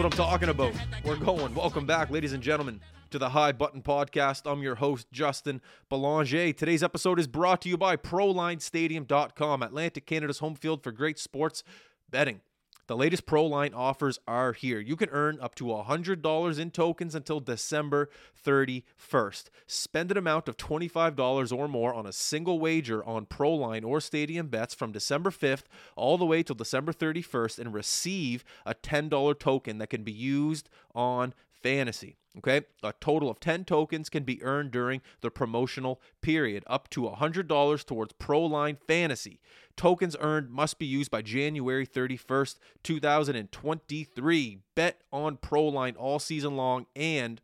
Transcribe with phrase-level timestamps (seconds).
[0.00, 0.72] What I'm talking about.
[1.04, 1.54] We're going.
[1.54, 4.50] Welcome back, ladies and gentlemen, to the High Button Podcast.
[4.50, 5.60] I'm your host, Justin
[5.90, 6.54] Belanger.
[6.54, 11.62] Today's episode is brought to you by ProLineStadium.com, Atlantic Canada's home field for great sports
[12.08, 12.40] betting.
[12.90, 14.80] The latest ProLine offers are here.
[14.80, 18.10] You can earn up to $100 in tokens until December
[18.44, 19.44] 31st.
[19.68, 24.48] Spend an amount of $25 or more on a single wager on ProLine or Stadium
[24.48, 29.78] bets from December 5th all the way till December 31st and receive a $10 token
[29.78, 32.16] that can be used on fantasy.
[32.38, 37.02] Okay, a total of 10 tokens can be earned during the promotional period, up to
[37.02, 39.40] $100 towards ProLine Fantasy.
[39.76, 44.58] Tokens earned must be used by January 31st, 2023.
[44.76, 47.40] Bet on ProLine all season long and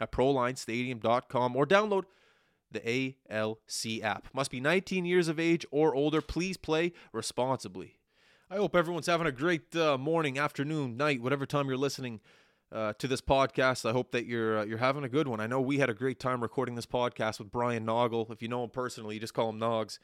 [0.00, 2.04] at ProLineStadium.com or download
[2.72, 4.26] the ALC app.
[4.34, 6.20] Must be 19 years of age or older.
[6.20, 7.98] Please play responsibly.
[8.50, 12.20] I hope everyone's having a great uh, morning, afternoon, night, whatever time you're listening
[12.74, 13.88] uh, to this podcast.
[13.88, 15.40] I hope that you're uh, you're having a good one.
[15.40, 18.30] I know we had a great time recording this podcast with Brian Naugle.
[18.30, 19.98] If you know him personally, you just call him Nogs.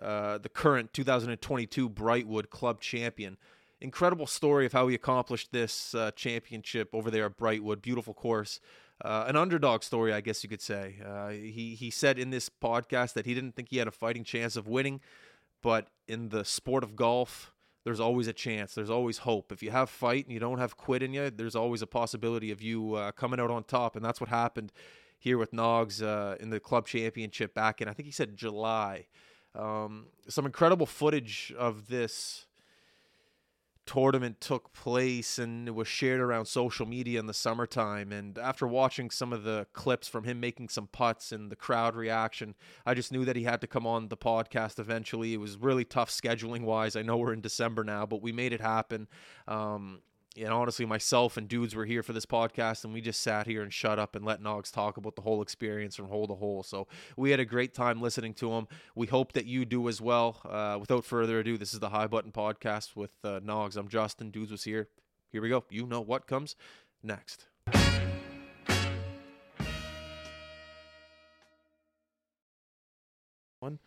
[0.00, 3.36] Uh, the current 2022 Brightwood Club champion.
[3.80, 7.82] Incredible story of how he accomplished this uh, championship over there at Brightwood.
[7.82, 8.58] Beautiful course.
[9.04, 10.96] Uh, an underdog story, I guess you could say.
[11.04, 14.24] Uh, he he said in this podcast that he didn't think he had a fighting
[14.24, 15.00] chance of winning,
[15.62, 17.52] but in the sport of golf,
[17.84, 18.74] there's always a chance.
[18.74, 19.52] There's always hope.
[19.52, 22.50] If you have fight and you don't have quit in you, there's always a possibility
[22.50, 23.94] of you uh, coming out on top.
[23.94, 24.72] And that's what happened
[25.18, 29.06] here with Noggs uh, in the club championship back in, I think he said July.
[29.54, 32.46] Um, some incredible footage of this
[33.86, 38.12] tournament took place and it was shared around social media in the summertime.
[38.12, 41.94] And after watching some of the clips from him making some putts and the crowd
[41.94, 42.54] reaction
[42.86, 45.34] i just knew that he had to come on the podcast eventually.
[45.34, 48.52] It was really tough scheduling wise i know we're in december now but we made
[48.52, 49.08] it happen.
[49.46, 50.00] Um,
[50.36, 53.62] and honestly, myself and dudes were here for this podcast, and we just sat here
[53.62, 56.62] and shut up and let Nogs talk about the whole experience from hole to hole.
[56.62, 58.66] So we had a great time listening to him.
[58.94, 60.40] We hope that you do as well.
[60.44, 63.76] Uh, without further ado, this is the High Button Podcast with uh, Nogs.
[63.76, 64.30] I'm Justin.
[64.30, 64.88] Dudes was here.
[65.30, 65.64] Here we go.
[65.70, 66.56] You know what comes
[67.02, 67.46] next.
[73.60, 73.78] One.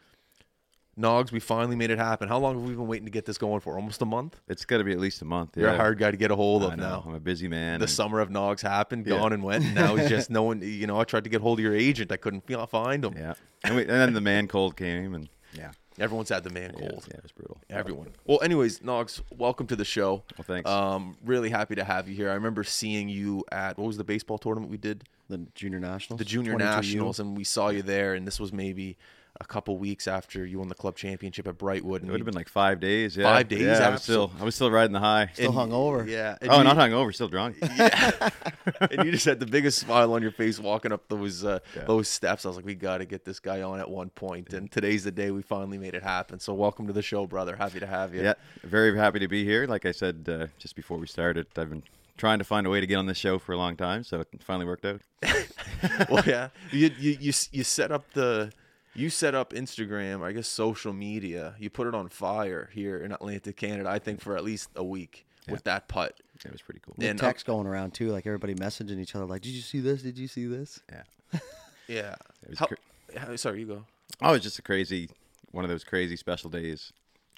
[0.97, 2.27] Nogs, we finally made it happen.
[2.27, 3.75] How long have we been waiting to get this going for?
[3.75, 4.39] Almost a month?
[4.47, 5.55] It's got to be at least a month.
[5.55, 6.83] You're a hard guy to get a hold of I know.
[6.89, 7.03] now.
[7.05, 7.79] I'm a busy man.
[7.79, 9.17] The and- summer of Nogs happened, Yeah.
[9.17, 9.63] gone and went.
[9.63, 10.61] And now he's just no one.
[10.63, 12.11] You know, I tried to get hold of your agent.
[12.11, 13.13] I couldn't find him.
[13.15, 13.33] Yeah.
[13.63, 16.89] And, we, and then the man cold came, and yeah, Everyone's had the man yeah,
[16.89, 17.05] cold.
[17.09, 17.57] yeah, it was brutal.
[17.71, 18.09] Everyone.
[18.25, 20.23] Well, anyways, Nogs, welcome to the show.
[20.37, 20.69] Well, thanks.
[20.69, 22.29] Um, really happy to have you here.
[22.29, 26.19] I remember seeing you at what was the baseball tournament we did, the junior nationals,
[26.19, 28.13] the Junior Nationals, and we saw you there.
[28.13, 28.95] And this was maybe
[29.39, 32.03] a couple weeks after you won the club championship at Brightwood.
[32.03, 33.15] It would have been like five days.
[33.15, 33.25] Yeah.
[33.25, 35.29] Five days, Yeah, I was still, I was still riding the high.
[35.33, 36.07] Still hungover.
[36.07, 36.37] Yeah.
[36.41, 37.57] and oh, you- not hungover, still drunk.
[37.61, 38.29] Yeah.
[38.81, 41.83] and you just had the biggest smile on your face walking up those uh, Yeah.
[41.83, 42.45] those steps.
[42.45, 44.53] I was like, we got to get this guy on at one point.
[44.53, 46.39] And today's the day we finally made it happen.
[46.39, 47.55] So welcome to the show, brother.
[47.55, 48.23] Happy to have you.
[48.23, 48.33] Yeah,
[48.63, 49.67] very happy to be here.
[49.67, 51.83] Like I said uh, just before we started, I've been
[52.17, 54.21] trying to find a way to get on this show for a long time, so
[54.21, 55.01] it finally worked out.
[56.09, 56.49] well, yeah.
[56.71, 58.51] You, you you you set up the
[58.97, 61.55] you set up Instagram, I guess social media.
[61.59, 63.89] You put it on fire here in Atlantic, Canada.
[63.89, 66.19] I think for at least a week with that putt.
[66.43, 66.95] It was pretty cool.
[66.97, 69.79] The And, text going around too, like everybody messaging each other, like, "Did you see
[69.79, 70.01] this?
[70.01, 71.39] Did you see this?" Yeah.
[71.87, 72.15] Yeah.
[72.43, 72.75] It was How- cr-
[73.17, 73.85] how- sorry, you go.
[74.21, 75.09] Oh, it was just a crazy,
[75.51, 76.91] one of those crazy special days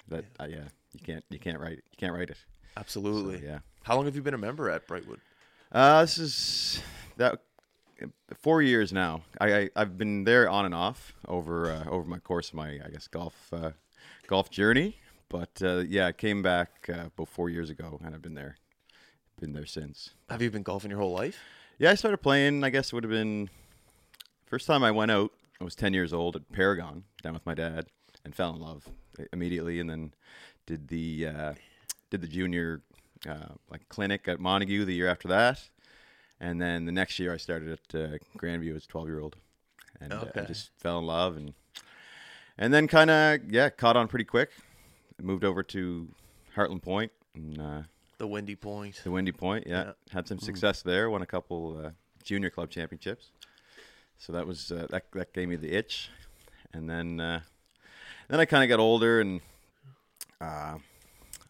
[0.08, 2.36] that uh, yeah, you can't you can't write you can't write it.
[2.76, 3.38] Absolutely.
[3.38, 3.58] So, yeah.
[3.84, 5.18] How long have you been a member at Brightwood?
[5.72, 6.82] Uh, this is
[7.16, 7.40] that
[8.34, 9.22] four years now.
[9.40, 12.80] I, I I've been there on and off over uh, over my course of my
[12.84, 13.70] I guess golf uh,
[14.26, 14.96] golf journey.
[15.28, 18.56] But uh, yeah, I came back uh, about four years ago, and I've been there,
[19.40, 20.10] been there since.
[20.28, 21.38] Have you been golfing your whole life?
[21.78, 22.64] Yeah, I started playing.
[22.64, 23.48] I guess it would have been
[24.46, 25.30] first time I went out.
[25.60, 27.86] I was ten years old at Paragon, down with my dad,
[28.24, 28.88] and fell in love
[29.32, 29.78] immediately.
[29.78, 30.14] And then
[30.66, 31.54] did the uh,
[32.10, 32.82] did the junior
[33.28, 35.70] uh, like clinic at Montague the year after that.
[36.40, 39.36] And then the next year I started at uh, Grandview as a twelve year old,
[40.00, 40.44] and uh, Okay.
[40.46, 41.52] just fell in love and
[42.56, 44.50] and then kind of yeah caught on pretty quick.
[45.22, 46.08] Moved over to
[46.56, 47.82] Hartlen Point and uh,
[48.18, 49.00] The Windy Point.
[49.04, 49.84] the Windy Point, yeah.
[49.84, 49.92] Yeah.
[50.12, 51.10] Had some success there.
[51.10, 51.90] Won a couple uh,
[52.24, 53.32] junior club championships.
[54.16, 56.08] So that was uh, that that gave me the itch,
[56.72, 57.40] and then uh,
[58.28, 59.40] then I kind of got older and
[60.40, 60.78] uh, I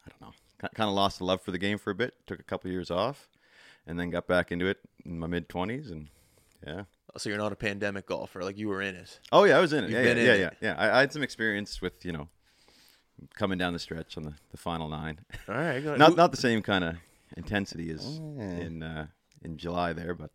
[0.08, 0.32] don't know,
[0.74, 2.14] kind of lost the love for the game for a bit.
[2.26, 3.28] Took a couple years off,
[3.86, 6.08] and then got back into it in my mid twenties, and
[6.66, 6.82] yeah.
[7.16, 9.18] So you're not a pandemic golfer, like you were in it.
[9.32, 9.90] Oh yeah, I was in it.
[9.90, 10.40] Yeah, yeah, in yeah, it.
[10.40, 10.74] yeah, yeah.
[10.78, 12.28] I, I had some experience with you know
[13.34, 15.18] coming down the stretch on the, the final nine.
[15.48, 16.96] All right, not not the same kind of
[17.36, 18.42] intensity is Yeah.
[18.42, 19.06] in uh,
[19.42, 20.30] in July there, but.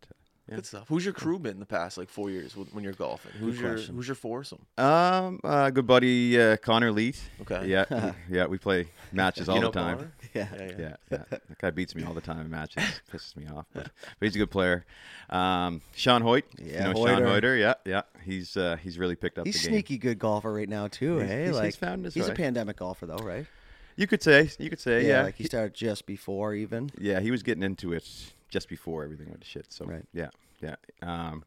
[0.47, 0.55] Yeah.
[0.57, 0.85] Good stuff.
[0.89, 3.31] Who's your crew been in the past like four years when when you're golfing?
[3.39, 3.95] Who's your question.
[3.95, 4.63] Who's your foursome?
[4.77, 7.19] Um, uh, good buddy uh, Connor Leet.
[7.41, 7.65] Okay.
[7.67, 9.97] Yeah, we- yeah, we play matches all You the time.
[9.97, 10.11] Connor?
[10.35, 10.47] Yeah.
[10.53, 10.71] Yeah, yeah.
[10.77, 11.17] Yeah, yeah.
[11.49, 12.83] That guy beats me all the time in matches.
[13.11, 13.65] Pisses me off.
[13.73, 14.85] But, but he's a good player.
[15.31, 16.43] Um, Sean Hoyt.
[16.59, 17.41] Yeah, you know Sean Hoyter.
[17.41, 17.59] Hoyter.
[17.59, 18.01] Yeah, yeah.
[18.23, 19.73] He's uh, he's really picked up He's the game.
[19.77, 21.45] sneaky good golfer right now too, He's- hey?
[21.45, 23.47] he's- he's found his he's a pandemic golfer though, right?
[23.95, 24.51] You could say.
[24.59, 25.07] You could say.
[25.07, 25.23] Yeah.
[25.23, 26.91] like he started just before even.
[26.99, 28.05] yeah, he was getting into it
[28.49, 29.71] just before everything went to shit.
[29.71, 30.05] So Right.
[30.13, 30.29] yeah,
[30.61, 30.75] yeah.
[31.01, 31.43] Um,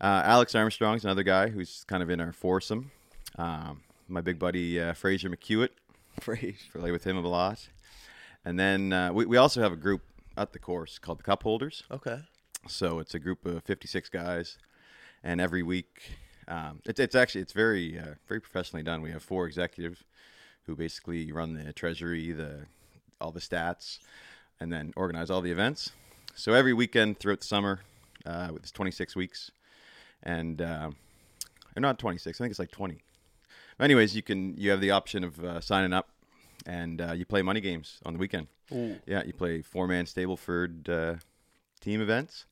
[0.00, 2.90] uh, Alex Armstrong's another guy who's kind of in our foursome.
[3.38, 5.70] Um, my big buddy uh, Fraser McEwitt.
[6.20, 6.56] Fraser.
[6.78, 7.68] Play with him a lot.
[8.44, 10.02] And then uh, we we also have a group
[10.36, 11.84] at the course called the Cup Holders.
[11.90, 12.18] Okay.
[12.68, 14.56] So it's a group of 56 guys,
[15.24, 16.10] and every week,
[16.48, 19.02] um, it's it's actually it's very uh, very professionally done.
[19.02, 20.04] We have four executives
[20.66, 22.66] who basically run the treasury, the
[23.20, 23.98] all the stats,
[24.62, 25.90] and then organize all the events.
[26.34, 27.80] So every weekend throughout the summer,
[28.24, 29.50] uh, it's 26 weeks,
[30.22, 30.96] and um,
[31.76, 32.40] or not 26.
[32.40, 33.00] I think it's like 20.
[33.80, 36.10] Anyways, you can you have the option of uh, signing up,
[36.64, 38.46] and uh, you play money games on the weekend.
[38.72, 38.98] Ooh.
[39.04, 41.18] Yeah, you play four man Stableford uh,
[41.80, 42.46] team events,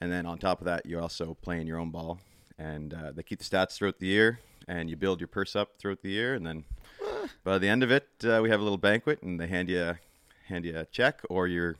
[0.00, 2.18] and then on top of that, you're also playing your own ball,
[2.58, 5.78] and uh, they keep the stats throughout the year, and you build your purse up
[5.78, 6.64] throughout the year, and then
[7.44, 9.96] by the end of it, uh, we have a little banquet, and they hand you
[10.48, 11.76] hand you a check, or you're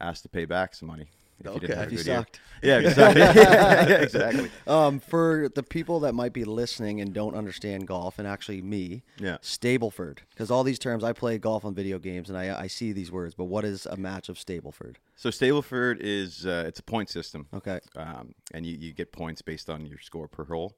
[0.00, 1.06] asked to pay back some money
[1.40, 1.74] if you didn't Okay.
[1.78, 2.16] have If you good year.
[2.18, 2.40] sucked.
[2.62, 2.78] Yeah,
[3.14, 3.22] exactly.
[3.22, 4.50] yeah, exactly.
[4.66, 9.02] Um, for the people that might be listening and don't understand golf, and actually me,
[9.18, 9.36] Yeah.
[9.42, 12.92] Stableford, because all these terms I play golf on video games and I, I see
[12.92, 13.34] these words.
[13.34, 14.96] But what is a match of Stableford?
[15.16, 17.46] So Stableford is uh, it's a point system.
[17.54, 20.74] Okay, um, and you, you get points based on your score per hole.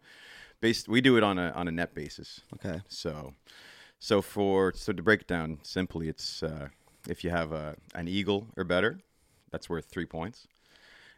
[0.60, 2.42] Based, we do it on a on a net basis.
[2.54, 3.32] okay, So,
[3.98, 6.68] so for so to break it down simply, it's uh,
[7.08, 9.00] if you have a an eagle or better,
[9.50, 10.46] that's worth three points.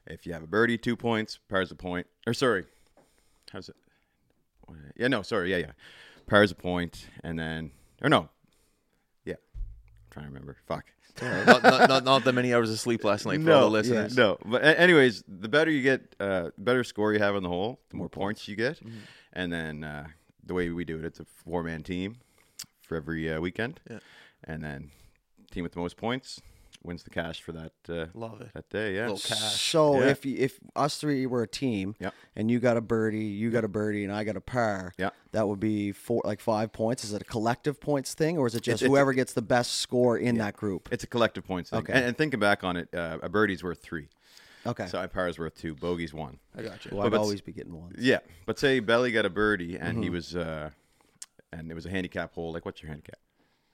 [0.06, 1.38] If you have a birdie, two points.
[1.48, 2.06] Par's a point.
[2.26, 2.64] Or sorry,
[3.52, 3.76] how's it?
[4.96, 5.72] Yeah, no, sorry, yeah, yeah.
[6.26, 7.70] Par's a point, and then
[8.02, 8.28] or no,
[9.24, 9.34] yeah.
[9.34, 10.56] I'm trying to remember.
[10.66, 10.86] Fuck.
[11.20, 14.16] not, not, not, not that many hours of sleep last night for all the listeners.
[14.16, 17.42] No, but a- anyways, the better you get, uh, the better score you have on
[17.42, 18.96] the hole, the more points you get, Mm-hmm.
[19.34, 20.06] and then uh,
[20.42, 22.16] the way we do it, it's a four-man team
[22.80, 23.98] for every uh, weekend, Yeah.
[24.44, 24.90] and then
[25.52, 26.40] team with the most points
[26.84, 28.48] wins the cash for that uh, Love it.
[28.54, 28.96] that day.
[28.96, 29.60] Yeah, Little cash.
[29.70, 30.08] So Yeah.
[30.08, 32.10] if you, if us three were a team, yeah.
[32.34, 35.10] and you got a birdie, you got a birdie, and I got a par, Yeah.
[35.30, 37.04] that would be four like five points.
[37.04, 39.42] Is it a collective points thing, or is it just it's a- whoever gets the
[39.42, 40.88] best score in that group?
[40.90, 41.80] It's a collective points thing.
[41.80, 41.92] Okay.
[41.92, 44.08] And, and thinking back on it, uh, a birdie's worth three,
[44.66, 46.38] Okay, so a par is worth two, bogey's one.
[46.56, 46.96] I got you.
[46.96, 47.94] well, but I'd always be getting one.
[47.96, 50.02] Yeah, but say Belly got a birdie and Mm-hmm.
[50.02, 50.70] he was, uh,
[51.52, 52.52] and it was a handicap hole.
[52.52, 53.18] Like, what's your handicap?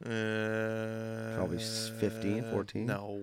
[0.05, 2.87] Uh, Probably s- 15, 14?
[2.87, 3.21] No.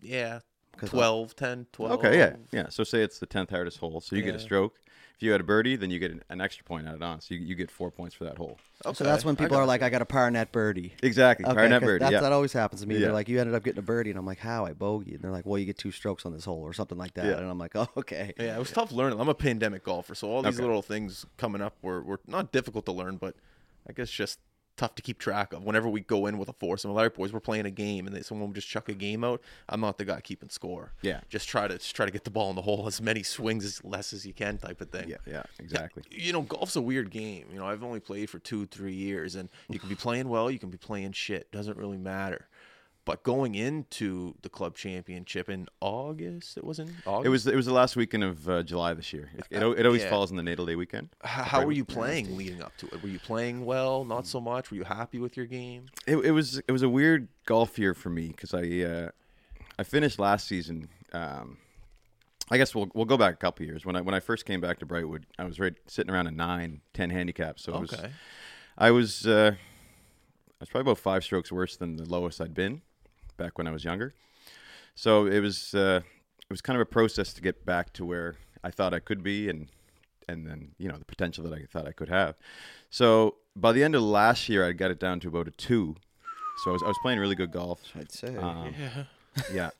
[0.00, 0.40] Yeah.
[0.76, 2.04] 'Cause 12, 10, 12.
[2.04, 2.68] Okay, yeah, yeah.
[2.68, 4.74] So say it's the tenth hardest hole, so you get a stroke.
[5.14, 7.34] If you had a birdie, then you get an, an extra point added on, so
[7.34, 8.58] you, you get four points for that hole.
[8.84, 8.94] Okay.
[8.96, 11.68] So that's when people are like, "I got a par net birdie." Exactly, Okay, par
[11.68, 12.02] net 'cause birdie.
[12.02, 12.96] that's, Yeah, that always happens to me.
[12.96, 13.02] Yeah.
[13.02, 14.66] They're like, "You ended up getting a birdie," and I'm like, "How?
[14.66, 16.98] I bogeyed." And they're like, "Well, you get two strokes on this hole, or something
[16.98, 17.36] like that." Yeah.
[17.38, 19.20] And I'm like, "Oh, okay." Yeah, it was tough learning.
[19.20, 20.62] I'm a pandemic golfer, so all these Okay.
[20.66, 23.36] little things coming up were, were not difficult to learn, but
[23.88, 24.40] I guess just
[24.76, 25.64] tough to keep track of.
[25.64, 28.22] Whenever we go in with a foursome, lot boys we're playing a game, and they,
[28.22, 29.40] someone would just chuck a game out.
[29.68, 30.92] I'm not the guy keeping score.
[31.02, 31.20] Yeah.
[31.28, 33.64] just try to just try to get the ball in the hole as many swings
[33.64, 35.08] as less as you can, type of thing.
[35.08, 36.02] yeah, yeah, exactly.
[36.10, 37.46] You know, golf's a weird game.
[37.52, 40.50] You know, I've only played for two, three years, and you can be playing well,
[40.50, 41.50] you can be playing shit.
[41.52, 42.48] Doesn't really matter.
[43.06, 47.26] But going into the club championship in August, it was in August.
[47.26, 49.30] It was it was the last weekend of uh, July this year.
[49.34, 50.08] It, it, it always Yeah.
[50.08, 51.10] falls on the natal day weekend.
[51.22, 53.02] H- How were you playing leading up to it?
[53.02, 54.06] Were you playing well?
[54.06, 54.70] Not so much.
[54.70, 55.84] Were you happy with your game?
[56.06, 59.08] It, it was it was a weird golf year for me because I uh,
[59.78, 60.88] I finished last season.
[61.12, 61.58] Um,
[62.50, 63.84] I guess we'll we'll go back a couple years.
[63.84, 66.30] When I when I first came back to Brightwood, I was right sitting around a
[66.30, 67.58] nine, ten handicap.
[67.60, 68.10] So it was Okay.
[68.78, 72.80] I was uh, I was probably about five strokes worse than the lowest I'd been
[73.36, 74.12] back when I was younger.
[74.94, 76.00] So it was uh,
[76.40, 79.22] it was kind of a process to get back to where I thought I could
[79.22, 79.68] be, and
[80.28, 82.36] and then you know the potential that I thought I could have.
[82.90, 85.96] So by the end of last year, I got it down to about a two.
[86.62, 87.80] So I was I was playing really good golf.
[87.96, 88.36] I'd say.
[88.36, 89.04] Um, Yeah.
[89.52, 89.70] yeah.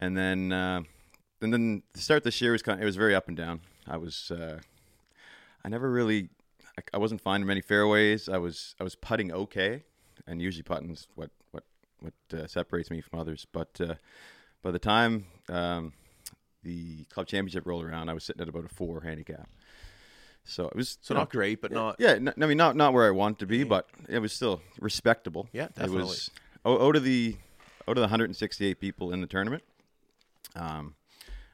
[0.00, 0.80] And then, uh,
[1.42, 2.78] and then the start this year was kind.
[2.78, 3.60] Of, it was very up and down.
[3.86, 4.60] I was, uh,
[5.64, 6.30] I never really,
[6.78, 8.28] I, I wasn't finding many fairways.
[8.28, 9.82] I was, I was putting okay,
[10.26, 11.30] and usually putting's what
[12.00, 13.46] what what uh, separates me from others.
[13.50, 13.94] But uh,
[14.62, 15.92] by the time um,
[16.62, 19.48] the club championship rolled around, I was sitting at about a four handicap.
[20.44, 21.96] So it was So you know, not great, but not.
[21.98, 24.60] yeah, n- I mean, not not where I want to be, but it was still
[24.80, 25.48] respectable.
[25.52, 26.02] Yeah, It definitely.
[26.02, 26.30] was
[26.64, 27.36] o- out of the
[27.88, 29.62] out of the 168 people in the tournament,
[30.56, 30.94] um,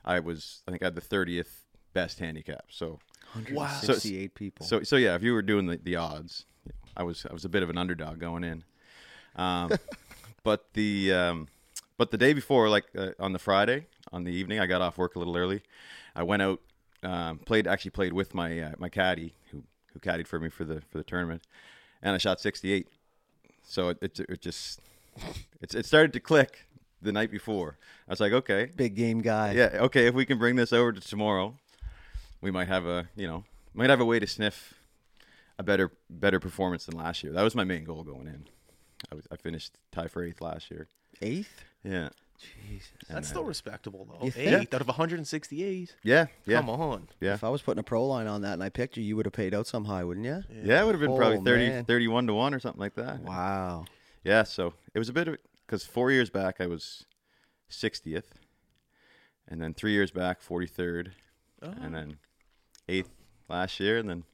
[0.04, 2.66] I was I think I had the 30th best handicap.
[2.70, 3.00] So
[3.32, 4.66] 168 people.
[4.66, 6.46] so so yeah, if you were doing the, the odds,
[6.96, 8.64] I was I was a bit of an underdog going in.
[9.34, 9.72] Um,
[10.46, 11.48] but the um,
[11.98, 14.96] but the day before, like uh, on the Friday, on the evening, I got off
[14.96, 15.60] work a little early.
[16.14, 16.60] I went out,
[17.02, 20.64] um, played actually played with my uh, my caddy who who caddied for me for
[20.64, 21.42] the for the tournament,
[22.00, 22.86] and I shot 68.
[23.64, 24.80] So it it, it just
[25.60, 26.68] it, it started to click
[27.02, 27.76] the night before.
[28.08, 29.50] I was like, okay, Big game guy.
[29.50, 30.06] yeah, okay.
[30.06, 31.56] If we can bring this over to tomorrow,
[32.40, 33.42] we might have a you know
[33.74, 34.74] might have a way to sniff
[35.58, 37.32] a better better performance than last year.
[37.32, 38.46] That was my main goal going in.
[39.10, 40.88] I was I finished tie for eighth last year.
[41.22, 41.64] Eighth?
[41.84, 42.08] Yeah,
[42.68, 42.88] Jesus.
[43.08, 44.26] That's uh, still respectable though.
[44.26, 44.74] You Eight think?
[44.74, 45.94] out of 168.
[46.02, 47.08] yeah, yeah, Come on.
[47.20, 47.34] yeah.
[47.34, 49.26] If I was putting a pro line on that and I picked you, you would
[49.26, 50.42] have paid out some high, wouldn't you?
[50.64, 51.84] Yeah, it would have been oh, probably Oh, 30, man.
[51.84, 53.20] 31 to one or something like that.
[53.20, 53.84] Wow.
[54.24, 55.36] Yeah, so it was a bit of
[55.66, 57.04] because four years back I was
[57.70, 58.24] 60th,
[59.48, 61.12] and then three years back 43rd,
[61.62, 61.72] Oh.
[61.80, 62.18] and then
[62.88, 63.10] eighth
[63.48, 64.24] last year, and then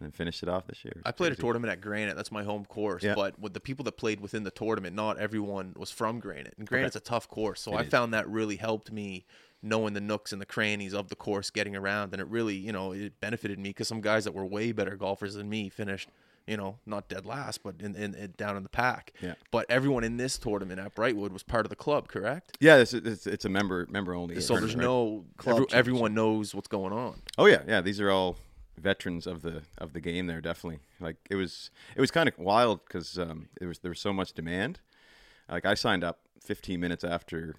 [0.00, 1.00] and finished it off this year.
[1.04, 2.16] I played a tournament at Granite.
[2.16, 3.02] That's my home course.
[3.02, 3.14] Yeah.
[3.14, 6.54] But with the people that played within the tournament, not everyone was from Granite.
[6.58, 7.60] And Granite's a tough course.
[7.60, 7.90] So It I is.
[7.90, 9.24] found that really helped me
[9.62, 12.12] knowing the nooks and the crannies of the course, getting around.
[12.12, 14.94] And it really, you know, it benefited me because some guys that were way better
[14.96, 16.08] golfers than me finished,
[16.46, 19.12] you know, not dead last, but in, in, in down in the pack.
[19.20, 19.34] Yeah.
[19.50, 22.56] But everyone in this tournament at Brightwood was part of the club, correct?
[22.60, 24.40] Yeah, it's, it's, it's a member member only.
[24.40, 27.20] So there's no Club every, everyone knows what's going on.
[27.36, 27.80] Oh yeah, yeah.
[27.80, 28.38] These are all
[28.78, 30.26] veterans of the of the game.
[30.26, 30.80] There definitely.
[31.00, 34.12] Like it was it was kind of wild because um, it was there was so
[34.12, 34.80] much demand.
[35.50, 37.54] Like I signed up 15 minutes after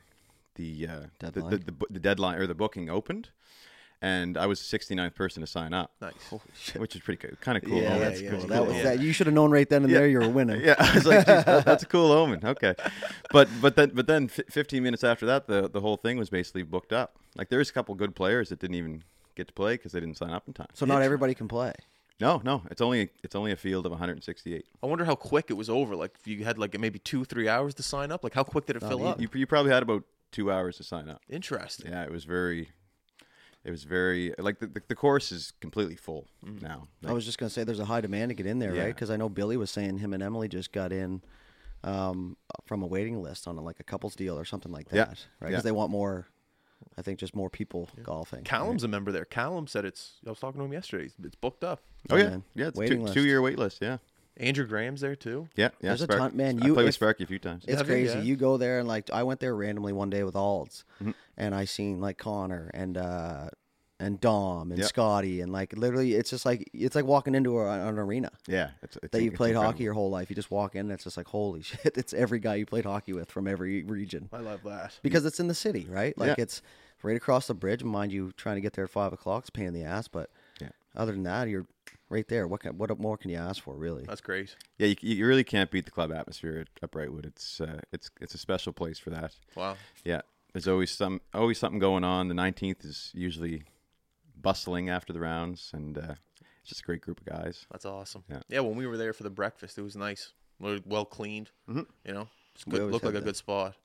[0.56, 1.64] the uh, the, the, Deadline.
[1.66, 3.30] the, the deadline or the booking opened,
[4.02, 6.14] and I was the 69th person to sign up, Nice.
[6.76, 7.38] which is pretty cool.
[7.42, 7.78] kind of cool.
[7.82, 8.02] Yeah, moment.
[8.02, 8.40] that's yeah, cool.
[8.42, 8.68] yeah, that yeah.
[8.68, 9.00] was that.
[9.00, 10.56] You should have known right then and there you were winner.
[10.64, 12.42] Yeah, I was like, "Geez, that's a cool omen.
[12.44, 12.76] Okay,
[13.32, 16.30] but but then but then f- 15 minutes after that, the the whole thing was
[16.30, 17.18] basically booked up.
[17.36, 19.04] Like there's a couple good players that didn't even
[19.40, 20.68] get to play because they didn't sign up in time.
[20.74, 21.74] So not everybody can play.
[22.22, 24.66] No, no, it's only it's only a field of 168.
[24.84, 25.96] I wonder how quick it was over.
[25.96, 28.66] Like if you had like maybe two, three hours to sign up, like how quick
[28.66, 29.22] did it fill you- up?
[29.22, 31.22] You, you probably had about two hours to sign up.
[31.30, 31.92] Interesting.
[31.92, 32.70] Yeah, it was very,
[33.64, 36.28] it was very like the the, the course is completely full
[36.62, 36.88] now.
[37.08, 38.78] I was just gonna say there's a high demand to get in there, right?
[38.78, 38.88] Yeah.
[38.88, 41.22] Because I know Billy was saying him and Emily just got in
[41.86, 44.96] um, from a waiting list on a, like a couples deal or something like that,
[44.96, 45.04] Yeah.
[45.06, 45.18] right?
[45.40, 45.62] Because Yeah.
[45.62, 46.28] they want more.
[46.98, 48.44] I think just more people golfing.
[48.44, 49.26] Callum's a member there.
[49.26, 50.14] Callum said it's.
[50.26, 51.10] I was talking to him yesterday.
[51.24, 51.82] It's booked up.
[52.10, 53.80] oh Yeah, yeah, yeah, it's Waiting two, two year wait list.
[53.82, 53.98] Yeah,
[54.38, 55.48] Andrew Graham's there too.
[55.56, 55.90] yeah, yeah.
[55.90, 57.64] There's a Spark- ton- man, I you- played with Sparky a few times.
[57.68, 57.94] It's Have you?
[57.96, 58.18] crazy.
[58.18, 58.24] Yeah.
[58.24, 61.12] You go there and like I went there randomly one day with Alds, Mm-hmm.
[61.38, 63.50] and I seen like Connor and uh,
[64.00, 64.88] and Dom and Yep.
[64.88, 68.70] Scotty and like literally it's just like it's like walking into a, an arena yeah,
[68.82, 69.72] it's, it's that you've it's played incredible.
[69.74, 70.30] hockey your whole life.
[70.30, 71.98] You just walk in and it's just like holy shit!
[71.98, 74.98] It's every guy you played hockey with from every region I love that.
[75.02, 76.18] because it's in the city, right?
[76.18, 76.44] Like Yeah.
[76.44, 76.62] it's
[77.04, 77.84] right across the bridge.
[77.84, 80.08] Mind you, trying to get there at five o'clock is a pain in the ass,
[80.08, 80.30] but
[80.62, 80.70] Yeah.
[80.96, 81.66] other than that, you're
[82.10, 82.48] right there.
[82.48, 84.04] What can, what more can you ask for, really?
[84.06, 84.56] That's great.
[84.78, 87.26] Yeah, you, you really can't beat the club atmosphere at, at Brightwood.
[87.26, 89.36] It's uh, it's it's a special place for that.
[89.56, 89.76] Wow.
[90.06, 90.22] Yeah,
[90.54, 92.28] there's always some always something going on.
[92.30, 93.64] The 19th is usually
[94.42, 96.16] bustling after the rounds, and uh,
[96.62, 97.66] it's just a great group of guys.
[97.72, 98.24] That's awesome.
[98.30, 98.40] Yeah.
[98.50, 100.34] yeah, when we were there for the breakfast, it was nice.
[100.60, 101.52] We- Well cleaned.
[101.70, 101.86] Mhm.
[102.06, 102.92] You know, it's good.
[102.92, 103.26] Looked like had a that.
[103.26, 103.76] good spot.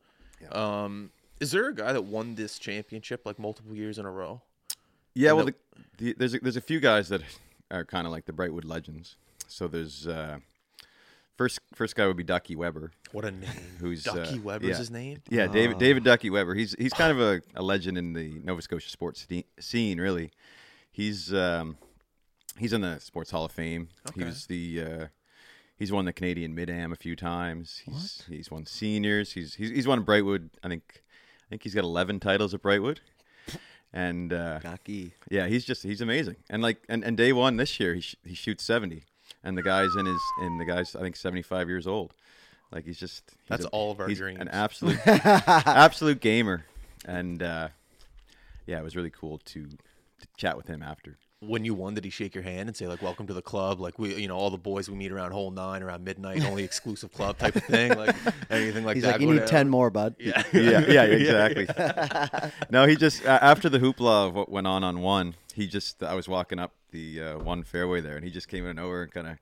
[0.53, 4.43] Um, is there a guy that won this championship like multiple years in a row?
[5.15, 5.55] Yeah, And well, the,
[5.99, 7.23] the, there's a, there's a few guys that
[7.71, 9.17] are kind of like the Brightwood legends.
[9.47, 10.39] So there's uh,
[11.37, 12.93] first first guy would be Ducky Weber.
[13.13, 13.51] What a name.
[13.81, 14.77] Who's, uh, Ducky Weber's yeah.
[14.77, 15.23] his name?
[15.29, 16.55] Yeah, David David Ducky Weber.
[16.55, 19.27] He's he's kind of a, a legend in the Nova Scotia sports
[19.61, 20.01] scene.
[20.01, 20.31] Really,
[20.91, 21.77] he's um,
[22.59, 23.89] he's in the Sports Hall of Fame.
[24.15, 25.07] He was the uh,
[25.77, 27.83] he's won the Canadian Mid Am a few times.
[27.85, 29.33] He's he's won seniors.
[29.33, 30.51] He's he's he's won Brightwood.
[30.63, 31.03] I think
[31.47, 32.99] I think he's got eleven titles at Brightwood.
[33.97, 35.13] And uh, Cocky.
[35.31, 36.35] yeah, he's just he's amazing.
[36.51, 39.05] And like and, and day one this year he sh- he shoots seventy,
[39.43, 42.15] and the guy's in his and the guy's I think seventy five years old.
[42.73, 44.41] Like he's just he's That's a- all of our he's dreams.
[44.41, 46.65] An absolute absolute gamer,
[47.05, 47.69] and uh,
[48.67, 51.19] yeah, it was really cool to, to chat with him after.
[51.41, 53.79] When you won, did he shake your hand and say like "Welcome to the club"?
[53.79, 56.65] Like we, you know, all the boys we meet around hole nine, around midnight, only
[56.65, 57.93] exclusive club type of thing.
[57.95, 58.17] Like
[58.51, 58.95] anything like that.
[58.95, 59.13] He's that.
[59.13, 60.17] like, you need ten more, bud.
[60.19, 60.43] Yeah.
[60.55, 61.69] yeah, yeah, exactly.
[62.71, 66.03] no, he just uh, after the hoopla of what went on on one, he just
[66.03, 69.03] I was walking up the uh, one fairway there, and he just came in over
[69.03, 69.37] and kind of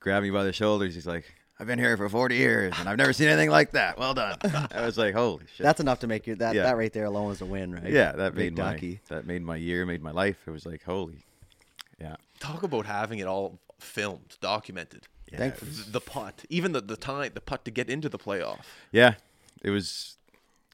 [0.00, 0.94] grabbed me by the shoulders.
[0.94, 3.98] He's like, "I've been here for forty years, and I've never seen anything like that.
[3.98, 4.38] Well done."
[4.72, 6.64] I was like, "Holy shit!" That's enough to make you that Yeah.
[6.64, 7.88] that right there alone is a win, right?
[7.90, 10.38] yeah, that Big made my that made my year, made my life.
[10.46, 11.18] It was like, holy,
[12.00, 15.06] yeah, Talk about having it all filmed, documented.
[15.30, 18.08] yeah, Thank- it was- The putt, even the the time, the putt to get into
[18.08, 18.60] the playoff.
[18.90, 19.14] yeah.
[19.62, 20.16] it was.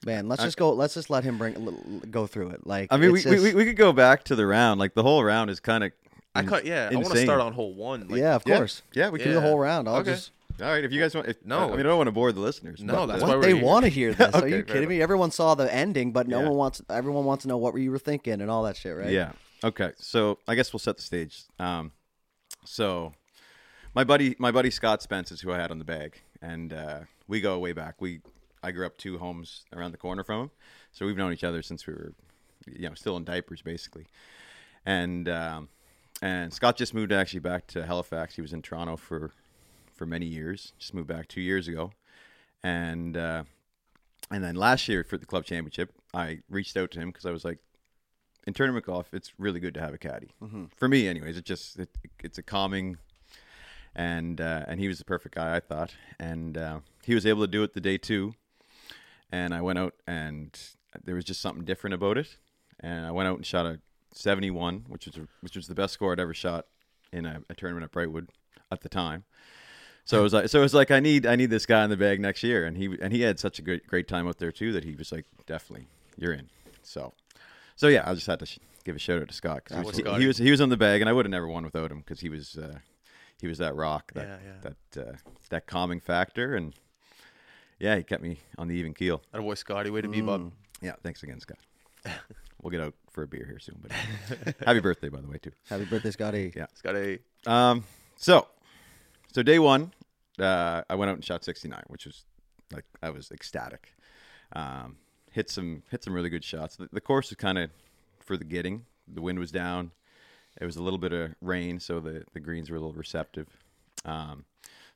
[0.07, 0.73] Man, let's just go.
[0.73, 2.67] Let's just let him bring l- l- go through it.
[2.67, 4.81] Like I mean, we, it's we, we we could go back to the round.
[4.81, 5.93] Like the whole round is kind of.
[6.35, 6.65] I cut.
[6.65, 8.09] Yeah, I want to start on hole one.
[8.09, 8.57] Like, yeah, of Yeah.
[8.57, 8.83] course.
[8.93, 9.89] Yeah, we can do the whole round.
[9.89, 10.13] I'll Okay.
[10.13, 11.27] just All right, if you guys want.
[11.27, 12.83] If, No, I mean, I don't want to bore the listeners.
[12.83, 14.35] No, that's why what they want to hear this.
[14.35, 14.89] Are you fair kidding enough.
[14.91, 15.01] me?
[15.03, 16.49] Everyone saw the ending, but no Yeah.
[16.49, 16.83] one wants.
[16.91, 19.11] Everyone wants to know what you were thinking and all that shit, right?
[19.11, 19.33] Yeah.
[19.65, 19.93] Okay.
[19.97, 21.45] So I guess we'll set the stage.
[21.59, 21.93] Um,
[22.65, 23.13] so
[23.95, 27.01] my buddy, my buddy Scott Spence is who I had on the bag, and uh,
[27.27, 28.01] we go way back.
[28.01, 28.21] We
[28.63, 30.51] I grew up two homes around the corner from him,
[30.93, 32.13] so we've known each other since we were,
[32.67, 34.07] you know, still in diapers basically.
[34.85, 35.69] And um,
[36.23, 38.35] and Scott just moved actually back to Halifax.
[38.35, 39.33] He was in Toronto for
[39.95, 40.73] for many years.
[40.79, 41.93] Just moved back two years ago,
[42.63, 43.45] and uh,
[44.31, 47.31] and then last year for the club championship, I reached out to him because I
[47.31, 47.59] was like,
[48.47, 50.31] in tournament golf, it's really good to have a caddy.
[50.77, 51.91] For me, anyways, it just it,
[52.23, 52.99] it's a calming,
[53.95, 57.43] and uh, and he was the perfect guy, I thought, and uh, he was able
[57.43, 58.35] to do it the day two,
[59.31, 60.59] and I went out and
[61.05, 62.37] there was just something different about it,
[62.81, 63.81] and I went out and shot a
[64.13, 66.67] seventy one, which was which was the best score I'd ever shot
[67.13, 68.29] in a, a tournament at Brightwood
[68.71, 69.25] at the time.
[70.05, 71.91] So it was like, so it was like, I need, I need this guy in
[71.91, 74.39] the bag next year, and he, and he had such a great, great time out
[74.39, 75.87] there too that he was like, definitely,
[76.17, 76.49] you're in.
[76.83, 77.13] So,
[77.77, 79.97] so yeah, I just had to sh- give a shout out to Scott 'cause That
[79.97, 81.65] he, he, he was, he was on the bag, and I would have never won
[81.65, 82.79] without him because he was, uh,
[83.41, 84.73] he was that rock, that, Yeah, yeah.
[84.95, 85.13] that, uh,
[85.51, 86.75] that calming factor, and
[87.79, 89.23] yeah, he kept me on the even keel.
[89.33, 90.51] That boy Scotty, way to be, bud.
[90.81, 91.59] Yeah, thanks again, Scott.
[92.63, 93.93] we'll get out for a beer here soon, but
[94.67, 95.53] happy birthday, by the way, too.
[95.69, 96.53] Happy birthday, Scotty.
[96.55, 96.67] Yeah.
[96.75, 97.21] Scotty.
[97.47, 97.85] Um,
[98.17, 98.47] so,
[99.33, 99.93] so day one,
[100.39, 102.25] uh, I went out and shot 69, which was
[102.73, 103.95] like I was ecstatic.
[104.53, 104.97] Um,
[105.31, 106.77] hit some hit some really good shots.
[106.77, 107.71] The, the course was kind of
[108.21, 108.85] for the getting.
[109.13, 109.93] The wind was down.
[110.61, 113.49] It was a little bit of rain, so the, the greens were a little receptive.
[114.05, 114.45] Um,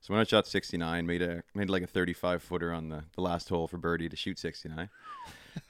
[0.00, 3.22] so when I shot 69, made a made like a 35 footer on the, the
[3.22, 4.90] last hole for birdie to shoot 69,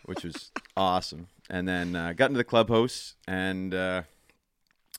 [0.04, 1.28] which was awesome.
[1.50, 4.02] And then uh, got into the clubhouse and uh,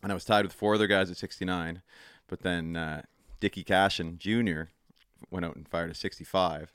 [0.03, 1.81] and I was tied with four other guys at 69.
[2.27, 3.03] But then uh,
[3.39, 4.63] Dickie Cashin Jr.
[5.29, 6.71] went out and fired a 65.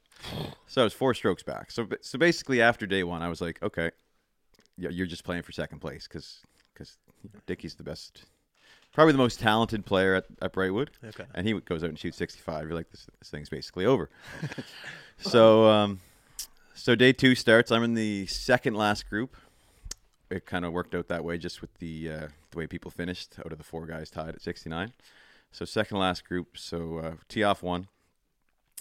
[0.66, 1.70] So I was four strokes back.
[1.70, 3.90] So so basically, after day one, I was like, okay,
[4.76, 6.40] yeah, you're just playing for second place because
[6.72, 6.96] because
[7.46, 8.24] Dickie's the best,
[8.92, 10.88] probably the most talented player at, at Brightwood.
[11.04, 11.24] Okay.
[11.34, 12.66] And he goes out and shoots 65.
[12.66, 14.10] You're like, this, this thing's basically over.
[15.18, 16.00] so um,
[16.80, 17.70] so day two starts.
[17.70, 19.36] I'm in the second last group.
[20.30, 23.34] It kind of worked out that way, just with the uh, the way people finished
[23.38, 24.92] out of the four guys tied at 69.
[25.52, 26.56] So second last group.
[26.56, 27.88] So uh, tee off one.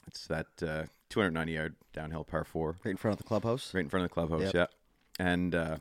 [0.07, 3.73] It's that uh, 290 yard downhill par four, Right in front of the clubhouse.
[3.73, 4.53] right in front of the clubhouse.
[4.53, 4.55] Yep.
[4.55, 5.25] Yeah.
[5.25, 5.77] And uh,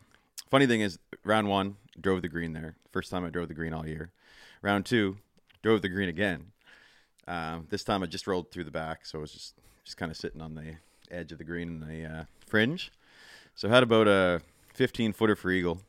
[0.51, 2.77] funny thing is, round one drove the green there.
[2.93, 4.11] First time I drove the green all year.
[4.63, 5.19] Round two
[5.63, 6.53] drove the green again.
[7.27, 9.55] Um, this time I just rolled through the back, so I was just
[9.85, 10.77] just kind of sitting on the
[11.11, 12.91] edge of the green in the uh, fringe.
[13.55, 14.41] So I had about a
[14.75, 15.81] 15 footer for eagle,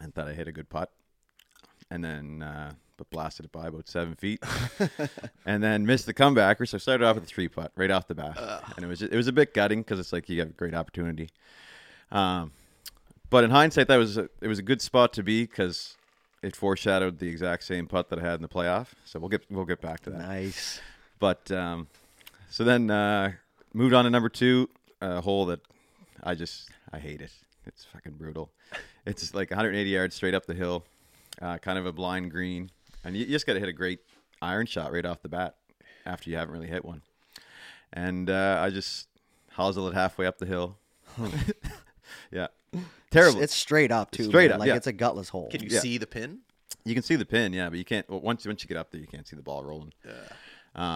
[0.00, 0.90] and thought I hit a good putt,
[1.90, 4.42] and then uh, but blasted it by about seven feet,
[5.46, 6.68] and then missed the comebacker.
[6.68, 8.36] So I started off with a three putt right off the bat,
[8.76, 10.74] and it was it was a bit gutting because it's like you have a great
[10.74, 11.30] opportunity.
[12.10, 12.52] Um,
[13.30, 15.96] but in hindsight, that was a, it was a good spot to be because
[16.42, 18.88] it foreshadowed the exact same putt that I had in the playoff.
[19.04, 20.18] So we'll get we'll get back to that.
[20.18, 20.80] Nice.
[21.18, 21.88] But um,
[22.50, 23.32] so then uh,
[23.78, 24.68] moved on to number two,
[25.00, 25.60] a hole that
[26.22, 27.30] I just I hate it.
[27.66, 28.50] It's fucking brutal.
[29.06, 30.84] It's like 180 yards straight up the hill,
[31.40, 32.70] uh, kind of a blind green,
[33.02, 34.00] and you, you just got to hit a great
[34.42, 35.54] iron shot right off the bat
[36.04, 37.00] after you haven't really hit one.
[37.90, 39.08] And uh, I just
[39.56, 40.76] hosel it halfway up the hill.
[42.30, 42.48] yeah,
[43.10, 43.40] terrible.
[43.40, 44.24] It's straight up too.
[44.24, 44.56] Straight man.
[44.56, 44.76] up, Like yeah.
[44.76, 45.48] it's a gutless hole.
[45.50, 45.80] Can you Yeah.
[45.80, 46.40] see the pin?
[46.84, 48.06] You can see the pin, yeah, but you can't.
[48.10, 49.94] Well, once once you get up there, you can't see the ball rolling.
[50.04, 50.12] Yeah.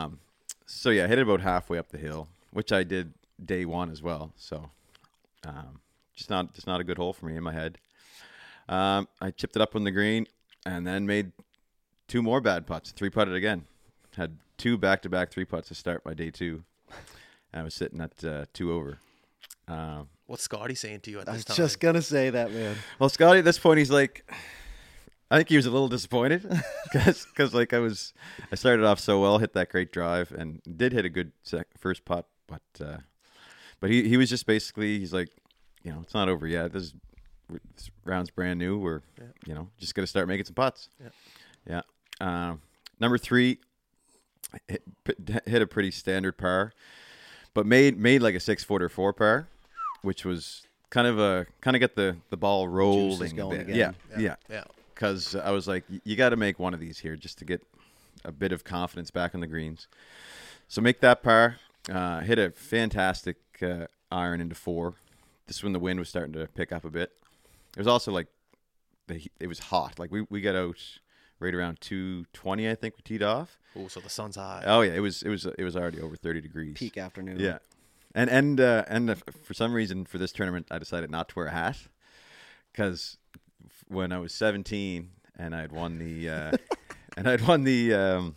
[0.05, 0.19] Um,
[0.67, 4.03] so yeah, hit it about halfway up the hill, which I did day one as
[4.03, 4.33] well.
[4.37, 4.71] So,
[5.47, 5.81] um,
[6.15, 7.79] just not just not a good hole for me in my head.
[8.69, 10.27] Um, I chipped it up on the green,
[10.65, 11.33] and then made
[12.09, 12.93] two more bad putts.
[12.93, 13.65] Three putted again.
[14.17, 16.63] Had two back to back three putts to start my day two.
[17.53, 18.99] And I was sitting at uh, two over.
[19.69, 21.57] Um, What's Scotty saying to you at I this was time?
[21.57, 22.77] just gonna say that, man.
[22.99, 24.25] well, Scotty, at this point, he's like,
[25.31, 26.43] I think he was a little disappointed
[26.93, 28.13] because, like, I was,
[28.51, 31.67] I started off so well, hit that great drive, and did hit a good sec-
[31.79, 32.99] first putt, but, uh,
[33.81, 35.29] but he he was just basically, he's like,
[35.83, 36.73] you know, it's not over yet.
[36.73, 36.95] This, is,
[37.77, 38.79] this round's brand new.
[38.79, 39.03] We're,
[39.47, 40.89] you know, just gonna start making some putts.
[41.01, 41.09] Yeah.
[41.69, 41.83] Yeah.
[42.21, 42.61] Um,
[43.01, 43.59] number three,
[44.69, 44.83] hit,
[45.47, 46.73] hit a pretty standard par,
[47.55, 49.49] but made made like a six footer four par,
[50.03, 53.33] which was kind of a kind of get the the ball rolling.
[53.33, 53.77] a going again.
[53.77, 54.37] Yeah, yeah.
[54.49, 54.65] yeah.
[54.95, 57.67] Because I was like, you got to make one of these here just to get
[58.25, 59.89] a bit of confidence back on the greens.
[60.69, 61.57] So make that par.
[61.91, 64.95] Uh, hit a fantastic uh, iron into four.
[65.47, 67.13] This is when the wind was starting to pick up a bit.
[67.77, 68.29] It was also like
[69.09, 69.99] the it was hot.
[69.99, 70.79] Like we we got out
[71.41, 73.59] right around two twenty, I think we teed off.
[73.77, 74.63] Oh, so the sun's high.
[74.67, 76.77] Oh yeah, it was it was it was already over thirty degrees.
[76.77, 77.41] Peak afternoon.
[77.41, 77.59] Yeah,
[78.15, 81.47] and and uh, and for some reason for this tournament, I decided not to wear
[81.47, 81.79] a hat
[82.73, 83.17] because
[83.89, 86.53] when I was seventeen and I'd won the uh,
[87.17, 88.37] and I'd won the um,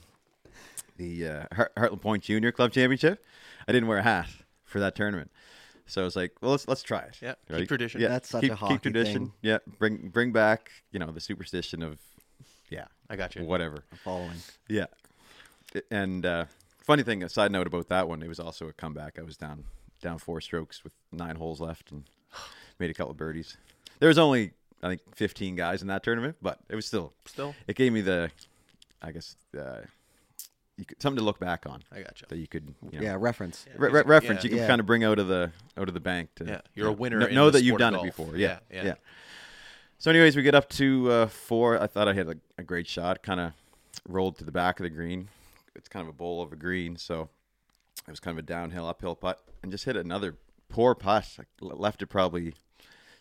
[0.97, 3.23] the uh, Hart- Hartlen Point Junior Club Championship,
[3.67, 4.29] I didn't wear a hat
[4.63, 5.31] for that tournament.
[5.88, 7.17] So I was like, well, let's let's try it.
[7.21, 8.01] Yeah, keep tradition.
[8.01, 9.13] Yeah, That's such keep, a hockey keep tradition.
[9.27, 9.34] thing.
[9.41, 11.99] Yeah, bring bring back you know the superstition of
[12.69, 13.43] yeah I got you.
[13.43, 13.84] whatever.
[13.91, 14.38] I'm following.
[14.67, 14.86] Yeah.
[15.91, 16.45] And uh,
[16.79, 19.19] funny thing, a side note about that one, it was also a comeback.
[19.19, 19.65] I was down
[20.01, 22.03] down four strokes with nine holes left and
[22.79, 23.58] made a couple of birdies.
[23.99, 27.53] There was only I think 15 guys in that tournament, but it was still Still,
[27.67, 28.31] it gave me the
[29.03, 29.88] I guess uh, you
[30.83, 32.27] could, something to look back on I got you.
[32.27, 33.65] that you could you know, Yeah, reference.
[33.77, 34.43] re- re- reference Yeah.
[34.43, 34.67] you can Yeah.
[34.67, 36.95] kind of bring out of the out of the bank to Yeah, you're a you
[36.95, 38.35] know, winner in know the that you've sport of done it before.
[38.35, 38.83] Yeah, Yeah, yeah.
[38.83, 38.93] yeah.
[39.99, 41.81] So, anyways, we get up to uh, four.
[41.81, 43.23] I thought I had a, a great shot.
[43.23, 43.53] Kind of
[44.07, 45.29] rolled to the back of the green.
[45.73, 47.29] It's kind of a bowl of a green, so
[48.05, 50.35] it was kind of a downhill, uphill putt, and just hit another
[50.67, 51.38] poor putt.
[51.39, 52.53] I left it probably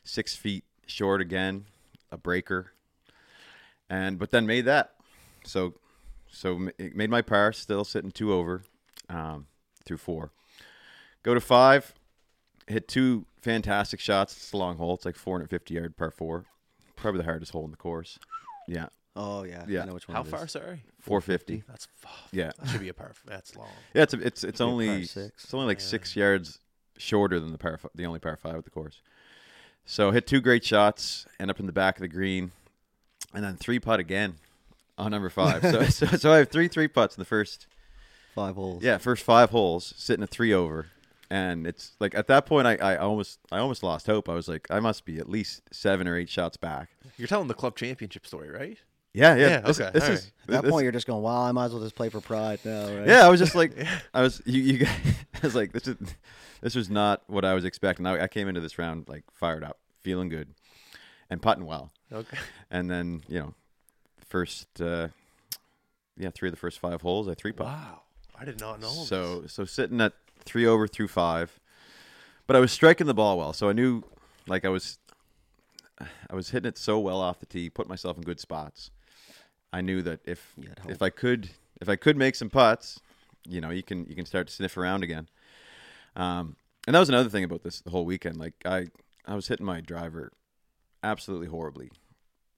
[0.02, 1.66] six feet short again,
[2.10, 2.72] a breaker,
[3.88, 4.94] and but then made that.
[5.44, 5.74] So,
[6.34, 8.62] so it made my par, still sitting two over,
[9.08, 9.46] um,
[9.84, 10.32] through four.
[11.22, 11.94] Go to five,
[12.66, 14.36] hit two fantastic shots.
[14.36, 14.94] It's a long hole.
[14.94, 16.44] It's like 450 yard par four.
[16.96, 18.18] Probably the hardest hole in the course.
[18.68, 19.64] Yeah, Oh yeah.
[19.68, 19.82] Yeah.
[19.82, 20.16] I know which one.
[20.16, 20.30] How it is.
[20.32, 20.48] far?
[20.48, 21.62] Sorry, 450.
[21.68, 23.12] that's f- Yeah, that should be a par.
[23.26, 23.68] That's long.
[23.94, 24.02] yeah.
[24.02, 25.44] It's a, it's it's Be a par only six.
[25.44, 26.58] it's only like six yards
[26.96, 29.00] shorter than the par fi- the only par five of the course.
[29.86, 32.52] So hit two great shots, end up in the back of the green,
[33.34, 34.36] and then three putt again
[34.98, 35.62] on number five.
[35.62, 37.66] so, so so I have three three putts in the first
[38.34, 38.82] Five holes.
[38.82, 40.86] yeah first five holes, sitting at three over.
[41.30, 44.28] And it's like at that point, I, I almost I almost lost hope.
[44.28, 46.90] I was like, I must be at least seven or eight shots back.
[47.16, 48.76] You're telling the club championship story, right?
[49.14, 49.48] Yeah, yeah.
[49.48, 51.52] Yeah, this, okay, this all is At that this- point, you're just going, "Wow, I
[51.52, 53.06] might as well just play for pride now." Right?
[53.08, 53.72] Yeah, I was just like,
[54.14, 54.60] I was you.
[54.62, 54.98] you guys,
[55.34, 55.96] I was like, this is
[56.60, 58.06] this was not what I was expecting.
[58.06, 60.48] I, I came into this round like fired up, feeling good,
[61.30, 61.90] and putting well.
[62.12, 62.36] Okay.
[62.70, 63.54] And then you know,
[64.26, 65.08] first, uh,
[66.16, 67.66] yeah, three of the first five holes, I three putt.
[67.66, 68.02] Wow,
[68.38, 68.88] I did not know.
[68.88, 70.12] So so sitting at
[70.44, 71.58] three over through five,
[72.46, 74.02] but I was striking the ball well, so I knew
[74.46, 74.98] like I was
[76.00, 78.90] I was hitting it so well off the tee, put myself in good spots.
[79.72, 80.52] I knew that if
[80.88, 81.02] if.
[81.02, 83.00] I could if I could make some putts,
[83.48, 85.28] you know, you can you can start to sniff around again.
[86.16, 86.56] Um,
[86.86, 88.36] and that was another thing about this the whole weekend.
[88.36, 88.86] Like I
[89.26, 90.32] I was hitting my driver
[91.02, 91.90] absolutely horribly,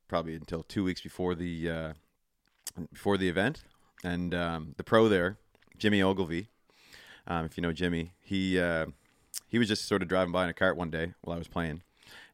[0.09, 1.93] probably until two weeks before the uh,
[2.93, 3.65] before the event,
[4.05, 5.37] and um, the pro there,
[5.79, 6.49] Jimmy Ogilvy.
[7.27, 8.87] Um, if you know Jimmy, he uh,
[9.49, 11.49] he was just sort of driving by in a cart one day while I was
[11.49, 11.83] playing,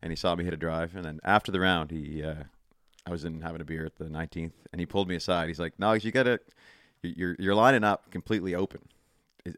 [0.03, 0.95] and he saw me hit a drive.
[0.95, 2.45] And then after the round, he uh,
[3.07, 5.49] I was in having a beer at the 19th, and he pulled me aside.
[5.49, 6.41] He's like, "No, you got to
[7.03, 8.81] you're you're lining up completely open.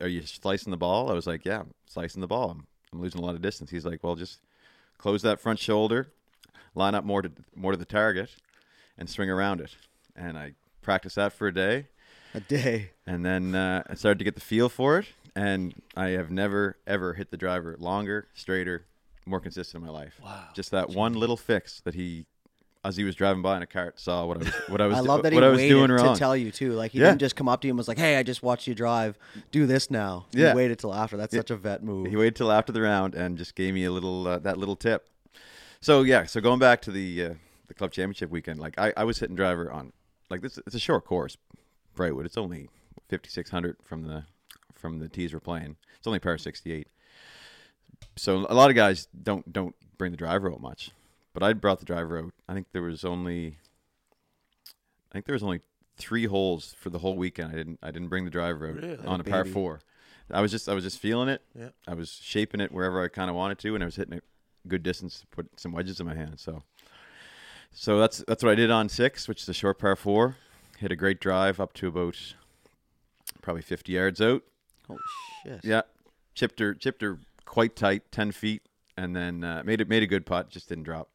[0.00, 2.50] Are you slicing the ball?" I was like, "Yeah, I'm slicing the ball.
[2.50, 4.40] I'm, I'm losing a lot of distance." He's like, "Well, just
[4.98, 6.12] close that front shoulder,
[6.74, 8.30] line up more to more to the target,
[8.98, 9.76] and swing around it."
[10.16, 11.86] And I practiced that for a day,
[12.34, 12.90] A day.
[13.06, 15.06] and then uh, I started to get the feel for it.
[15.36, 18.84] And I have never ever hit the driver longer, straighter,
[19.26, 20.20] more consistent in my life.
[20.22, 20.44] Wow.
[20.54, 22.26] Just that one little fix that he,
[22.84, 24.96] as he was driving by in a cart, saw what I was what I was
[24.98, 26.74] I love that he what I was waited doing to tell you too.
[26.74, 27.06] Like he Yeah.
[27.08, 29.18] didn't just come up to you and was like, "Hey, I just watched you drive.
[29.50, 30.50] Do this now." Yeah.
[30.50, 31.16] He waited till after.
[31.16, 31.40] That's Yeah.
[31.40, 32.06] such a vet move.
[32.06, 34.76] He waited till after the round and just gave me a little uh, that little
[34.76, 35.08] tip.
[35.84, 37.34] So yeah, so going back to the uh,
[37.68, 39.92] the club championship weekend, like I, I was hitting driver on
[40.30, 40.58] like this.
[40.66, 41.36] It's a short course,
[41.94, 42.24] Brightwood.
[42.24, 42.70] It's only
[43.10, 44.24] fifty six hundred from the
[44.72, 45.76] from the tees we're playing.
[45.98, 46.88] It's only par sixty eight.
[48.16, 50.90] So a lot of guys don't don't bring the driver out much,
[51.34, 52.32] but I brought the driver out.
[52.48, 53.58] I think there was only
[54.64, 55.60] I think there was only
[55.98, 57.52] three holes for the whole weekend.
[57.52, 59.06] I didn't I didn't bring the driver out Really?
[59.06, 59.82] on a par four.
[60.30, 61.42] I was just I was just feeling it.
[61.54, 61.68] Yeah.
[61.86, 64.24] I was shaping it wherever I kind of wanted to, and I was hitting it
[64.68, 66.38] good distance to put some wedges in my hand.
[66.40, 66.62] So,
[67.72, 70.36] so that's that's what I did on six, which is a short par four.
[70.78, 72.16] Hit a great drive up to about
[73.42, 74.42] probably 50 yards out.
[74.86, 74.98] Holy
[75.44, 75.60] shit.
[75.64, 75.82] Yeah,
[76.34, 78.62] chipped her chipped her quite tight, 10 feet,
[78.96, 81.08] and then uh, made it made a good putt, just didn't drop.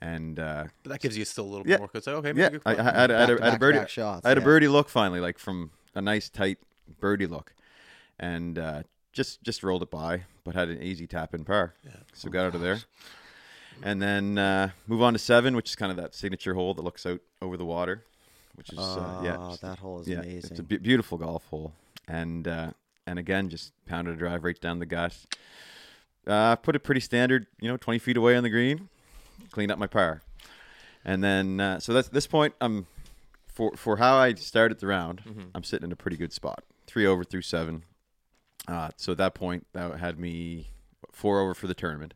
[0.00, 1.74] And uh, But that gives you still a little Yeah.
[1.76, 1.88] bit more.
[1.88, 4.26] Cause okay, yeah, I, I, had, a- I had, a- I had a birdie shots,
[4.26, 6.58] I had a birdie look finally, like from a nice tight
[7.00, 7.54] birdie look,
[8.18, 8.82] and uh,
[9.12, 11.74] just just rolled it by, but had an easy tap in par.
[11.84, 11.92] Yeah.
[12.12, 12.78] So got out of there,
[13.82, 16.82] and then uh, move on to seven, which is kind of that signature hole that
[16.82, 18.04] looks out over the water,
[18.54, 20.50] which is uh, yeah, Oh, that hole is yeah, amazing.
[20.52, 21.72] it's a beautiful golf hole,
[22.06, 22.70] and uh,
[23.06, 25.16] and again just pounded a drive right down the gut,
[26.26, 28.88] uh, put it pretty standard, you know, 20 feet away on the green,
[29.50, 30.22] cleaned up my par.
[31.06, 32.86] And then, uh, so that's this point, I'm
[33.46, 36.64] for for how I started the round, I'm sitting in a pretty good spot.
[36.86, 37.84] Three over through seven.
[38.66, 40.68] Uh, so at that point, that had me
[41.12, 42.14] four over for the tournament,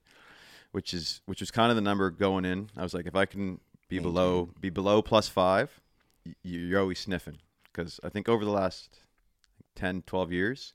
[0.72, 2.70] which is which was kind of the number going in.
[2.76, 5.80] I was like, if I can be below be below plus five,
[6.42, 7.38] you're always sniffing.
[7.64, 8.98] Because I think over the last
[9.76, 10.74] 10, 12 years,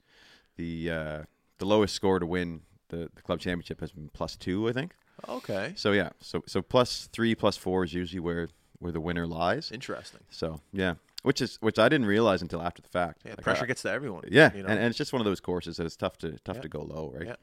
[0.55, 1.21] the uh,
[1.57, 4.93] the lowest score to win the, the club championship has been plus two, I think.
[5.27, 5.73] Okay.
[5.75, 8.47] So yeah, so so plus three, plus four is usually where
[8.79, 9.71] where the winner lies.
[9.71, 10.21] Interesting.
[10.29, 13.21] So yeah, which is which I didn't realize until after the fact.
[13.25, 14.23] Yeah, Like, pressure I- gets to everyone.
[14.29, 14.69] yeah, you know?
[14.69, 16.61] and, and it's just one of those courses that it's tough to tough Yeah.
[16.63, 17.27] to go low, right?
[17.27, 17.35] Yeah.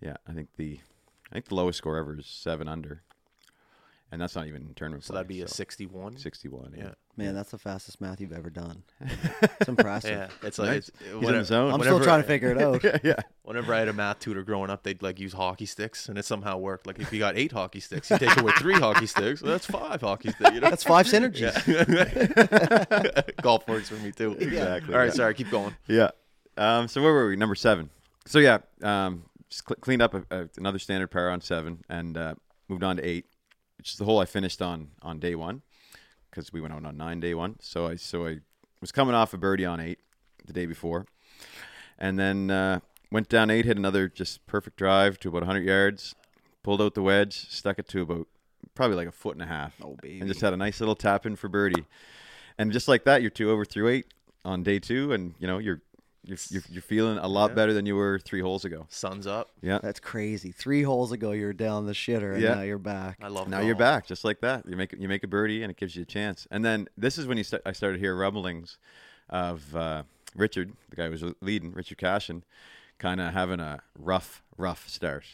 [0.00, 0.80] Yeah, I think the
[1.30, 3.02] I think the lowest score ever is seven under,
[4.10, 5.04] and that's not even in tournament.
[5.04, 6.16] so play, that'd be a 61.
[6.16, 6.74] sixty-one.
[6.76, 6.90] Yeah.
[7.16, 8.82] Man, that's the fastest math you've ever done.
[9.60, 10.10] It's impressive.
[10.10, 10.88] Yeah, it's like Nice.
[10.88, 11.72] it's, in whenever, the zone.
[11.72, 12.82] I'm whenever- still trying to figure it out.
[12.84, 13.16] yeah, yeah.
[13.42, 16.24] Whenever I had a math tutor growing up, they'd like use hockey sticks, and it
[16.24, 16.86] somehow worked.
[16.86, 19.42] Like if you got eight hockey sticks, you take away three hockey sticks.
[19.42, 20.52] Well, that's five hockey sticks.
[20.54, 21.56] You know, That's five synergies.
[21.66, 23.22] Yeah.
[23.42, 24.32] Golf works for me too.
[24.38, 25.12] Exactly, All right, yeah.
[25.12, 25.74] sorry, keep going.
[25.86, 26.10] Yeah.
[26.56, 27.36] Um, so where were we?
[27.36, 27.90] Number seven.
[28.26, 32.16] So yeah, um, just cl- cleaned up a, a, another standard pair on seven and
[32.16, 32.34] uh,
[32.68, 33.26] moved on to eight,
[33.78, 35.62] which is the hole I finished on on day one
[36.30, 37.56] because we went out on nine day one.
[37.60, 38.40] So I so I
[38.80, 39.98] was coming off a birdie on eight
[40.44, 41.06] the day before,
[41.98, 46.14] and then uh, went down eight, hit another just perfect drive to about 100 yards,
[46.62, 48.26] pulled out the wedge, stuck it to about
[48.74, 50.20] probably like a foot and a half, Oh, baby.
[50.20, 51.84] and just had a nice little tap in for birdie.
[52.56, 54.06] And just like that, you're two over through eight
[54.44, 55.80] on day two, and you know you're
[56.24, 57.54] you're you're, you're feeling a lot Yeah.
[57.54, 58.86] better than you were three holes ago.
[58.90, 59.50] Sun's up.
[59.62, 59.78] Yeah.
[59.82, 60.52] That's crazy.
[60.52, 62.54] Three holes ago, you were down the shitter, and Yeah.
[62.54, 63.18] now you're back.
[63.22, 63.48] I love.
[63.48, 64.64] Now you're back, just like that.
[64.68, 66.46] You make you make a birdie, and it gives you a chance.
[66.50, 68.78] And then this is when you st- I started to hear rumblings
[69.30, 70.02] of uh,
[70.34, 72.44] Richard, the guy who was leading, Richard Cashin,
[72.98, 75.24] kind of having a rough, rough start.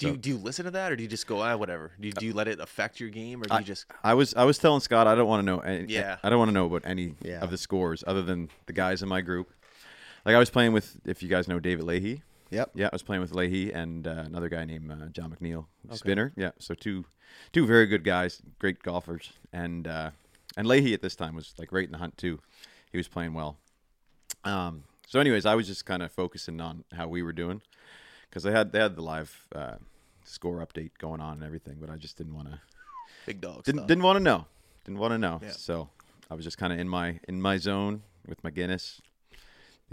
[0.00, 1.92] Do you do you listen to that, or do you just go ah whatever?
[1.98, 4.34] Do you, do you let it affect your game, or do you just I was
[4.34, 6.16] I was telling Scott I don't want to know any, Yeah.
[6.22, 7.40] I don't want to know about any Yeah.
[7.40, 9.52] of the scores other than the guys in my group.
[10.26, 12.22] Like I was playing with if you guys know David Leahy.
[12.50, 12.72] Yep.
[12.74, 16.32] Yeah, I was playing with Leahy and uh, another guy named uh, John McNeil, spinner.
[16.36, 17.04] Yeah, so two
[17.52, 20.10] two very good guys, great golfers, and uh,
[20.56, 22.40] and Leahy at this time was like right in the hunt too.
[22.90, 23.56] He was playing well.
[24.44, 27.62] Um, so, anyways, I was just kind of focusing on how we were doing
[28.28, 29.76] because they had they had the live uh,
[30.24, 32.60] score update going on and everything, but I just didn't want to
[33.26, 33.88] big dog didn't stuff?
[33.88, 34.46] didn't want to know.
[34.84, 35.40] Didn't want to know.
[35.42, 35.50] Yeah.
[35.50, 35.88] So
[36.28, 39.00] I was just kind of in my in my zone with my Guinness.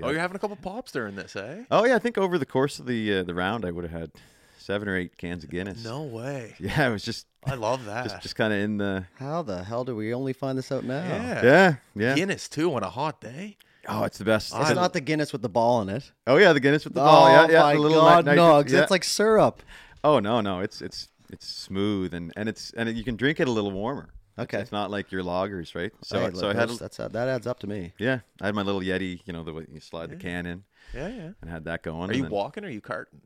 [0.01, 1.63] Oh, you're having a couple pops during this, eh?
[1.69, 3.93] Oh yeah, I think over the course of the uh, the round, I would have
[3.99, 4.11] had
[4.57, 5.83] seven or eight cans of Guinness.
[5.83, 6.55] No way.
[6.59, 8.05] Yeah, it was just I love that.
[8.05, 10.83] just just kind of in the How the hell do we only find this out
[10.83, 11.03] now?
[11.03, 11.43] yeah.
[11.43, 12.15] yeah yeah.
[12.15, 13.57] Guinness too on a hot day.
[13.87, 14.53] Oh, it's the best.
[14.55, 16.11] It's I- not the Guinness with the ball in it.
[16.25, 17.29] oh yeah, the Guinness with the oh ball.
[17.29, 17.61] Yeah yeah.
[17.63, 18.57] my the little God, ni- no!
[18.57, 18.81] nitrous- yeah.
[18.81, 19.61] It's like syrup.
[20.03, 23.47] oh no no, it's it's it's smooth and and it's and you can drink it
[23.47, 24.09] a little warmer.
[24.35, 24.59] It's- Okay.
[24.61, 25.91] it's not like your loggers, right?
[26.01, 27.93] So Hey, so I had those- that's that adds up to me.
[27.97, 30.63] yeah, I had my little Yeti, you know, the way you slide the can in,
[30.93, 31.29] Yeah, yeah.
[31.41, 32.01] and had that going.
[32.01, 33.21] Are and you then- walking or are you carting?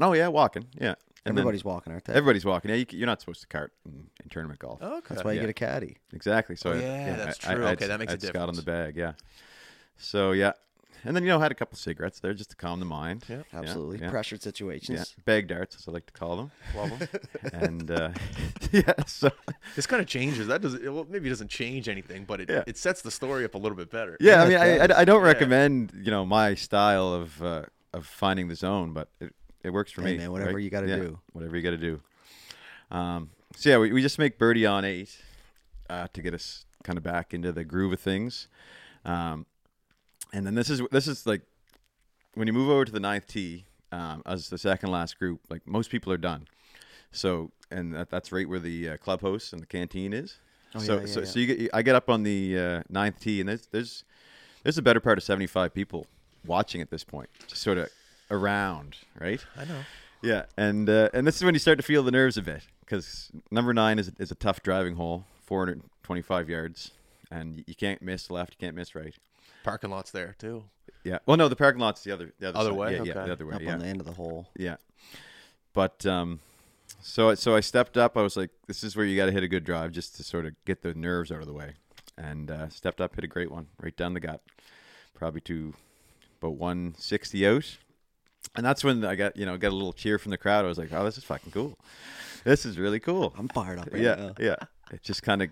[0.00, 0.66] Oh yeah, walking.
[0.80, 0.94] Yeah,
[1.26, 2.12] And then- Everybody's walking, aren't they?
[2.14, 2.68] everybody's walking.
[2.70, 4.82] Yeah, you, you're not supposed to cart in, in tournament golf.
[4.82, 5.00] Okay.
[5.14, 5.42] That's why you Yeah.
[5.44, 5.96] get a caddy.
[6.12, 6.54] Exactly.
[6.56, 7.64] So Oh, I- yeah, that's I- true.
[7.64, 8.96] I had Okay, that S- makes I a had Scott on the bag.
[8.96, 9.12] Yeah.
[9.96, 10.52] So yeah,
[11.04, 13.24] and then you know had a couple cigarettes there just to calm the mind.
[13.28, 13.42] Yeah.
[13.52, 13.98] Yeah, Absolutely.
[14.00, 14.10] yeah.
[14.10, 15.14] Pressured Yeah, situations.
[15.24, 16.50] bag darts, as I like to call them.
[16.76, 17.08] Love 'em.
[17.52, 18.10] and uh,
[18.72, 19.30] yeah, so
[19.76, 20.46] This kind of changes.
[20.48, 20.82] That doesn't.
[20.92, 22.64] Well, maybe it doesn't change anything, but it, Yeah.
[22.66, 24.16] it sets the story up a little bit better.
[24.20, 24.78] yeah, I mean, I.
[24.78, 25.28] I, I don't Yeah.
[25.28, 27.62] recommend you know my style of uh,
[27.92, 30.18] of finding the zone, but it, it works for Hey, me.
[30.18, 30.62] man, whatever right?
[30.62, 31.18] you gotta Yeah, do.
[31.32, 32.00] whatever you got to do.
[32.90, 35.16] Um, so yeah, we, we just make birdie on eight
[35.88, 38.48] uh, to get us kind of back into the groove of things,
[39.04, 39.46] um,
[40.34, 41.42] and then this is this is like
[42.34, 45.40] when you move over to the ninth tee um, as the second last group.
[45.48, 46.48] Like most people are done,
[47.12, 50.38] so and that, that's right where the uh, clubhouse and the canteen is.
[50.74, 51.26] Oh, so yeah, so yeah.
[51.26, 54.04] so you get I get up on the uh, ninth tee and there's there's
[54.64, 56.06] there's a better part of seventy five people
[56.44, 57.88] watching at this point, just sort of
[58.30, 59.44] around, right?
[59.56, 59.80] I know.
[60.20, 62.62] Yeah, and uh, and this is when you start to feel the nerves a bit
[62.80, 66.90] because number nine is is a tough driving hole, 425 yards,
[67.30, 69.14] and you can't miss left, you can't miss right.
[69.64, 70.64] Parking lots there too.
[71.02, 71.18] Yeah.
[71.26, 72.78] Well, no, the parking lot's the other the other, Other side.
[72.78, 72.96] way?
[72.96, 73.50] Yeah, yeah, the other way.
[73.52, 73.56] Yeah.
[73.56, 74.48] Up Yeah, on the end of the hole.
[74.56, 74.76] yeah.
[75.72, 76.38] But um,
[77.00, 78.16] so so I stepped up.
[78.16, 80.22] I was like, this is where you got to hit a good drive just to
[80.22, 81.72] sort of get the nerves out of the way,
[82.16, 84.40] and uh, stepped up, hit a great one right down the gut,
[85.14, 85.74] probably to
[86.40, 87.76] about 160 out.
[88.56, 90.64] And that's when I got, you know, got a little cheer from the crowd.
[90.64, 91.76] I was like, "Oh, this is fucking cool.
[92.44, 94.34] This is really cool." I'm fired up right yeah, now.
[94.38, 94.56] yeah.
[94.92, 95.48] It just kind of,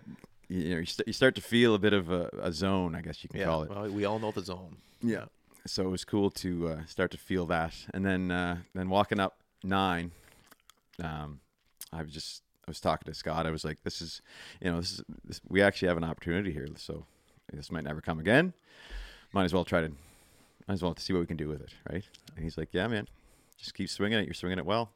[0.52, 3.00] you know, you, st- you start to feel a bit of a, a zone, I
[3.00, 3.46] guess you can Yeah.
[3.46, 3.70] call it.
[3.70, 4.76] Well, we all know the zone.
[5.00, 5.24] Yeah.
[5.66, 9.20] So it was cool to uh, start to feel that, and then uh, then walking
[9.20, 10.10] up nine,
[11.02, 11.40] um,
[11.92, 13.46] I was just I was talking to Scott.
[13.46, 14.22] I was like, "This is,
[14.60, 16.66] you know, this is this, we actually have an opportunity here.
[16.76, 17.06] So
[17.52, 18.54] this might never come again.
[19.32, 19.88] Might as well try to,
[20.68, 22.88] might as well see what we can do with it, right?" And he's like, "Yeah,
[22.88, 23.06] man,
[23.56, 24.24] just keep swinging it.
[24.26, 24.90] You're swinging it well."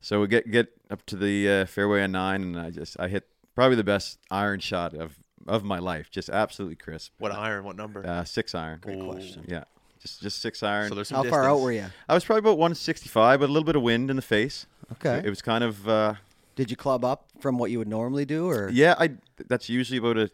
[0.00, 3.08] So we get get up to the uh, fairway on nine, and I just I
[3.08, 6.10] hit probably the best iron shot of of my life.
[6.10, 7.12] Just absolutely crisp.
[7.18, 7.64] What iron?
[7.64, 8.06] What number?
[8.06, 8.78] Uh, six iron.
[8.80, 9.04] Great Ooh.
[9.10, 9.44] question.
[9.48, 9.64] Yeah,
[10.00, 10.88] just just six iron.
[10.88, 11.86] So there's some How far out were you?
[12.08, 14.66] I was probably about 165, but a little bit of wind in the face.
[14.92, 15.22] Okay.
[15.24, 16.14] It was kind of uh,
[16.54, 18.94] Did you club up from what you would normally do, or yeah.
[18.98, 19.10] I
[19.48, 20.30] that's usually about a.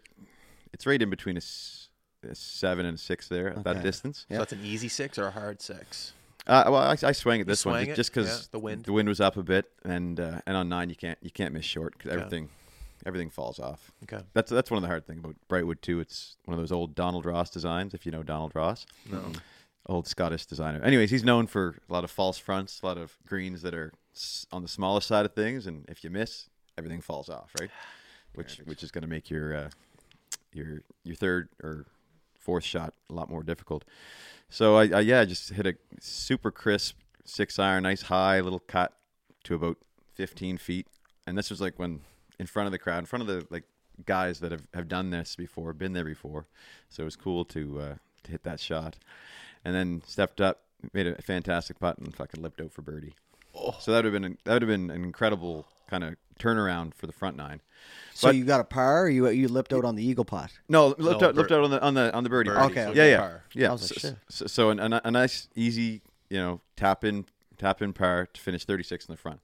[0.72, 1.40] It's right in between a
[2.34, 3.82] seven and a six there at that Okay.
[3.82, 4.26] distance.
[4.30, 6.12] So that's an easy six or a hard six?
[6.46, 7.96] Uh, well, I, I swang at this one swang ju- it?
[7.96, 8.84] just because Yeah, the wind.
[8.84, 11.52] the wind was up a bit, and uh, and on nine you can't you can't
[11.54, 12.20] miss short because Okay.
[12.20, 12.48] everything
[13.06, 13.90] everything falls off.
[14.04, 14.22] Okay.
[14.34, 16.00] That's that's one of the hard things about Brightwood too.
[16.00, 17.94] It's one of those old Donald Ross designs.
[17.94, 19.32] If you know Donald Ross, No.
[19.86, 20.82] old Scottish designer.
[20.82, 23.92] Anyways, he's known for a lot of false fronts, a lot of greens that are
[24.52, 27.70] on the smaller side of things, and if you miss, everything falls off, right?
[28.34, 29.70] Which which is going to make your uh,
[30.52, 31.86] your your third or
[32.38, 33.84] fourth shot a lot more difficult.
[34.50, 38.60] So I, I yeah, I just hit a super crisp six iron, nice high little
[38.60, 38.92] cut
[39.44, 39.76] to about
[40.14, 40.86] 15 feet,
[41.26, 42.00] and this was like when
[42.38, 43.64] in front of the crowd, in front of the like
[44.06, 46.46] guys that have, have done this before, been there before.
[46.88, 48.96] So it was cool to uh, to hit that shot,
[49.64, 53.14] and then stepped up, made a fantastic putt, and fucking lipped out for birdie.
[53.54, 53.74] Oh.
[53.80, 57.06] So that would have been that would have been an incredible kind of turnaround for
[57.06, 57.60] the front nine.
[58.14, 59.04] so but- you got a par?
[59.04, 60.50] Or you you lipped out on the eagle putt?
[60.68, 62.50] No, lipped No, out, lipped out on the on the on the birdie.
[62.50, 62.92] Birdie, Okay, so.
[62.92, 63.44] Yeah, yeah, par.
[63.54, 63.68] yeah.
[63.70, 67.24] I was like, So, so, so an, a, a nice, easy, you know, tap in,
[67.56, 69.40] tap in par to finish 36 in the front,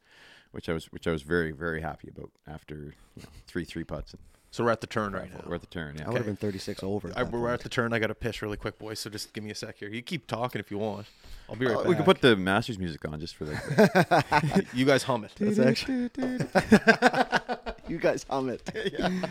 [0.55, 2.75] which I was, which I was very, very happy about after
[3.17, 4.13] you know, three three putts.
[4.13, 5.43] And So we're at the turn right now.
[5.47, 5.97] we're at the turn.
[5.99, 6.07] Yeah.
[6.07, 7.09] I would have been 36 over.
[7.09, 7.53] at I, we're point.
[7.55, 7.93] at the turn.
[7.93, 9.01] I got to piss really quick, boys.
[9.01, 9.89] So just give me a sec here.
[9.89, 11.07] You keep talking if you want.
[11.51, 11.89] I'll be right Uh, back.
[11.89, 14.65] we can put the Masters music on just for the.
[14.75, 15.33] you guys hum it.
[15.39, 16.11] That's actually.
[17.89, 18.63] you guys hum it.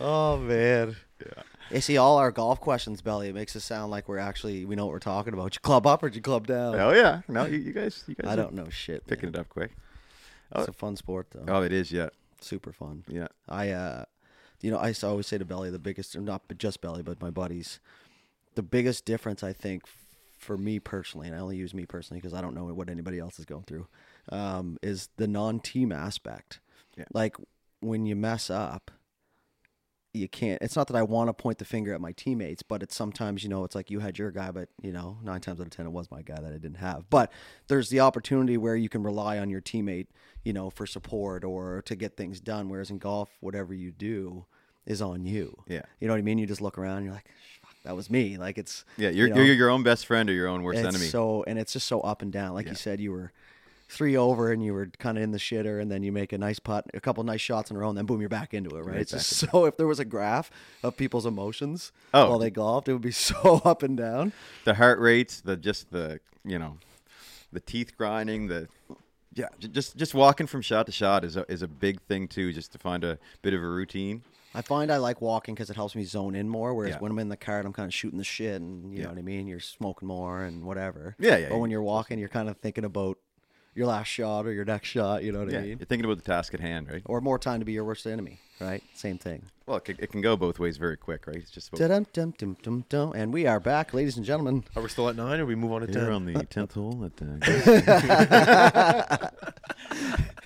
[0.00, 0.96] Oh man.
[1.24, 1.42] Yeah.
[1.70, 4.74] You see, all our golf questions, Belly, it makes us sound like we're actually we
[4.74, 5.44] know what we're talking about.
[5.52, 6.74] Did you club up or did you club down?
[6.80, 9.06] oh yeah, no, you, you guys, you guys, I don't know shit.
[9.06, 9.36] picking man.
[9.36, 9.70] it up quick.
[10.54, 11.44] It's a fun sport though.
[11.48, 11.90] Oh, it is.
[11.92, 13.04] Yeah, Super fun.
[13.08, 13.28] yeah.
[13.48, 14.04] I, uh,
[14.60, 17.30] you know, I always say to Belly, the biggest, or not just Belly, but my
[17.30, 17.80] buddies,
[18.54, 19.82] the biggest difference I think
[20.38, 23.18] for me personally, and I only use me personally because I don't know what anybody
[23.18, 23.86] else is going through,
[24.30, 26.60] um, is the non-team aspect.
[26.96, 27.04] Yeah.
[27.12, 27.36] Like
[27.80, 28.90] when you mess up,
[30.14, 30.62] you can't.
[30.62, 33.42] It's not that I want to point the finger at my teammates, but it's sometimes
[33.42, 35.70] you know it's like you had your guy, but you know nine times out of
[35.70, 37.10] ten it was my guy that I didn't have.
[37.10, 37.32] But
[37.66, 40.06] there's the opportunity where you can rely on your teammate,
[40.44, 42.68] you know, for support or to get things done.
[42.68, 44.46] Whereas in golf, whatever you do
[44.86, 45.62] is on you.
[45.66, 45.82] Yeah.
[46.00, 46.38] You know what I mean?
[46.38, 47.28] You just look around, and you're like,
[47.84, 48.36] that was me.
[48.36, 50.78] Like it's Yeah, you're, you know, you're your own best friend or your own worst
[50.78, 51.06] it's enemy.
[51.06, 52.54] So and it's just so up and down.
[52.54, 52.72] Like Yeah.
[52.72, 53.32] you said, you were
[53.88, 56.38] three over and you were kind of in the shitter, and then you make a
[56.38, 58.70] nice putt, a couple nice shots in a row, and then boom, you're back into
[58.76, 58.80] it.
[58.80, 58.86] Right?
[58.92, 59.64] Right it's just back so.
[59.66, 60.50] If there was a graph
[60.82, 62.30] of people's emotions Oh.
[62.30, 64.32] while they golfed, it would be so up and down.
[64.64, 66.78] the heart rates, the just the you know,
[67.52, 68.68] the teeth grinding, the
[69.34, 72.52] yeah, just just walking from shot to shot is a is a big thing too.
[72.52, 74.22] Just to find a bit of a routine.
[74.56, 76.72] I find I like walking because it helps me zone in more.
[76.74, 76.98] Whereas Yeah.
[77.00, 79.04] when I'm in the car, I'm kind of shooting the shit, and you Yeah.
[79.06, 79.48] know what I mean.
[79.48, 81.16] You're smoking more and whatever.
[81.18, 81.60] Yeah, yeah, But yeah.
[81.60, 83.18] when you're walking, you're kind of thinking about
[83.74, 85.24] your last shot or your next shot.
[85.24, 85.78] You know what Yeah, I mean?
[85.78, 87.02] you're thinking about the task at hand, right?
[87.06, 88.38] Or more time to be your worst enemy.
[88.60, 88.82] Right?
[88.94, 89.42] Same thing.
[89.66, 91.36] Well, it can, it can go both ways very quick, right?
[91.36, 93.12] It's just about Dum dum dum dum dum.
[93.14, 94.62] And we are back, ladies and gentlemen.
[94.76, 96.12] Are we still at nine, or we move on to here ten?
[96.12, 97.24] on the tenth hole at the.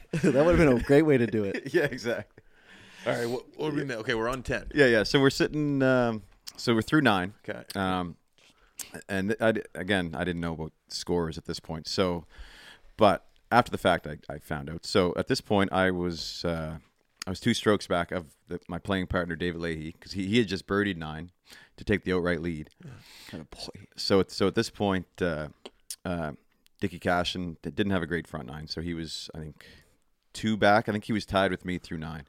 [0.12, 1.62] that would have been a great way to do it.
[1.74, 2.42] yeah, exactly.
[3.06, 3.28] All right.
[3.28, 3.98] What, what do we make?
[3.98, 4.66] Okay, we're on ten.
[4.74, 5.02] Yeah, yeah.
[5.02, 5.82] So we're sitting.
[5.82, 6.22] Um,
[6.56, 7.34] so we're through nine.
[7.48, 7.62] Okay.
[7.78, 8.16] Um,
[9.08, 11.88] and I, again, I didn't know about scores at this point.
[11.88, 12.24] So,
[12.98, 14.84] but after the fact, I, I found out.
[14.84, 16.76] So at this point, I was uh,
[17.26, 20.36] I was two strokes back of the, my playing partner David Leahy because he, he
[20.38, 21.30] had just birdied nine
[21.78, 22.68] to take the outright lead.
[23.28, 23.86] Kind of boy.
[23.96, 25.48] So at, so at this point, uh,
[26.04, 26.32] uh,
[26.80, 29.64] Dickie Cashin didn't have a great front nine, so he was I think
[30.34, 30.88] two back.
[30.88, 32.24] I think he was tied with me through nine.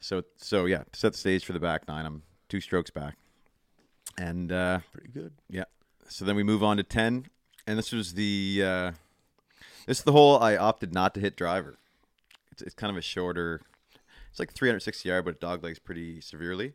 [0.00, 3.16] So so yeah, set the stage for the back nine, I'm two strokes back,
[4.18, 5.32] and uh, Pretty good.
[5.48, 5.64] yeah.
[6.08, 7.26] So then we move on to ten,
[7.66, 8.92] and this was the uh,
[9.86, 11.76] this is the hole I opted not to hit driver.
[12.52, 13.62] It's, it's kind of a shorter.
[14.30, 16.74] It's like 360 yard, but it dog legs pretty severely,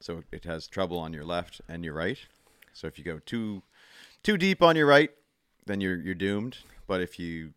[0.00, 2.18] so it has trouble on your left and your right.
[2.72, 3.62] So if you go too
[4.22, 5.10] too deep on your right,
[5.66, 6.58] then you're you're doomed.
[6.86, 7.52] But if you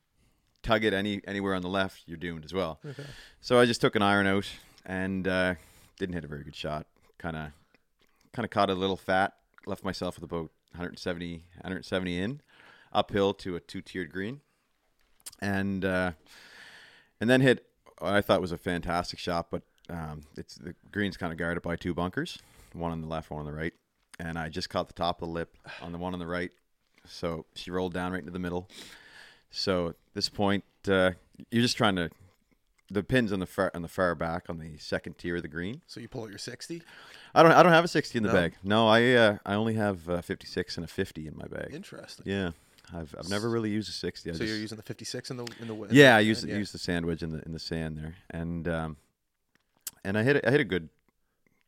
[0.64, 2.80] tug it any anywhere on the left, you're doomed as well.
[2.86, 3.06] Okay.
[3.42, 4.50] So I just took an iron out
[4.86, 5.56] and uh,
[5.98, 6.86] didn't hit a very good shot.
[7.18, 7.52] Kind of,
[8.34, 9.34] kind of caught a little fat.
[9.66, 12.42] Left myself with about 170, 170 in,
[12.94, 14.40] uphill to a two-tiered green,
[15.40, 16.12] and uh,
[17.22, 17.66] and then hit
[18.00, 21.64] what I thought was a fantastic shot, but um, it's the green's kind of guarded
[21.64, 22.40] by two bunkers,
[22.74, 23.74] one on the left, one on the right,
[24.20, 26.52] and I just caught the top of the lip on the one on the right,
[27.06, 28.68] so she rolled down right into the middle.
[29.50, 31.12] So at this point, uh,
[31.52, 32.10] you're just trying to
[32.90, 35.48] the pins on the far on the far back on the second tier of the
[35.48, 35.82] green.
[35.88, 36.82] So you pull out your 60?
[37.36, 38.34] I don't I don't have a 60 in the No?
[38.36, 38.54] bag.
[38.64, 41.74] No, I uh, I only have uh, 56 and a 50 in my bag.
[41.74, 42.26] Interesting.
[42.28, 42.52] Yeah,
[42.94, 44.30] I've I've never really used a 60.
[44.30, 46.20] I So just, you're using the 56 in the in the in yeah, the- I
[46.22, 46.56] used yeah.
[46.58, 48.98] used the sand wedge in the in the sand there, and um,
[50.04, 50.90] and I hit a, I hit a good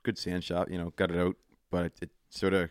[0.03, 0.71] good sand shot.
[0.71, 1.35] You know, got it out,
[1.71, 2.69] but it, it sort of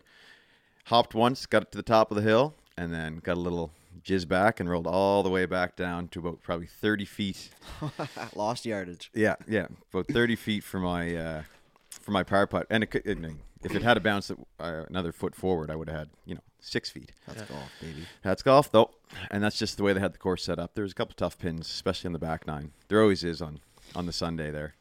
[0.85, 3.71] hopped once, got it to the top of the hill, and then got a little
[4.03, 7.49] jizz back and rolled all the way back down to about probably 30 feet.
[8.35, 9.11] Lost yardage.
[9.13, 11.43] Yeah, yeah, about 30 feet for my uh,
[11.89, 13.17] for my power putt, and it, could- it,
[13.61, 16.41] if it had a bounce uh, another foot forward, I would have had you know
[16.59, 17.11] six feet.
[17.27, 18.05] That's golf, baby.
[18.21, 18.91] That's golf though,
[19.31, 20.75] and that's just the way they had the course set up.
[20.75, 22.71] There was a couple tough pins, especially on the back nine.
[22.87, 23.59] There always is on
[23.95, 24.75] on the Sunday there.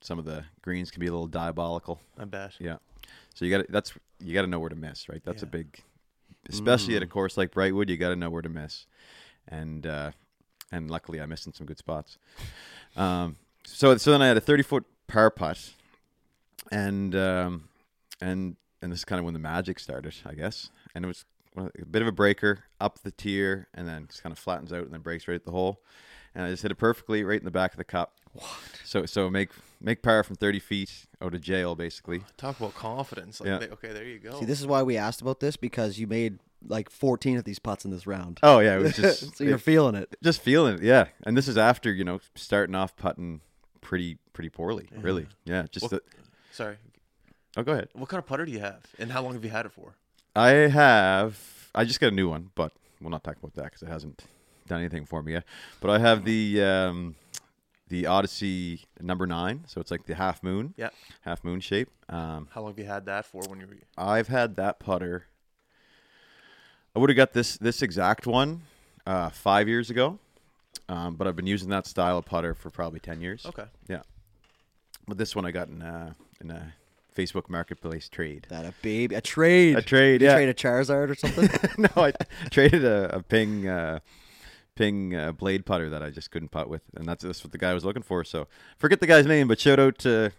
[0.00, 2.00] Some of the greens can be a little diabolical.
[2.18, 2.54] I bet.
[2.58, 2.76] Yeah,
[3.34, 5.22] so you got to that's you got to know where to miss, right?
[5.24, 5.80] That's a big,
[6.48, 8.86] especially at a course like Brightwood, you got to know where to miss,
[9.48, 10.10] and uh,
[10.70, 12.18] and luckily I missed in some good spots.
[12.96, 15.72] Um, so so then I had a thirty foot par putt,
[16.70, 17.68] and um,
[18.20, 21.24] and and this is kind of when the magic started, I guess, and it was
[21.56, 24.84] a bit of a breaker up the tier, and then just kind of flattens out
[24.84, 25.82] and then breaks right at the hole,
[26.34, 28.14] and I just hit it perfectly right in the back of the cup.
[28.32, 28.46] What?
[28.84, 32.22] So so make make par from thirty feet out of jail basically.
[32.38, 33.40] Talk about confidence.
[33.40, 33.58] Like, Yeah.
[33.58, 34.38] they- okay, there you go.
[34.40, 36.38] See, this is why we asked about this because you made
[36.68, 38.38] like 14 of these putts in this round.
[38.42, 40.14] Oh yeah, it was just so you're it- feeling it.
[40.22, 40.82] just feeling it.
[40.82, 43.40] Yeah, and this is after you know starting off putting
[43.82, 44.88] pretty pretty poorly.
[44.96, 45.66] Really, yeah.
[45.70, 46.02] Just Well- the,
[46.52, 46.76] Sorry.
[47.58, 47.88] oh, go ahead.
[47.92, 48.86] What kind of putter do you have?
[48.98, 49.96] And how long have you had it for?
[50.34, 51.38] I have
[51.74, 54.24] I just got a new one, but we'll not talk about that because it hasn't
[54.66, 55.44] done anything for me yet.
[55.80, 57.14] But I have the um,
[57.88, 60.90] the Odyssey number nine, so it's like the half moon, Yeah.
[61.22, 61.88] half moon shape.
[62.08, 65.26] Um, How long have you had that for when you were I've had that putter.
[66.94, 68.62] I would have got this this exact one
[69.06, 70.18] uh, five years ago,
[70.88, 73.44] um, but I've been using that style of putter for probably ten years.
[73.46, 73.64] Okay.
[73.88, 74.02] Yeah,
[75.08, 76.74] but this one I got in a in a
[77.14, 78.46] Facebook Marketplace trade.
[78.48, 79.76] That a baby, a trade.
[79.76, 80.34] A trade, You yeah.
[80.34, 81.48] trade a Charizard or something.
[81.78, 82.12] no, I
[82.50, 84.00] traded a, a ping uh,
[84.74, 87.58] ping uh, blade putter that I just couldn't putt with, and that's that's what the
[87.58, 88.24] guy was looking for.
[88.24, 88.48] So
[88.78, 90.32] forget the guy's name, but shout out to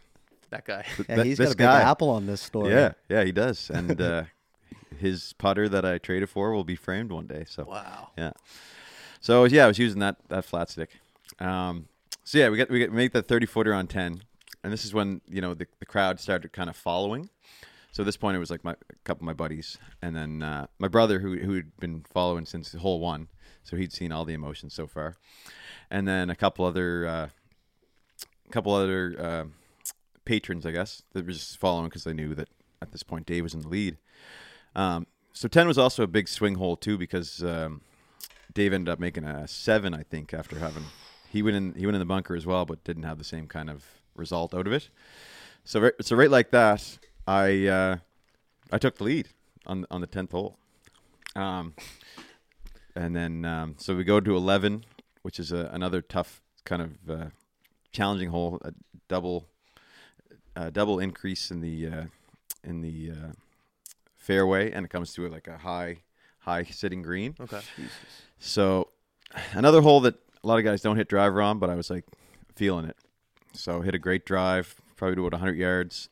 [0.50, 0.86] That guy.
[0.96, 2.72] th- yeah, he's this got a big apple on this story.
[2.72, 4.24] Yeah, yeah, he does, and uh,
[5.00, 7.46] his putter that I traded for will be framed one day.
[7.48, 8.10] So wow.
[8.18, 8.32] yeah.
[9.22, 10.90] So yeah, I was using that that flat stick.
[11.40, 11.88] Um,
[12.24, 14.24] so yeah, we got we got make that thirty footer on ten,
[14.64, 17.30] and this is when you know the the crowd started kind of following.
[17.92, 20.42] So at this point, it was like my a couple of my buddies, and then
[20.42, 23.28] uh, my brother who who had been following since the hole one,
[23.64, 25.16] so he'd seen all the emotions so far,
[25.92, 27.30] and then a couple other uh,
[28.52, 29.46] couple other uh,
[30.26, 32.50] patrons, I guess, that were just following because they knew that
[32.82, 33.98] at this point Dave was in the lead.
[34.76, 37.82] Um, so ten was also a big swing hole too because um,
[38.54, 40.86] Dave ended up making a seven, I think, after having
[41.30, 43.48] he went in he went in the bunker as well, but didn't have the same
[43.48, 43.84] kind of
[44.16, 44.90] result out of it.
[45.64, 46.98] So right, so right like that,
[47.28, 47.98] I uh,
[48.72, 49.30] I took the lead
[49.66, 50.58] on on the tenth hole,
[51.36, 51.74] um,
[52.96, 54.84] and then um, so we go to eleven,
[55.22, 57.26] which is a, another tough kind of uh,
[57.92, 58.74] challenging hole, a
[59.08, 59.48] double
[60.56, 62.04] a double increase in the uh,
[62.64, 63.32] in the uh,
[64.16, 65.98] fairway, and it comes to like a high
[66.40, 67.36] high sitting green.
[67.40, 67.62] Okay.
[68.40, 68.90] So
[69.54, 72.06] another hole that a lot of guys don't hit driver on, but I was like
[72.56, 72.98] feeling it.
[73.54, 76.10] So hit a great drive, probably to about 100 yards.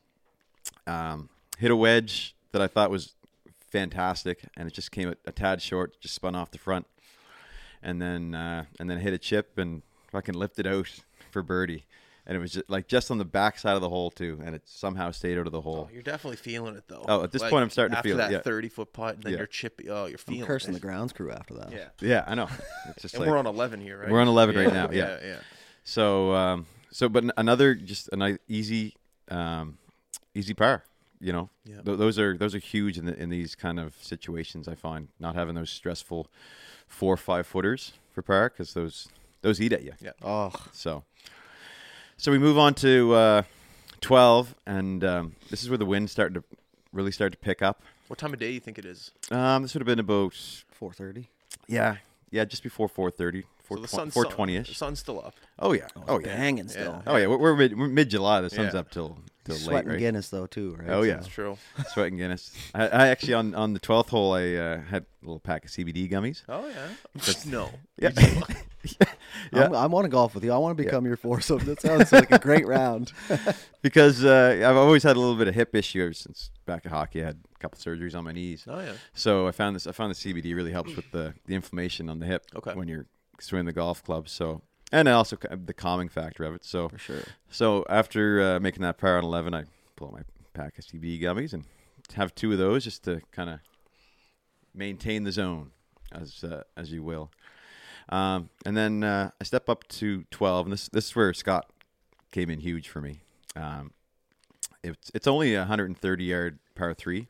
[0.86, 1.28] Um,
[1.58, 3.14] hit a wedge that I thought was
[3.70, 6.86] fantastic, and it just came a, a tad short, just spun off the front,
[7.82, 10.88] and then uh, and then hit a chip and fucking lifted out
[11.30, 11.84] for birdie.
[12.24, 14.54] And it was just like just on the back side of the hole too, and
[14.54, 15.88] it somehow stayed out of the hole.
[15.90, 17.04] Oh, you're definitely feeling it though.
[17.08, 18.38] Oh, at this point, I'm starting to after feel it, that yeah.
[18.42, 19.38] 30 foot putt, and then Yeah.
[19.38, 19.90] you're chippy.
[19.90, 20.74] Oh, you're I'm feeling cursing it.
[20.74, 21.72] the grounds crew after that.
[21.72, 21.88] Yeah.
[22.00, 22.48] Yeah, I know.
[22.90, 24.08] It's just And like we're on 11 here, right?
[24.10, 25.18] We're on 11 right now, Yeah.
[25.20, 25.26] yeah.
[25.30, 25.36] Yeah.
[25.82, 28.94] So, um, so, but another just a nice, easy,
[29.30, 29.78] um,
[30.34, 30.84] easy par.
[31.20, 31.80] You know, Yeah.
[31.82, 34.66] Th- those are those are huge in the, in these kind of situations.
[34.68, 36.26] I find not having those stressful
[36.88, 39.08] four or five footers for par because those
[39.40, 39.92] those eat at you.
[40.00, 40.12] Yeah.
[40.22, 41.04] Oh, So,
[42.16, 43.42] so we move on to uh,
[44.00, 46.44] twelve, and um, this is where the wind started to
[46.92, 47.82] really start to pick up.
[48.08, 49.12] What time of day do you think it is?
[49.30, 51.26] Um, this would have been about 4:30.
[51.68, 51.96] yeah,
[52.32, 53.44] yeah, just before four thirty,
[53.76, 54.76] So the four sun's still- The ish.
[54.76, 55.34] sun's still up.
[55.58, 56.36] Oh yeah, oh yeah.
[56.36, 57.02] Hanging still.
[57.06, 58.40] Oh yeah, we're, we're mid we're mid July.
[58.40, 58.80] The sun's Yeah.
[58.80, 59.98] up till till late, Sweating right?
[59.98, 60.88] Guinness though too, right?
[60.90, 61.14] Oh, yeah.
[61.14, 61.56] That's true.
[61.92, 62.52] Sweating Guinness.
[62.74, 65.70] I, I actually on on the twelfth hole I uh, had a little pack of
[65.70, 66.42] CBD gummies.
[66.48, 67.32] Oh yeah.
[67.46, 67.70] no.
[67.98, 68.10] Yeah.
[69.52, 69.66] Yeah.
[69.66, 70.52] I'm, I want to golf with you.
[70.52, 71.58] I want to become your foursome.
[71.66, 73.12] That sounds like a great round.
[73.80, 76.90] because uh, I've always had a little bit of hip issue ever since back at
[76.90, 77.22] hockey.
[77.22, 78.92] I had a couple surgeries on my knees, Oh yeah.
[79.14, 79.86] so I found this.
[79.86, 82.74] I found the CBD really helps with the the inflammation on the hip Okay.
[82.74, 83.06] when you're
[83.40, 84.28] swinging the golf club.
[84.28, 86.64] So and also the calming factor of it.
[86.64, 87.22] So For sure.
[87.50, 89.64] so after uh, making that par on eleven, I
[89.96, 90.22] pull out my
[90.54, 91.64] pack of CBD gummies and
[92.14, 93.60] have two of those just to kind of
[94.74, 95.70] maintain the zone,
[96.12, 97.30] as uh, as you will.
[98.08, 101.70] Um, and then uh, I step up to twelve, and this this is where Scott
[102.30, 103.20] came in huge for me.
[103.56, 103.92] Um,
[104.82, 107.28] it's it's only a 130 yard par three.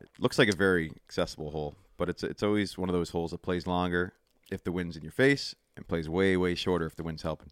[0.00, 3.32] It looks like a very accessible hole, but it's it's always one of those holes
[3.32, 4.12] that plays longer
[4.50, 7.50] if the wind's in your face, and plays way way shorter if the wind's helping.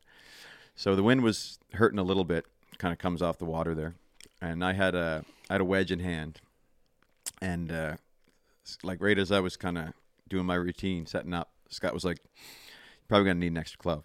[0.76, 2.46] So the wind was hurting a little bit,
[2.78, 3.94] kind of comes off the water there,
[4.40, 6.40] and I had a I had a wedge in hand,
[7.40, 7.96] and uh,
[8.82, 9.92] like right as I was kind of
[10.28, 14.04] doing my routine, setting up, Scott was like, "You're probably gonna need an extra club,"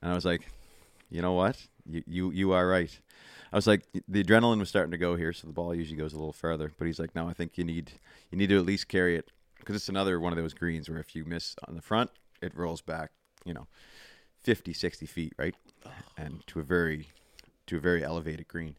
[0.00, 0.48] and I was like,
[1.10, 1.66] "You know what?
[1.86, 2.98] You you you are right."
[3.52, 6.14] I was like, the adrenaline was starting to go here, so the ball usually goes
[6.14, 6.72] a little further.
[6.78, 7.92] But he's like, no, I think you need
[8.30, 9.30] you need to at least carry it
[9.62, 12.10] because it's another one of those greens where if you miss on the front,
[12.40, 13.10] it rolls back,
[13.44, 13.66] you know,
[14.42, 15.54] 50, 60 feet, right,
[16.16, 17.08] and to a very
[17.66, 18.74] to a very elevated green.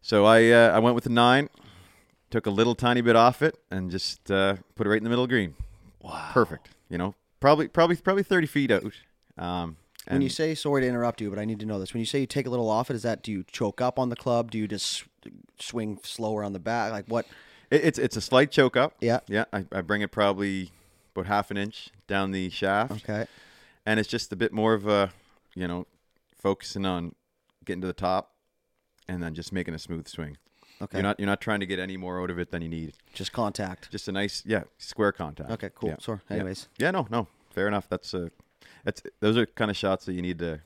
[0.00, 1.50] So I uh, I went with the nine,
[2.30, 5.10] took a little tiny bit off it, and just uh, put it right in the
[5.10, 5.54] middle of green.
[6.00, 6.30] Wow.
[6.32, 6.70] Perfect.
[6.88, 8.84] You know, probably probably probably thirty feet out.
[9.36, 9.76] Um,
[10.08, 11.92] When you say sorry to interrupt you, but I need to know this.
[11.92, 13.98] When you say you take a little off it, is that do you choke up
[13.98, 14.50] on the club?
[14.50, 15.04] Do you just
[15.58, 16.90] swing slower on the back?
[16.92, 17.26] Like what?
[17.70, 18.94] It, it's it's a slight choke up.
[19.00, 19.20] Yeah.
[19.28, 19.44] Yeah.
[19.52, 20.70] I, I bring it probably
[21.14, 23.26] about half an inch down the shaft, Okay.
[23.86, 25.12] and it's just a bit more of a,
[25.54, 25.86] you know,
[26.38, 27.14] focusing on
[27.64, 28.32] getting to the top,
[29.08, 30.36] and then just making a smooth swing.
[30.82, 30.98] Okay.
[30.98, 32.94] You're not you're not trying to get any more out of it than you need.
[33.12, 33.90] just contact.
[33.90, 35.50] Just a nice yeah square contact.
[35.50, 35.70] Okay.
[35.74, 35.90] Cool.
[35.90, 35.96] Yeah.
[36.00, 36.20] Sorry.
[36.30, 36.36] Yeah.
[36.36, 36.90] Anyways, Yeah.
[36.90, 37.06] No.
[37.10, 37.26] No.
[37.52, 37.88] Fair enough.
[37.88, 38.30] That's a.
[38.84, 40.60] That's those are kind of shots that you need to.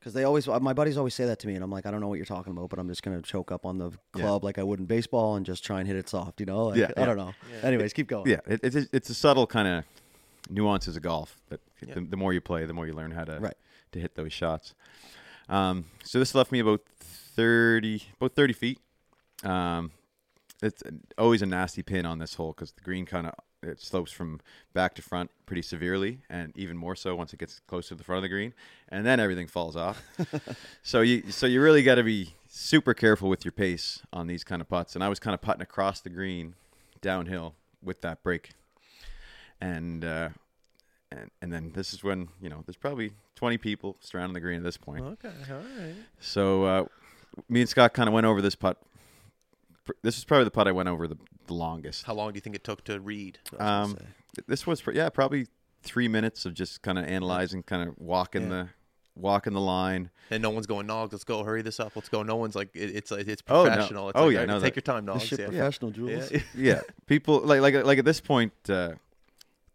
[0.00, 2.00] Because they always, my buddies always say that to me, and I'm like, I don't
[2.00, 4.22] know what you're talking about, but I'm just gonna choke up on the Yeah.
[4.22, 6.40] club like I would in baseball and just try and hit it soft.
[6.40, 6.66] You know?
[6.66, 7.34] Like, Yeah, I don't know.
[7.52, 7.68] Yeah.
[7.68, 8.28] Anyways, keep going.
[8.28, 8.40] Yeah.
[8.46, 9.84] It, it's it's a subtle kind of
[10.48, 11.94] nuances of golf that Yeah.
[11.94, 13.56] the, the more you play, the more you learn how to Right.
[13.92, 14.74] to hit those shots.
[15.48, 18.78] Um, so this left me about thirty, about thirty feet.
[19.44, 19.92] Um,
[20.62, 20.82] it's
[21.18, 24.40] always a nasty pin on this hole because the green kind of it slopes from
[24.72, 28.04] back to front pretty severely, and even more so once it gets close to the
[28.04, 28.54] front of the green,
[28.88, 30.02] and then everything falls off.
[30.82, 34.44] so you so you really got to be super careful with your pace on these
[34.44, 34.94] kind of putts.
[34.94, 36.54] And I was kind of putting across the green
[37.00, 38.50] downhill with that break,
[39.60, 40.30] and uh,
[41.10, 44.58] and and then this is when you know there's probably 20 people surrounding the green
[44.58, 45.04] at this point.
[45.04, 45.32] Okay.
[45.50, 45.94] All right.
[46.20, 46.84] So uh,
[47.48, 48.78] me and Scott kind of went over this putt.
[49.90, 51.16] Pr- This is probably the putt I went over the,
[51.46, 52.04] the longest.
[52.04, 53.38] How long do you think it took to read?
[53.58, 53.98] Um,
[54.46, 55.46] this was yeah probably
[55.82, 58.48] three minutes of just kind of analyzing, kind of walking Yeah.
[58.48, 58.68] the
[59.16, 60.10] walking the line.
[60.30, 62.22] And no one's going, Nog, let's go, hurry this up, let's go.
[62.22, 63.70] No one's like, it, it's it's Oh, no.
[63.70, 64.08] professional.
[64.10, 65.40] It's Oh, like, yeah, "All right, no, take that- your time, This Nog.
[65.40, 65.46] Yeah.
[65.48, 66.30] professional, Jules.
[66.30, 66.40] Yeah.
[66.54, 68.92] yeah, people like like like at this point, uh,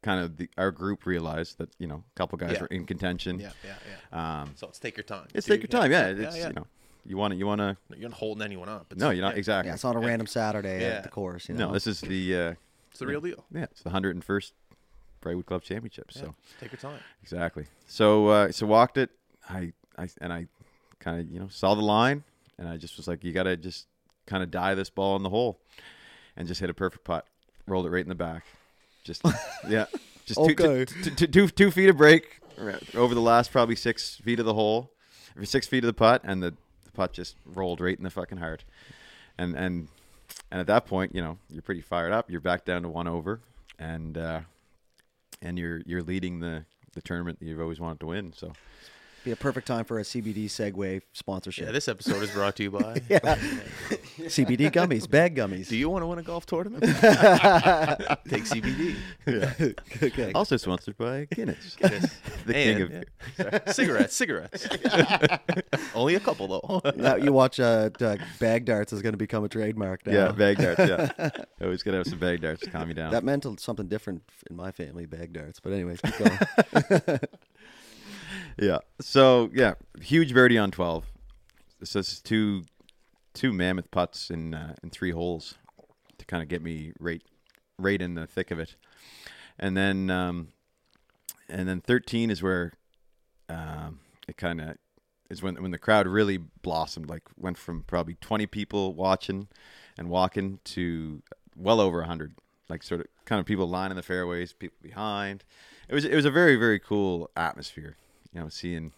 [0.02, 2.62] kind of the, our group realized that you know a couple guys Yeah.
[2.62, 3.40] were in contention.
[3.40, 3.76] yeah, yeah,
[4.14, 4.42] yeah.
[4.42, 5.28] Um, So let's take your time.
[5.34, 5.92] it's Do take your time.
[5.92, 6.48] Yeah, yeah, it's yeah.
[6.48, 6.68] you know
[7.06, 7.78] you want to you want to.
[7.96, 8.88] You're not holding anyone up.
[8.92, 9.70] It's, No, you're not yeah, exactly.
[9.70, 10.88] Yeah, it's not a random Saturday Yeah.
[10.98, 11.48] at the course.
[11.50, 11.68] You know?
[11.68, 12.54] No, this is the uh,
[12.92, 13.46] It's the real deal.
[13.54, 14.54] yeah, it's the hundred and first
[15.24, 16.12] Brightwood Club Championship.
[16.16, 16.22] Yeah.
[16.24, 17.00] So Take your time.
[17.22, 17.66] exactly.
[17.88, 19.10] So uh, so walked it.
[19.50, 20.48] I I and I
[21.00, 22.24] kind of you know saw the line,
[22.58, 23.88] and I just was like, you got to just
[24.26, 25.60] kind of die this ball in the hole,
[26.36, 27.26] and just hit a perfect putt.
[27.68, 28.44] Rolled it right in the back.
[29.04, 29.22] Just
[29.70, 29.86] yeah,
[30.26, 30.86] just two, Okay.
[30.86, 32.40] two, two, two, two feet of break
[32.96, 34.92] over the last probably six feet of the hole,
[35.38, 36.56] or six feet of the putt, and the, the
[36.96, 38.64] putt just rolled right in the fucking heart.
[39.38, 39.88] And and
[40.52, 42.30] and at that point, you know, you're pretty fired up.
[42.30, 43.42] You're back down to one over,
[43.78, 44.42] and uh,
[45.42, 48.34] and you're you're leading the the tournament that you've always wanted to win.
[48.34, 48.54] So
[49.26, 51.66] Be a perfect time for a CBD segue sponsorship.
[51.66, 52.94] Yeah, this episode is brought to you by.
[54.20, 55.68] CBD gummies, bag gummies.
[55.68, 56.84] Do you want to win a golf tournament?
[56.84, 58.96] Take CBD.
[60.04, 60.32] okay.
[60.36, 62.20] also sponsored by Guinness, Guinness.
[62.46, 63.06] the king of And,
[63.40, 63.72] yeah.
[63.72, 64.68] cigarettes, cigarettes.
[65.96, 66.82] Only a couple though.
[66.96, 70.14] now you watch uh, uh, bag darts is going to become a trademark now.
[70.14, 70.80] yeah bag darts.
[70.88, 73.10] Yeah, always gotta have some bag darts to calm you down.
[73.12, 74.22] That meant something different
[74.52, 75.60] in my family, bag darts.
[75.60, 77.20] But anyways, keep going.
[78.58, 78.80] Yeah.
[79.02, 81.06] So yeah, huge birdie on twelve.
[81.84, 82.64] So this is two
[83.34, 85.56] two mammoth putts in uh, in three holes
[86.18, 87.22] to kind of get me right
[87.78, 88.76] right in the thick of it,
[89.60, 90.50] and then um,
[91.50, 92.74] and then thirteen is where
[93.50, 94.78] um, it kind of
[95.30, 97.10] is when when the crowd really blossomed.
[97.10, 99.48] Like went from probably 20 people watching
[99.98, 101.22] and walking to
[101.56, 102.36] well over 100.
[102.70, 105.44] Like sort of kind of people lining the fairways, people behind.
[105.88, 107.98] It was it was a very very cool atmosphere.
[108.36, 108.92] You know, seeing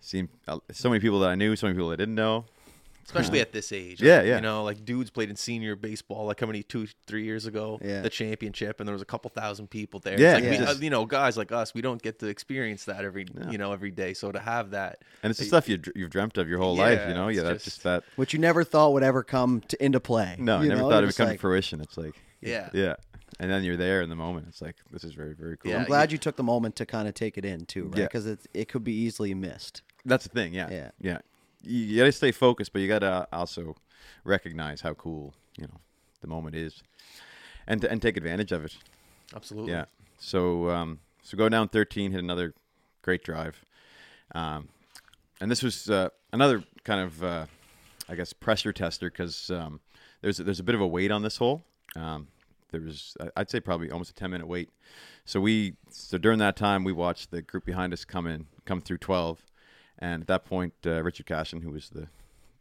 [0.00, 2.44] seeing uh, so many people that I knew, so many people I didn't know.
[3.04, 4.00] especially at this age.
[4.00, 4.34] Yeah, Like, yeah.
[4.36, 7.80] You know, like dudes played in senior baseball, like how many two, three years ago,
[7.84, 8.00] Yeah.
[8.00, 10.18] the championship, and there was a couple thousand people there.
[10.20, 10.70] Yeah, It's like we- yeah.
[10.70, 13.72] uh, you know, guys like us, we don't get to experience that every, you know,
[13.72, 14.14] every day.
[14.14, 17.00] So to have that, And it's the stuff you you've dreamt of your whole life.
[17.08, 18.04] You know, yeah, that's just- just that.
[18.16, 20.36] Which you never thought would ever come to, into play.
[20.38, 20.88] No, I you never know?
[20.88, 21.80] thought You're it would come like, to fruition.
[21.80, 22.70] It's like, Yeah.
[22.72, 22.94] yeah,
[23.40, 24.46] and then you're there in the moment.
[24.48, 25.70] It's like this is very, very cool.
[25.72, 27.98] Yeah, I'm glad you took the moment to kind of take it in too, right?
[27.98, 28.04] Yeah.
[28.06, 29.82] Because it it could be easily missed.
[30.04, 30.52] That's the thing.
[30.54, 30.90] Yeah, Yeah.
[31.00, 31.18] yeah.
[31.62, 33.76] You, you got to stay focused, but you got to also
[34.24, 35.80] recognize how cool you know
[36.20, 36.82] the moment is,
[37.66, 38.76] and and take advantage of it.
[39.34, 39.72] absolutely.
[39.72, 39.84] Yeah.
[40.18, 42.54] So um, so go down 13, hit another
[43.02, 43.64] great drive,
[44.34, 44.68] um,
[45.40, 47.46] and this was uh, another kind of uh,
[48.08, 49.80] I guess pressure tester because um,
[50.20, 51.62] there's there's a bit of a wait on this hole.
[51.96, 52.28] Um,
[52.72, 54.70] there was I- I'd say probably almost a 10 minute wait.
[55.24, 58.80] So we so during that time we watched the group behind us come in come
[58.80, 59.44] through 12,
[59.98, 62.08] and at that point uh, Richard Cashin, who was the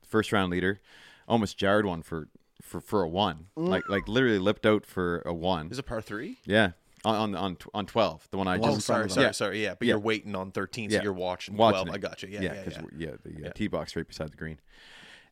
[0.07, 0.79] first round leader,
[1.27, 2.27] almost jarred one for.
[2.63, 5.71] For, for a one, like like literally lipped out for a one.
[5.71, 6.37] Is it par three?
[6.45, 9.25] Yeah, on on on, tw- on twelve, the one I Well, Oh, just sorry, sorry,
[9.25, 9.31] Yeah.
[9.31, 9.63] sorry.
[9.63, 9.93] Yeah, but Yeah.
[9.93, 11.01] you're waiting on 13, so Yeah.
[11.01, 11.87] you're watching, watching 12.
[11.87, 11.93] it.
[11.93, 12.29] I got you.
[12.29, 13.07] Yeah, yeah, yeah, 'cause yeah.
[13.09, 13.51] yeah, the uh, Yeah.
[13.53, 14.59] tee box right beside the green,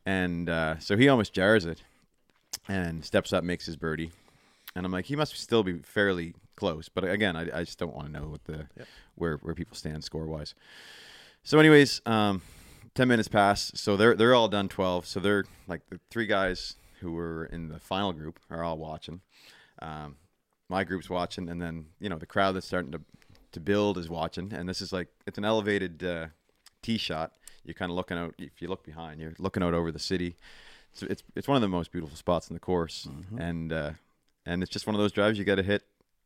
[0.07, 1.83] and uh, so he almost jars it,
[2.67, 4.11] and steps up, makes his birdie,
[4.79, 7.93] and I'm like, he must still be fairly close, but again, I, I just don't
[7.93, 8.87] want to know what the Yep.
[9.15, 10.55] where where people stand score wise.
[11.43, 12.41] So, anyways, um,
[12.95, 16.75] ten minutes pass, so they're they're all done twelve, so they're like the three guys
[17.01, 19.21] who were in the final group are all watching.
[19.81, 20.15] Um,
[20.69, 23.01] my group's watching, and then you know the crowd that's starting to
[23.51, 26.27] to build is watching, and this is like it's an elevated uh,
[26.81, 27.33] tee shot.
[27.65, 28.33] You're kind of looking out.
[28.37, 30.35] If you look behind, you're looking out over the city.
[30.93, 33.07] So it's it's one of the most beautiful spots in the course,
[33.37, 33.91] and uh,
[34.49, 35.83] and it's just one of those drives you got to hit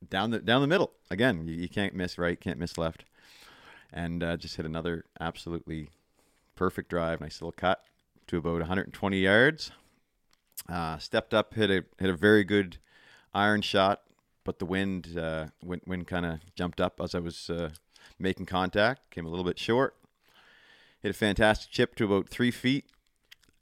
[0.09, 0.91] down the down the middle.
[1.11, 3.03] Again, you, you can't miss right, can't miss left,
[3.91, 5.89] and uh, just hit another absolutely
[6.55, 7.19] perfect drive.
[7.19, 7.84] Nice little cut
[8.28, 9.71] to about 120 yards.
[10.69, 12.78] Uh, stepped up, hit a hit a very good
[13.34, 14.03] iron shot,
[14.45, 17.71] but the wind uh, wind, wind kind of jumped up as I was uh,
[18.17, 19.11] making contact.
[19.11, 19.97] Came a little bit short.
[21.01, 22.86] Hit a fantastic chip to about three feet,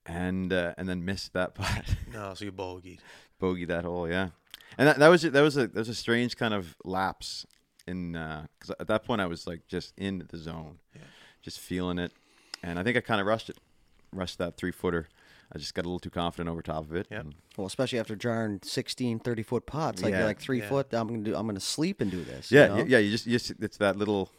[0.05, 1.95] and uh, and then missed that putt.
[2.13, 2.99] No, so you bogeyed.
[3.39, 4.29] Bogey that hole, yeah.
[4.77, 7.45] And that, that was that was a that was a strange kind of lapse
[7.87, 11.01] in uh, because at that point I was like just in the zone, Yeah.
[11.41, 12.11] just feeling it,
[12.63, 13.57] and I think I kind of rushed it,
[14.13, 15.07] rushed that three footer.
[15.53, 17.07] I just got a little too confident over top of it.
[17.11, 17.21] Yep.
[17.21, 20.19] and- Well, especially after jarring 16, 30 foot pots, Like Yeah.
[20.19, 20.69] you're like three Yeah.
[20.69, 20.93] foot.
[20.93, 21.35] I'm gonna do.
[21.35, 22.49] I'm gonna sleep and do this.
[22.51, 22.85] Yeah, you know?
[22.87, 22.97] yeah.
[22.99, 24.29] You just, you just it's that little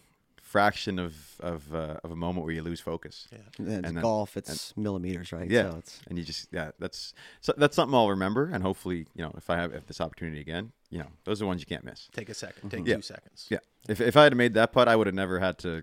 [0.52, 3.26] fraction of of uh, of a moment where you lose focus.
[3.32, 3.38] Yeah.
[3.58, 4.36] And it's And then- golf.
[4.36, 5.50] It's millimeters, right?
[5.50, 9.06] Yeah, So it's and you just yeah, that's so that's something I'll remember, and hopefully,
[9.16, 11.60] you know, if I have if this opportunity again, you know, those are the ones
[11.62, 12.08] you can't miss.
[12.12, 12.86] Take a 2nd Take Mm-hmm.
[12.88, 12.96] Yeah.
[12.96, 13.46] two seconds.
[13.54, 15.82] Yeah, if if I had made that putt, I would have never had to.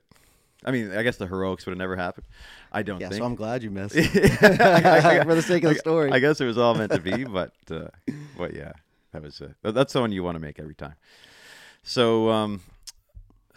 [0.67, 2.27] I mean, I guess the heroics would have never happened.
[2.71, 3.07] I don't yeah.
[3.09, 3.19] think.
[3.21, 3.95] So I'm glad you missed.
[3.97, 6.11] I- I- For the sake of the story.
[6.11, 7.87] I guess it was all meant to be, but uh,
[8.37, 8.73] but yeah,
[9.13, 10.95] that was uh, that's the one you want to make every time.
[11.83, 12.61] So um,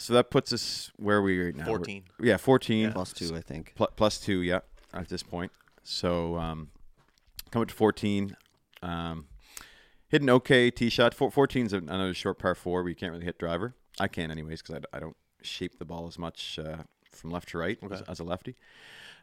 [0.02, 1.64] so that puts us where we are right now.
[1.66, 2.04] We're- 14.
[2.20, 3.72] Yeah, fourteen Plus two, I think.
[3.76, 4.60] Pl- plus two, yeah,
[4.92, 5.52] at this point.
[5.84, 6.68] So um,
[7.50, 8.36] come up to 14.
[8.82, 9.26] Um,
[10.08, 11.14] hit an okay tee shot.
[11.14, 13.74] 14 is another short par four, but you can't really hit driver.
[14.00, 16.78] I can, anyways, because I, I don't shape the ball as much uh,
[17.10, 18.10] from left to right as, Okay.
[18.10, 18.56] as a lefty.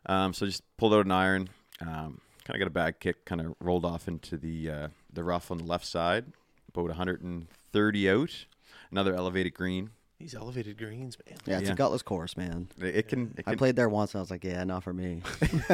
[0.06, 1.50] Um, so just pulled out an iron.
[1.82, 3.26] Um, kind of got a bad kick.
[3.26, 6.26] Kind of rolled off into the uh, the rough on the left side,
[6.70, 8.46] about 130 out.
[8.92, 9.90] Another elevated green.
[10.20, 11.38] These elevated greens, man.
[11.46, 11.74] Yeah, it's Yeah.
[11.74, 12.68] a gutless course, man.
[12.78, 13.34] It, it can.
[13.48, 14.14] I played there once.
[14.14, 15.22] and I was like, yeah, not for me.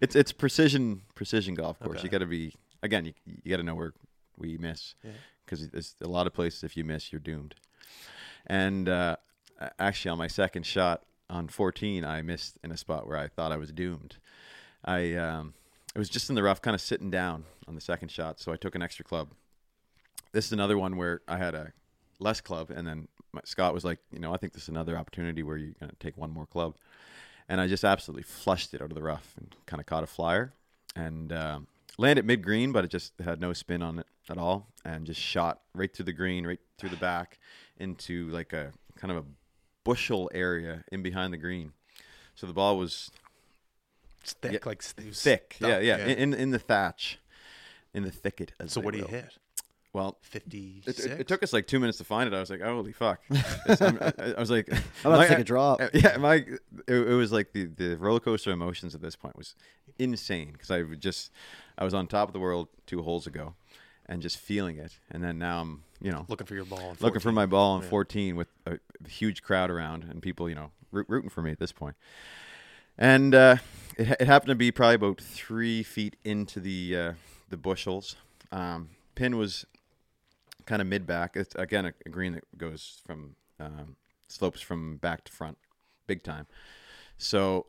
[0.00, 1.98] it's it's precision precision golf course.
[1.98, 2.04] Okay.
[2.06, 3.04] You got to be again.
[3.04, 3.94] You you got to know where
[4.36, 5.10] we miss Yeah.
[5.44, 6.62] because there's a lot of places.
[6.62, 7.56] If you miss, you're doomed.
[8.46, 9.16] And uh,
[9.58, 13.26] a- actually, on my second shot on 14, I missed in a spot where I
[13.28, 14.16] thought I was doomed.
[14.84, 15.54] I um,
[15.96, 18.52] it was just in the rough, kind of sitting down on the second shot, so
[18.52, 19.30] I took an extra club.
[20.30, 21.72] This is another one where I had a
[22.20, 23.08] less club, and then
[23.38, 25.92] my, Scott was like, you know, I think this is another opportunity where you're gonna
[26.00, 26.74] take one more club
[27.48, 30.06] and I just absolutely flushed it out of the rough and kind of caught a
[30.06, 30.52] flyer
[30.94, 31.66] and um,
[31.96, 35.20] landed mid green, but it just had no spin on it at all, and just
[35.20, 37.38] shot right through the green, right through the back
[37.78, 39.24] into like a kind of a
[39.84, 41.72] bushel area in behind the green.
[42.34, 43.10] So the ball was
[44.22, 44.58] It's thick, Yeah.
[44.66, 47.18] like thick, stuck, yeah, yeah, In, in in the thatch,
[47.94, 48.52] in the thicket.
[48.60, 49.38] As So what do you hit?
[49.94, 50.98] Well, 56.
[50.98, 52.36] it, it, it took us like two minutes to find it.
[52.36, 53.20] I was like, holy fuck!
[53.30, 54.68] I, I was like,
[55.04, 55.80] I'm about to take a drop.
[55.94, 56.60] Yeah, my it,
[56.94, 59.54] it was like the the roller coaster emotions at this point was
[59.98, 61.30] insane because I just
[61.78, 63.54] I was on top of the world two holes ago,
[64.06, 66.94] and just feeling it, and then now I'm you know looking for your ball.
[67.00, 67.88] looking for my ball on Yeah.
[67.88, 68.78] 14 with a
[69.08, 71.96] huge crowd around and people, you know, root, rooting for me at this point.
[72.98, 73.56] And uh,
[73.96, 77.12] it, it happened to be probably about three feet into the uh,
[77.48, 78.16] the bushels.
[78.52, 79.64] Um, pin was
[80.68, 81.36] kind of mid back.
[81.36, 83.96] It's again a, a green that goes from um,
[84.28, 85.58] slopes from back to front,
[86.06, 86.46] big time.
[87.16, 87.66] So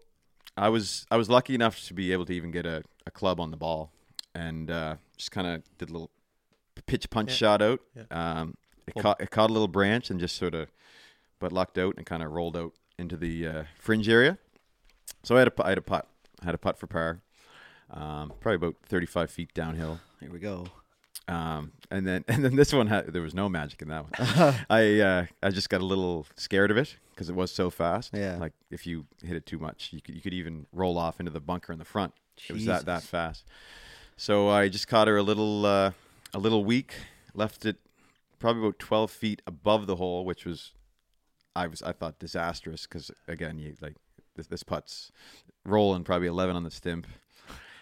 [0.58, 3.40] I was I was lucky enough to be able to even get a, a club
[3.40, 3.92] on the ball,
[4.36, 6.12] and uh, just kind of did a little
[6.86, 7.36] pitch punch Yeah.
[7.36, 7.80] shot out.
[7.96, 8.04] Yeah.
[8.12, 8.56] Um,
[8.88, 10.70] it Well- caught it caught a little branch and just sort of,
[11.40, 14.38] but lucked out and kind of rolled out into the uh, fringe area.
[15.24, 16.08] So I had a pu- had a putt.
[16.42, 17.22] I had a putt for par,
[17.90, 20.00] um, probably about 35 feet downhill.
[20.22, 20.68] Here we go.
[21.30, 24.56] Um, and then and then this one had there was no magic in that one.
[24.70, 28.12] I uh, I just got a little scared of it because it was so fast.
[28.14, 28.38] Yeah.
[28.38, 31.32] Like if you hit it too much, you could you could even roll off into
[31.32, 32.14] the bunker in the front.
[32.48, 33.46] It was that that fast.
[34.18, 35.92] So I just caught her a little uh,
[36.34, 36.94] a little weak.
[37.34, 37.78] Left it
[38.40, 40.72] probably about 12 feet above the hole, which was
[41.56, 43.96] I was I thought disastrous because again you like
[44.36, 45.12] this, this putt's
[45.66, 47.06] rolling probably 11 on the stimp,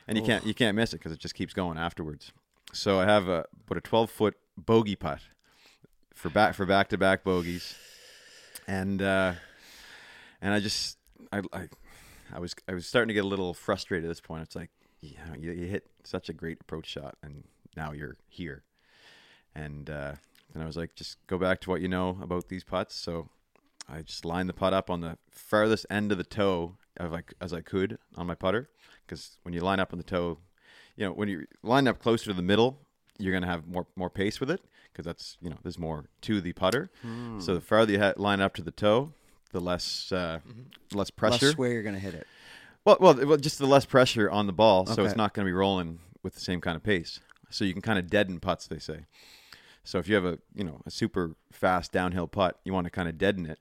[0.08, 2.32] and you can't you can't miss it because it just keeps going afterwards.
[2.74, 5.22] So I have a but a 12 foot bogey putt
[6.14, 7.76] for back for back to back bogeys,
[8.68, 9.34] and uh,
[10.42, 10.98] and I just
[11.32, 11.68] I, I
[12.34, 14.44] I was I was starting to get a little frustrated at this point.
[14.44, 14.70] It's like
[15.02, 17.44] yeah, you, you hit such a great approach shot, and
[17.76, 18.64] now you're here,
[19.56, 20.14] and uh,
[20.54, 22.96] and I was like, just go back to what you know about these putts.
[22.96, 23.30] So
[23.88, 27.34] I just lined the putt up on the farthest end of the toe of like
[27.40, 28.70] as I could on my putter,
[29.06, 30.40] because when you line up on the toe,
[30.98, 32.80] you know when you line up closer to the middle,
[33.18, 36.42] you're gonna have more more pace with it because that's you know there's more to
[36.42, 36.90] the putter.
[37.40, 39.14] So the farther you ha- line up to the toe,
[39.52, 40.40] the less uh,
[40.94, 41.48] less pressure.
[41.48, 42.28] Less where you're gonna hit it.
[42.84, 45.50] Well, well, well, just the less pressure on the ball, so it's not going to
[45.50, 47.20] be rolling with the same kind of pace.
[47.50, 49.00] So you can kind of deaden putts, they say.
[49.84, 52.90] So if you have a you know a super fast downhill putt, you want to
[52.90, 53.60] kind of deaden it,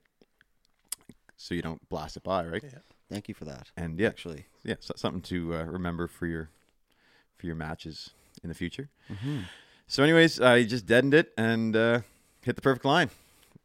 [1.35, 2.63] so you don't blast it by, right?
[2.63, 2.79] Yeah.
[3.09, 3.67] Thank you for that.
[3.75, 6.49] And yeah, Actually, yeah, so, something to uh, remember for your
[7.37, 8.11] for your matches
[8.43, 8.89] in the future.
[9.11, 9.39] Mm-hmm.
[9.87, 12.01] So, anyways, I just deadened it and uh,
[12.41, 13.09] hit the perfect line,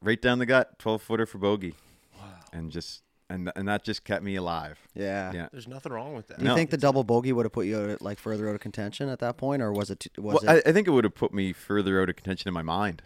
[0.00, 1.74] right down the gut, twelve footer for bogey,
[2.18, 2.26] Wow.
[2.52, 4.78] and just and and that just kept me alive.
[4.94, 5.32] yeah.
[5.32, 5.48] Yeah.
[5.50, 6.38] There's nothing wrong with that.
[6.38, 6.54] Do you No.
[6.54, 9.18] think the double bogey would have put you out, like further out of contention at
[9.20, 10.00] that point, or was it?
[10.00, 10.62] t- Was well, it?
[10.66, 13.02] I, I think it would have put me further out of contention in my mind.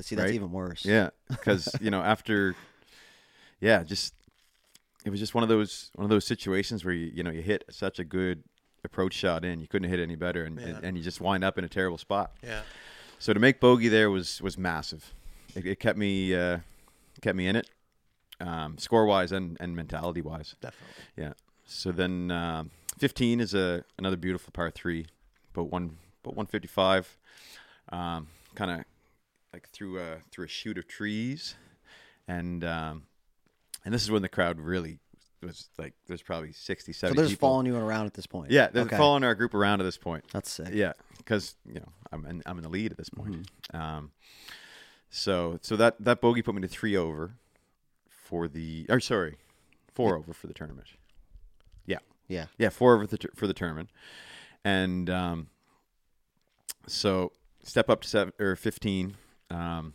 [0.00, 0.34] See, that's right?
[0.34, 0.84] even worse.
[0.84, 2.54] Yeah, because you know after,
[3.60, 4.14] yeah, just
[5.04, 7.42] it was just one of those one of those situations where you you know you
[7.42, 8.42] hit such a good
[8.84, 10.80] approach shot in, you couldn't hit any better, and Yeah.
[10.82, 12.32] and, you just wind up in a terrible spot.
[12.42, 12.62] Yeah.
[13.18, 15.12] So to make bogey there was was massive.
[15.54, 16.58] It, it kept me uh,
[17.20, 17.68] kept me in it,
[18.40, 20.54] um, score wise and and mentality wise.
[20.60, 20.94] Definitely.
[21.16, 21.32] Yeah.
[21.66, 25.06] So then um, 15 is a another beautiful par three,
[25.52, 27.16] but one but 155,
[27.90, 28.84] um, kind of
[29.52, 31.56] like through a through a chute of trees,
[32.26, 33.02] and um,
[33.84, 34.98] and this is when the crowd really
[35.46, 37.48] was like there's probably 60, So 70 they're just people.
[37.48, 38.50] following you around at this point.
[38.50, 38.96] yeah, they're Okay.
[38.96, 40.24] following our group around at this point.
[40.32, 40.68] That's sick.
[40.72, 43.48] Yeah, because you know I'm in, I'm in the lead at this point.
[43.72, 43.76] Mm-hmm.
[43.80, 44.10] Um,
[45.10, 47.34] so so that that bogey put me to three over
[48.08, 49.36] for the or sorry,
[49.94, 50.88] four over for the tournament.
[51.86, 52.46] Yeah, Yeah.
[52.58, 53.90] yeah, four over the for the tournament,
[54.64, 55.48] and um,
[56.86, 57.32] so
[57.62, 59.16] step up to seven or fifteen,
[59.50, 59.94] um,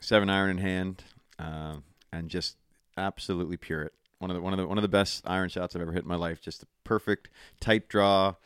[0.00, 1.04] seven iron in hand,
[1.38, 2.56] um, and just
[2.96, 3.92] absolutely pure it.
[4.22, 6.04] One of the one of the one of the best iron shots I've ever hit
[6.04, 6.40] in my life.
[6.40, 8.36] Just a perfect tight draw,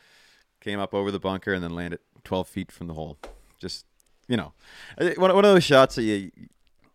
[0.59, 3.19] came up over the bunker and then landed twelve feet from the hole.
[3.59, 3.85] Just
[4.27, 4.53] you know,
[5.17, 6.31] one one of those shots that you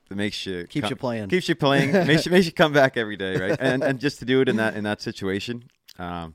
[0.09, 1.29] that makes you Keeps come- you playing.
[1.29, 3.57] keeps you playing, makes you makes you come back every day, right?
[3.61, 5.71] And and just to do it in that in that situation,
[6.01, 6.35] um,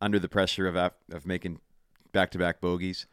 [0.00, 1.60] under the pressure of of making
[2.12, 3.04] back to back bogeys,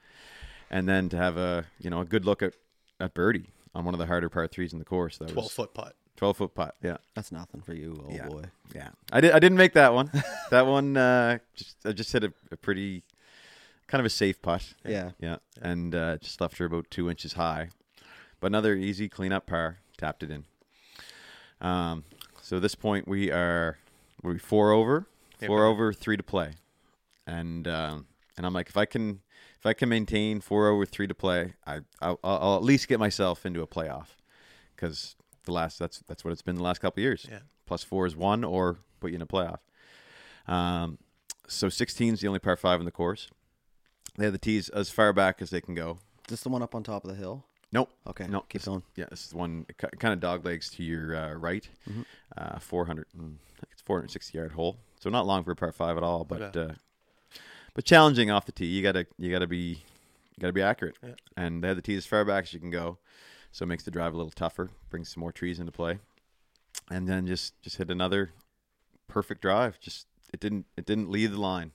[0.69, 2.53] and then to have a you know a good look at
[3.01, 5.17] at birdie on one of the harder par threes in the course.
[5.17, 5.93] That Twelve was foot putt.
[6.21, 6.75] Twelve foot putt.
[6.83, 8.27] Yeah, That's nothing for you, oh Yeah.
[8.27, 8.43] boy.
[8.75, 8.89] yeah.
[9.11, 10.11] I did I didn't make that one.
[10.51, 13.01] that one uh, just I just hit a, a pretty
[13.87, 14.71] kind of a safe putt.
[14.85, 15.11] Yeah.
[15.19, 17.69] Yeah, and uh, just left her about two inches high,
[18.39, 20.43] but another easy cleanup par, tapped it in.
[21.59, 22.03] Um,
[22.39, 23.79] so at this point we are
[24.21, 25.07] we four over,
[25.39, 25.71] Yeah, four brother.
[25.71, 26.51] over, three to play,
[27.25, 28.05] and um,
[28.37, 29.21] and I'm like if I can
[29.59, 32.87] if I can maintain four over, three to play, I I'll, I'll I'll at least
[32.87, 34.09] get myself into a playoff,
[34.75, 35.15] because
[35.45, 37.25] the last that's that's what it's been the last couple of years.
[37.29, 37.39] Yeah.
[37.65, 39.59] Plus four is one or put you in a playoff.
[40.47, 40.97] Um,
[41.47, 43.29] so 16 is the only par five in the course.
[44.17, 45.99] They have the tees as far back as they can go.
[46.25, 47.45] Is this the one up on top of the hill?
[47.71, 47.89] Nope.
[48.07, 48.41] Okay, No.
[48.41, 48.83] keep this- going.
[48.95, 49.65] Yeah, this is one
[49.99, 51.67] kind of dog legs to your uh, right.
[51.89, 52.01] Mm-hmm.
[52.37, 53.07] Uh, 400.
[53.17, 54.77] and- I think it's 460 yard hole.
[54.99, 56.71] So not long for a par five at all, but Okay.
[56.71, 56.73] uh,
[57.73, 58.65] but challenging off the tee.
[58.65, 59.57] You gotta you gotta be
[60.35, 60.97] you gotta be accurate.
[61.01, 61.13] Yeah.
[61.37, 62.97] And they have the tee as far back as you can go,
[63.51, 64.69] so it makes the drive a little tougher.
[64.89, 65.99] Brings some more trees into play,
[66.89, 68.31] and then just just hit another
[69.07, 69.79] perfect drive.
[69.79, 71.71] Just it didn't it didn't leave the line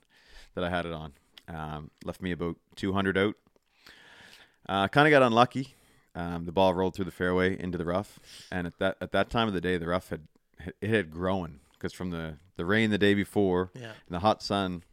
[0.55, 1.13] that I had it on.
[1.47, 3.35] Um, left me about 200 out.
[4.67, 5.75] Uh, kind of got unlucky.
[6.15, 8.19] Um, the ball rolled through the fairway into the rough,
[8.51, 10.27] and at that at that time of the day, the rough had
[10.81, 13.91] it had grown because from the, the rain the day before Yeah.
[14.07, 14.83] and the hot sun,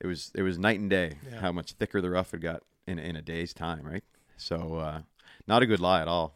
[0.00, 1.40] it was it was night and day Yeah.
[1.40, 4.02] how much thicker the rough had got in in a day's time, right?
[4.36, 5.02] So uh,
[5.46, 6.34] not a good lie at all,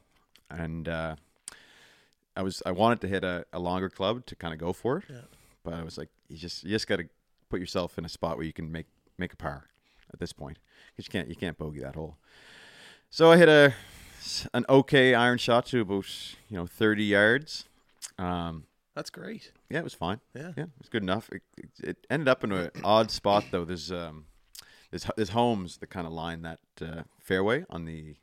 [0.50, 1.16] and uh,
[2.36, 4.98] I was I wanted to hit a, a longer club to kind of go for
[4.98, 5.22] it, Yeah.
[5.64, 7.08] but I was like, you just you just got to
[7.50, 8.86] put yourself in a spot where you can make
[9.16, 9.64] make a par
[10.12, 10.58] at this point
[10.94, 12.16] because you can't you can't bogey that hole.
[13.10, 13.74] So I hit a
[14.52, 16.06] an okay iron shot to about
[16.48, 17.64] you know 30 yards.
[18.18, 19.52] Um, That's great.
[19.70, 20.20] yeah, it was fine.
[20.34, 20.52] Yeah.
[20.56, 21.28] Yeah, it was good enough.
[21.32, 23.64] It, it, it ended up in an odd spot though.
[23.64, 24.26] There's um,
[24.90, 28.16] there's there's homes that kind of line that uh, fairway on the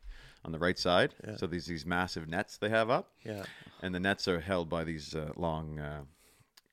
[0.45, 1.13] on the right side.
[1.27, 1.37] Yeah.
[1.37, 3.43] So these these massive nets they have up, Yeah.
[3.81, 6.03] and the nets are held by these uh, long, uh,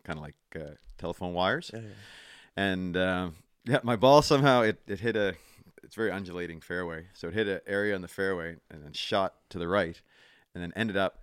[0.05, 1.71] kind of like uh, telephone wires.
[1.73, 1.81] Yeah.
[1.81, 1.89] yeah.
[2.57, 5.35] And um, yeah, my ball somehow it, it hit a
[5.83, 9.35] it's very undulating fairway, so it hit an area on the fairway and then shot
[9.51, 10.01] to the right,
[10.55, 11.21] and then ended up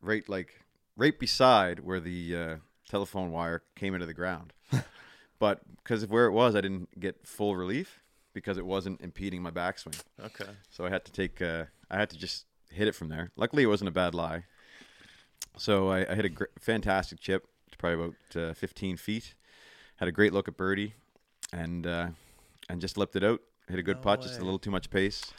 [0.00, 0.60] right like
[0.96, 2.56] right beside where the uh,
[2.88, 4.52] telephone wire came into the ground.
[5.38, 8.00] but because of where it was, I didn't get full relief
[8.36, 9.98] because it wasn't impeding my backswing.
[10.22, 10.44] Okay.
[10.70, 13.30] So I had to take, uh, I had to just hit it from there.
[13.34, 14.44] Luckily, it wasn't a bad lie.
[15.56, 19.34] So I, I hit a gr- fantastic chip, to probably about uh, 15 feet.
[19.96, 20.92] Had a great look at birdie,
[21.50, 22.08] and uh,
[22.68, 23.40] and just lipped it out.
[23.68, 25.32] Hit a good No putt, just a little too much pace,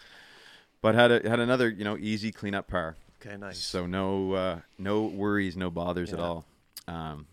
[0.81, 2.95] but had a, had another you know easy cleanup par.
[3.21, 3.37] Okay.
[3.37, 3.59] Nice.
[3.59, 6.45] So no uh, no worries, no bothers at all.
[6.87, 7.27] Um,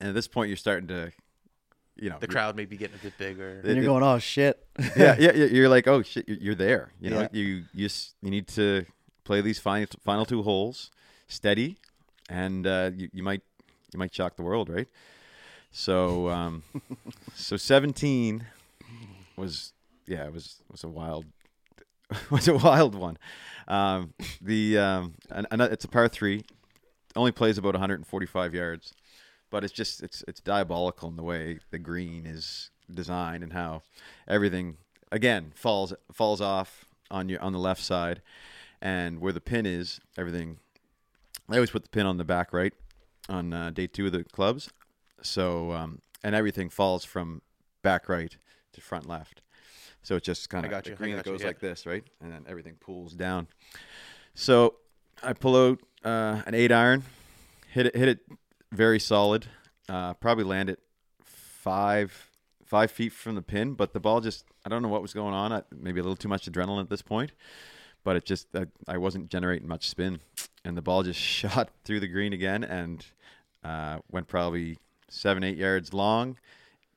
[0.00, 1.12] and at this point, you're starting to,
[1.96, 3.60] you know, the crowd may be getting a bit bigger.
[3.60, 4.66] It- And you're going, oh shit.
[4.96, 6.92] yeah, yeah, yeah, you're like, oh shit, you're, you're there.
[7.00, 7.28] You know, Yeah.
[7.32, 7.88] you you
[8.22, 8.84] you need to
[9.24, 10.90] play these final final two holes
[11.28, 11.76] steady,
[12.28, 13.42] and uh, you you might
[13.92, 14.88] you might shock the world, right?
[15.70, 16.62] So um,
[17.34, 18.44] so 17
[19.36, 19.72] was
[20.06, 21.26] yeah, it was was a wild
[22.30, 23.18] was a wild one.
[23.68, 26.42] Um, the um, and, and it's a par three,
[27.16, 28.92] only plays about 145 yards,
[29.54, 33.82] but it's just it's it's diabolical in the way the green is designed and how
[34.26, 34.78] everything
[35.12, 38.20] again falls falls off on your on the left side,
[38.82, 40.58] and where the pin is, everything.
[41.48, 42.72] I always put the pin on the back right
[43.28, 44.70] on uh, day two of the clubs,
[45.22, 47.40] so um, and everything falls from
[47.80, 48.36] back right
[48.72, 49.40] to front left.
[50.02, 51.46] So it just kind of got the you, I green got that you, goes yeah.
[51.46, 53.46] like this, right, and then everything pulls down.
[54.34, 54.74] So
[55.22, 57.04] I pull out uh, an eight iron,
[57.70, 58.18] hit it, hit it
[58.72, 59.46] very solid.
[59.88, 60.80] Uh, probably land it
[61.24, 62.30] five
[62.64, 65.34] five feet from the pin, but the ball just I don't know what was going
[65.34, 65.52] on.
[65.52, 67.32] I, maybe a little too much adrenaline at this point,
[68.02, 70.20] but it just I, I wasn't generating much spin,
[70.64, 73.04] and the ball just shot through the green again and
[73.62, 76.38] uh, went probably seven eight yards long,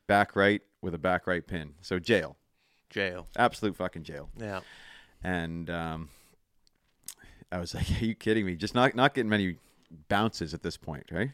[0.08, 1.74] back right with a back right pin.
[1.82, 2.38] So jail,
[2.90, 3.28] Jail.
[3.36, 4.62] absolute fucking jail Yeah.
[5.24, 6.10] and um,
[7.52, 9.58] I was like, "Are you kidding me?" Just not not getting many
[10.08, 11.32] bounces at this point, right?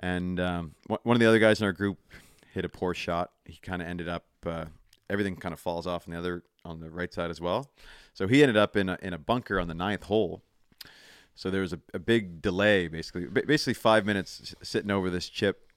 [0.00, 1.98] And um, one one of the other guys in our group
[2.52, 3.30] hit a poor shot.
[3.44, 4.66] He kind of ended up uh,
[5.08, 7.70] everything kind of falls off on the other on the right side as well.
[8.14, 10.42] So he ended up in a, in a bunker on the ninth hole.
[11.34, 15.28] So there was a, a big delay, basically, ba- basically five minutes sitting over this
[15.28, 15.70] chip.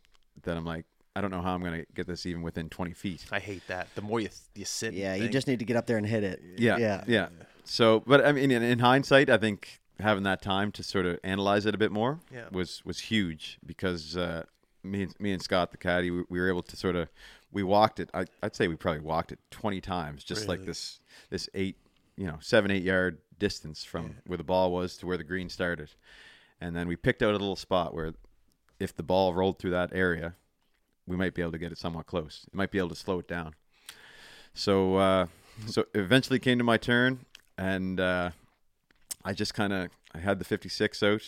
[0.43, 0.85] That I'm like,
[1.15, 3.25] I don't know how I'm gonna get this even within 20 feet.
[3.31, 3.87] I hate that.
[3.95, 4.89] The more you you sit.
[4.89, 6.41] and Yeah, you think- just need to get up there and hit it.
[6.57, 7.03] Yeah, Yeah.
[7.07, 7.29] yeah.
[7.63, 11.19] So, but I mean, in, in hindsight, I think having that time to sort of
[11.23, 12.45] analyze it a bit more Yeah.
[12.51, 14.43] was was huge because uh,
[14.83, 17.09] me and me and Scott, the caddy, we, we were able to sort of
[17.51, 18.09] we walked it.
[18.13, 21.77] I, I'd say we probably walked it twenty times, just like this this eight,
[22.15, 25.49] you know, seven eight yard distance from where the ball was to where the green
[25.49, 25.89] started,
[26.61, 28.13] and then we picked out a little spot where
[28.79, 30.35] if the ball rolled through that area,
[31.07, 32.45] we might be able to get it somewhat close.
[32.47, 33.55] It might be able to slow it down.
[34.53, 35.27] So uh,
[35.67, 37.25] so eventually came to my turn,
[37.57, 38.31] and uh,
[39.27, 41.21] I just kind of I had the 56 out,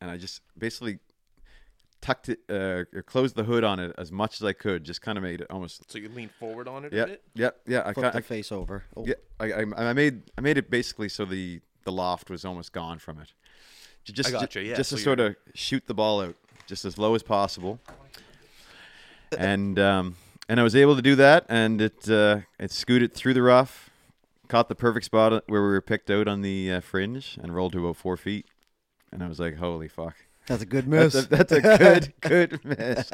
[0.00, 0.98] and I just basically
[2.00, 4.82] tucked it uh, or closed the hood on it as much as I could.
[4.84, 5.90] Just kind of made it almost.
[5.90, 7.22] So you lean forward on it a Yeah, bit.
[7.34, 7.80] yeah, yeah.
[7.80, 8.84] I Flip kind the I, face over.
[8.96, 12.44] Oh, yeah, I, I, I made I made it basically so the the loft was
[12.46, 13.32] almost gone from it.
[14.04, 16.36] Just, I ju- gotcha, yeah, just so to you're- sort of shoot the ball out
[16.66, 17.78] just as low as possible,
[19.38, 20.16] and um,
[20.48, 23.90] and I was able to do that, and it uh, it scooted through the rough,
[24.48, 27.72] caught the perfect spot where we were picked out on the uh, fringe and rolled
[27.72, 28.46] to about four feet,
[29.12, 30.16] and I was like, "Holy fuck!"
[30.46, 31.14] That's a good miss.
[31.14, 33.10] That's a, that's a good good miss.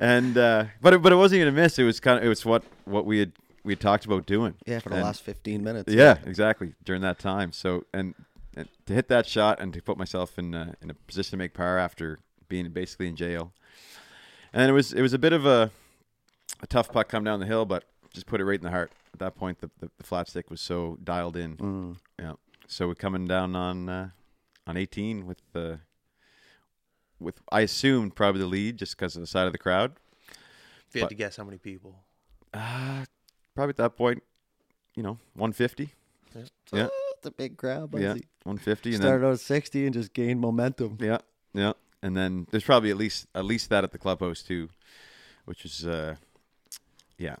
[0.00, 1.78] And uh, but it, but it wasn't even a miss.
[1.78, 3.32] It was kind of it was what what we had
[3.64, 4.54] we had talked about doing.
[4.66, 5.92] yeah, for the And- last 15 minutes.
[5.92, 6.74] Yeah, exactly.
[6.84, 8.14] During that time, so and,
[8.54, 11.36] and to hit that shot and to put myself in uh, in a position to
[11.38, 12.18] make par after
[12.48, 13.52] being basically in jail,
[14.52, 15.70] and it was it was a bit of a
[16.62, 17.84] a tough putt come down the hill, but
[18.14, 18.92] just put it right in the heart.
[19.12, 21.56] At that point, the the, the flat stick was so dialed in.
[21.56, 21.96] Mm.
[22.18, 22.32] Yeah.
[22.66, 24.10] So we're coming down on uh,
[24.66, 25.80] on 18 with the
[27.20, 29.92] with I assumed probably the lead just because of the side of the crowd.
[30.88, 31.96] If you had to guess how many people.
[32.52, 33.04] Uh,
[33.54, 34.22] probably at that point,
[34.94, 35.92] you know, 150.
[36.72, 36.88] Yeah.
[37.24, 37.90] It's a big crowd.
[37.94, 40.98] Yeah, 150, and then Started out at 60 and just gained momentum.
[41.00, 41.18] Yeah,
[41.54, 44.68] yeah, and then there's probably at least at least that at the clubhouse too,
[45.46, 46.16] which is uh,
[47.16, 47.36] yeah.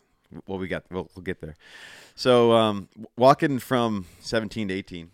[0.46, 1.56] Well, we got we'll, we'll get there.
[2.14, 5.10] So um, walking from 17 to 18,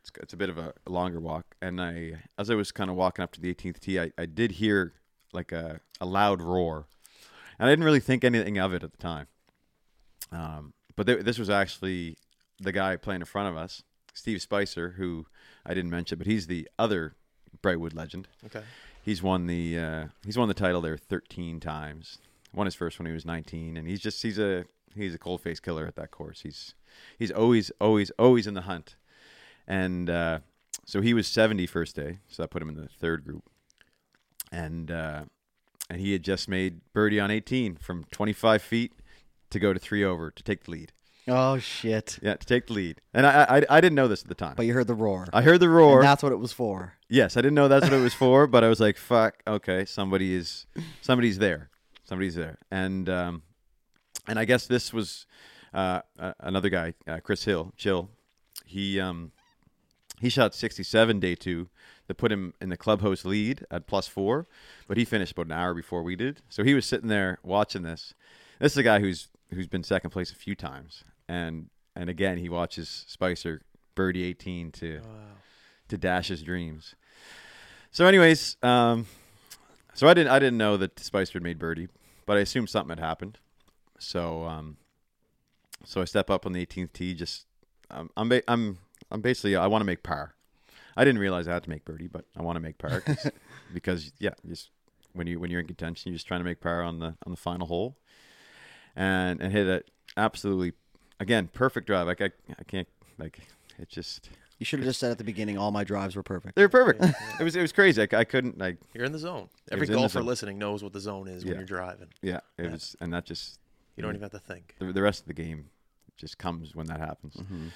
[0.00, 2.96] it's, it's a bit of a longer walk, and I as I was kind of
[2.96, 4.92] walking up to the 18th tee, I, I did hear
[5.32, 6.86] like a, a loud roar,
[7.58, 9.26] and I didn't really think anything of it at the time.
[10.30, 12.16] Um, but th- this was actually
[12.60, 13.82] the guy playing in front of us,
[14.14, 15.26] Steve Spicer, who
[15.64, 17.14] I didn't mention, but he's the other
[17.62, 18.28] Brightwood legend.
[18.46, 18.62] Okay.
[19.02, 22.18] He's won the uh, he's won the title there 13 times.
[22.54, 25.40] Won his first when he was 19, and he's just he's a he's a cold
[25.40, 26.40] face killer at that course.
[26.42, 26.74] He's
[27.18, 28.96] he's always always always in the hunt,
[29.66, 30.40] and uh,
[30.84, 33.44] so he was 70 first day, so that put him in the third group,
[34.50, 35.24] and uh,
[35.88, 38.92] and he had just made birdie on 18 from 25 feet
[39.50, 40.92] to go to three over to take the lead.
[41.28, 42.18] Oh, shit.
[42.20, 44.54] Yeah, to take the lead, and I I, I didn't know this at the time.
[44.56, 45.28] But you heard the roar.
[45.32, 46.02] I heard the and roar.
[46.02, 46.94] that's what it was for.
[47.08, 49.84] Yes, I didn't know that's what it was for, but I was like, "Fuck, okay,
[49.84, 50.66] somebody is,
[51.00, 51.70] somebody's there,
[52.12, 53.42] somebody's there," and um,
[54.26, 55.26] and I guess this was
[55.72, 56.00] uh,
[56.40, 58.10] another guy, uh, Chris Hill, Chill.
[58.66, 59.32] He um,
[60.20, 61.68] he shot 67 day two
[62.06, 64.46] that put him in the clubhouse lead at plus four,
[64.86, 66.42] but he finished about an hour before we did.
[66.48, 68.14] So he was sitting there watching this.
[68.60, 72.38] This is a guy who's who's been second place a few times, and and again
[72.38, 73.62] he watches Spicer
[73.94, 75.08] birdie 18 to Wow.
[75.88, 76.94] to dash his dreams.
[77.90, 79.06] So, anyways, um,
[79.94, 81.88] so I didn't I didn't know that Spicer had made birdie,
[82.26, 83.38] but I assumed something had happened.
[83.98, 84.76] So, um,
[85.84, 87.14] so I step up on the 18th tee.
[87.14, 87.46] Just
[87.90, 88.78] um, I'm ba- I'm
[89.10, 90.34] I'm basically I want to make par.
[90.96, 93.02] I didn't realize I had to make birdie, but I want to make par
[93.74, 94.70] because yeah, just
[95.12, 97.30] when you when you're in contention, you're just trying to make par on the on
[97.30, 97.96] the final hole,
[98.96, 100.72] and and hit it absolutely
[101.20, 102.06] again perfect drive.
[102.06, 103.40] Like I I can't like
[103.78, 104.28] it just
[104.62, 106.54] You should have just said at the beginning, all my drives were perfect.
[106.54, 107.02] they're perfect.
[107.40, 108.00] It was it was crazy.
[108.02, 109.48] I, I couldn't like You're in the zone.
[109.72, 110.26] Every was in the golfer zone.
[110.26, 112.06] listening knows what the zone is when you're driving.
[112.22, 112.36] yeah.
[112.58, 112.70] It Yeah.
[112.70, 113.58] was and that just
[113.96, 114.76] You don't even have to think.
[114.78, 115.70] the, the rest of the game
[116.16, 117.34] just comes when that happens.
[117.34, 117.68] Mm-hmm.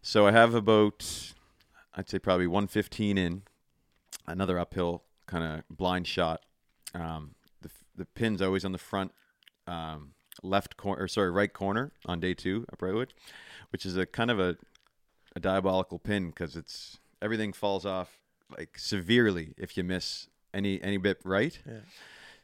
[0.00, 1.32] So I have about
[1.94, 3.42] I'd say probably 115 in
[4.26, 6.40] another uphill kind of blind shot.
[6.94, 9.12] Um, the the pin's always on the front
[9.66, 10.12] um,
[10.42, 13.10] left corner or sorry right corner on day two at Brightwood,
[13.68, 14.56] which is a kind of a
[15.34, 18.18] a diabolical pin because it's everything falls off
[18.56, 21.58] like severely if you miss any any bit right.
[21.66, 21.80] Yeah.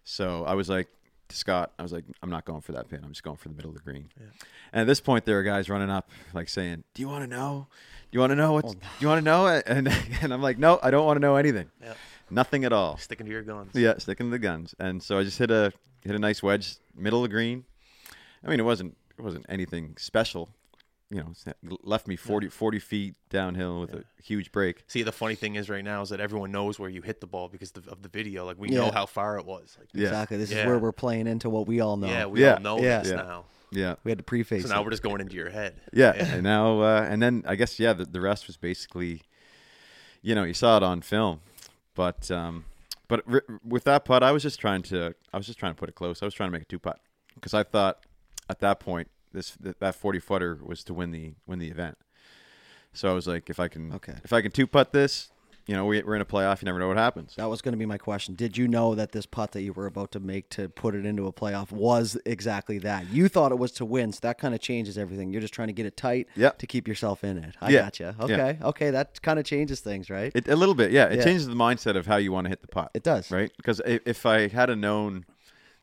[0.05, 0.89] So I was like
[1.29, 3.01] to Scott, I was like, I'm not going for that pin.
[3.05, 4.09] I'm just going for the middle of the green.
[4.19, 4.27] Yeah.
[4.73, 7.27] And at this point, there are guys running up, like saying, "Do you want to
[7.29, 7.67] know?
[8.11, 8.65] Do you want to know what?
[8.65, 9.89] Oh, Do you want to know?" And
[10.23, 11.71] and I'm like, "No, I don't want to know anything.
[11.83, 11.95] Yeah.
[12.31, 13.73] Nothing at all." Sticking to your guns.
[13.75, 14.75] Yeah, sticking to the guns.
[14.79, 15.73] And so I just hit a
[16.03, 17.65] hit a nice wedge, middle of the green.
[18.45, 20.49] I mean, it wasn't it wasn't anything special.
[21.11, 21.33] You know,
[21.83, 24.01] left me 40, 40 feet downhill with Yeah.
[24.19, 24.85] a huge break.
[24.89, 27.27] See, the funny thing is right now is that everyone knows where you hit the
[27.27, 28.45] ball because of of the video.
[28.45, 28.81] Like we Yeah.
[28.81, 29.75] know how far it was.
[29.79, 30.09] Like, Yeah.
[30.09, 30.37] Exactly.
[30.37, 30.59] This Yeah.
[30.61, 32.09] is where we're playing into what we all know.
[32.09, 32.55] yeah, we Yeah.
[32.55, 32.99] all know Yeah.
[33.01, 33.17] this Yeah.
[33.17, 33.45] now.
[33.71, 33.95] Yeah.
[34.05, 34.65] We had to preface.
[34.65, 34.85] So now it.
[34.85, 35.81] we're just going into your head.
[35.95, 39.23] Yeah, and now uh, and then I guess yeah, the, the rest was basically,
[40.21, 41.41] you know, you saw it on film,
[41.95, 42.67] but um,
[43.09, 45.79] but r- with that putt, I was just trying to I was just trying to
[45.79, 46.23] put it close.
[46.23, 47.01] I was trying to make a two putt
[47.35, 48.05] because I thought
[48.51, 51.99] at that point this that, that forty footer was to win the win the event.
[52.93, 54.15] So I was like, if I can Okay.
[54.25, 55.31] if I can two putt this,
[55.67, 56.63] you know, we, we're in a playoff.
[56.63, 57.35] You never know what happens.
[57.37, 58.35] That was going to be my question.
[58.35, 61.05] Did you know that this putt that you were about to make to put it
[61.05, 63.07] into a playoff was exactly that?
[63.11, 65.31] You thought it was to win, so that kind of changes everything.
[65.31, 66.59] You're just trying to get it tight Yep.
[66.61, 67.55] to keep yourself in it.
[67.61, 67.83] I Yeah.
[67.83, 68.17] gotcha.
[68.19, 68.25] Yeah.
[68.25, 68.59] Okay.
[68.63, 68.91] Okay.
[68.91, 70.33] That kind of changes things, right?
[70.35, 71.05] It, a little bit, yeah.
[71.09, 71.25] It Yeah.
[71.25, 72.91] changes the mindset of how you want to hit the putt.
[72.95, 73.31] It does.
[73.31, 73.53] right?
[73.59, 75.27] Because if, if I had a known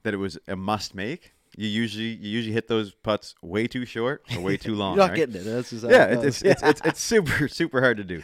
[0.02, 3.86] that it was a must make, you usually you usually hit those putts way too
[3.86, 4.96] short or way too long.
[4.96, 5.16] You're not right?
[5.18, 5.44] getting it.
[5.44, 8.22] That's yeah, it it, it's, it's it's it's super super hard to do.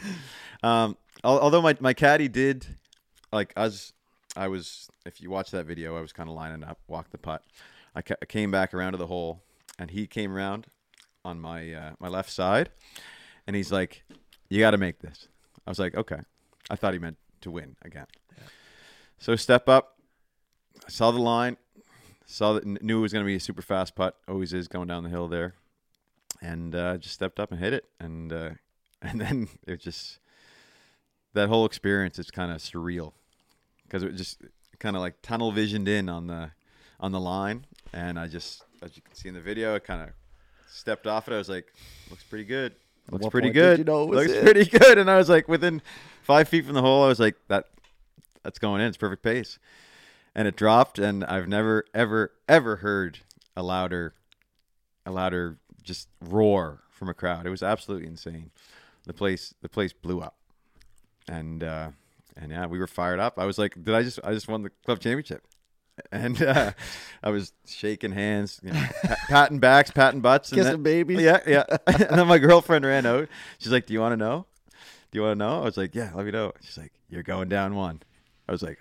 [0.62, 2.66] Um, although my my caddy did
[3.32, 3.92] like as
[4.36, 7.18] I was, if you watch that video, I was kind of lining up, walk the
[7.18, 7.42] putt.
[7.94, 9.42] I, ca- I came back around to the hole,
[9.78, 10.66] and he came around
[11.24, 12.70] on my uh, my left side,
[13.46, 14.04] and he's like,
[14.48, 15.28] "You got to make this."
[15.66, 16.20] I was like, "Okay."
[16.70, 18.06] I thought he meant to win again.
[19.18, 19.98] So step up,
[20.86, 21.56] I saw the line,
[22.32, 24.16] saw that knew it was going to be a super fast putt.
[24.26, 25.54] Always is going down the hill there,
[26.40, 28.50] and uh, just stepped up and hit it, and uh,
[29.02, 30.18] and then it just
[31.34, 33.12] that whole experience is kind of surreal
[33.84, 34.42] because it was just
[34.78, 36.50] kind of like tunnel visioned in on the
[37.00, 40.02] on the line, and I just as you can see in the video, I kind
[40.02, 40.10] of
[40.68, 41.34] stepped off it.
[41.34, 41.72] I was like,
[42.10, 42.74] looks pretty good.
[43.10, 43.78] Looks pretty good.
[43.78, 44.42] you know it looks it?
[44.42, 44.98] pretty good.
[44.98, 45.82] And I was like, within
[46.22, 47.66] five feet from the hole, I was like, that
[48.42, 48.88] that's going in.
[48.88, 49.58] It's perfect pace.
[50.34, 53.18] And it dropped, and I've never, ever, ever heard
[53.54, 54.14] a louder,
[55.04, 57.46] a louder just roar from a crowd.
[57.46, 58.50] It was absolutely insane.
[59.04, 60.36] The place, the place blew up,
[61.28, 61.90] and uh,
[62.36, 63.38] and yeah, we were fired up.
[63.38, 65.44] I was like, did I just, I just won the club championship,
[66.12, 66.72] and uh,
[67.22, 71.20] I was shaking hands, you know, pat- patting backs, patting butts, and Kissing then- babies.
[71.20, 71.64] Yeah, yeah.
[71.86, 73.28] and then my girlfriend ran out.
[73.58, 74.46] She's like, "Do you want to know?
[75.10, 77.22] Do you want to know?" I was like, "Yeah, let me know." She's like, "You're
[77.24, 78.02] going down one."
[78.48, 78.78] I was like,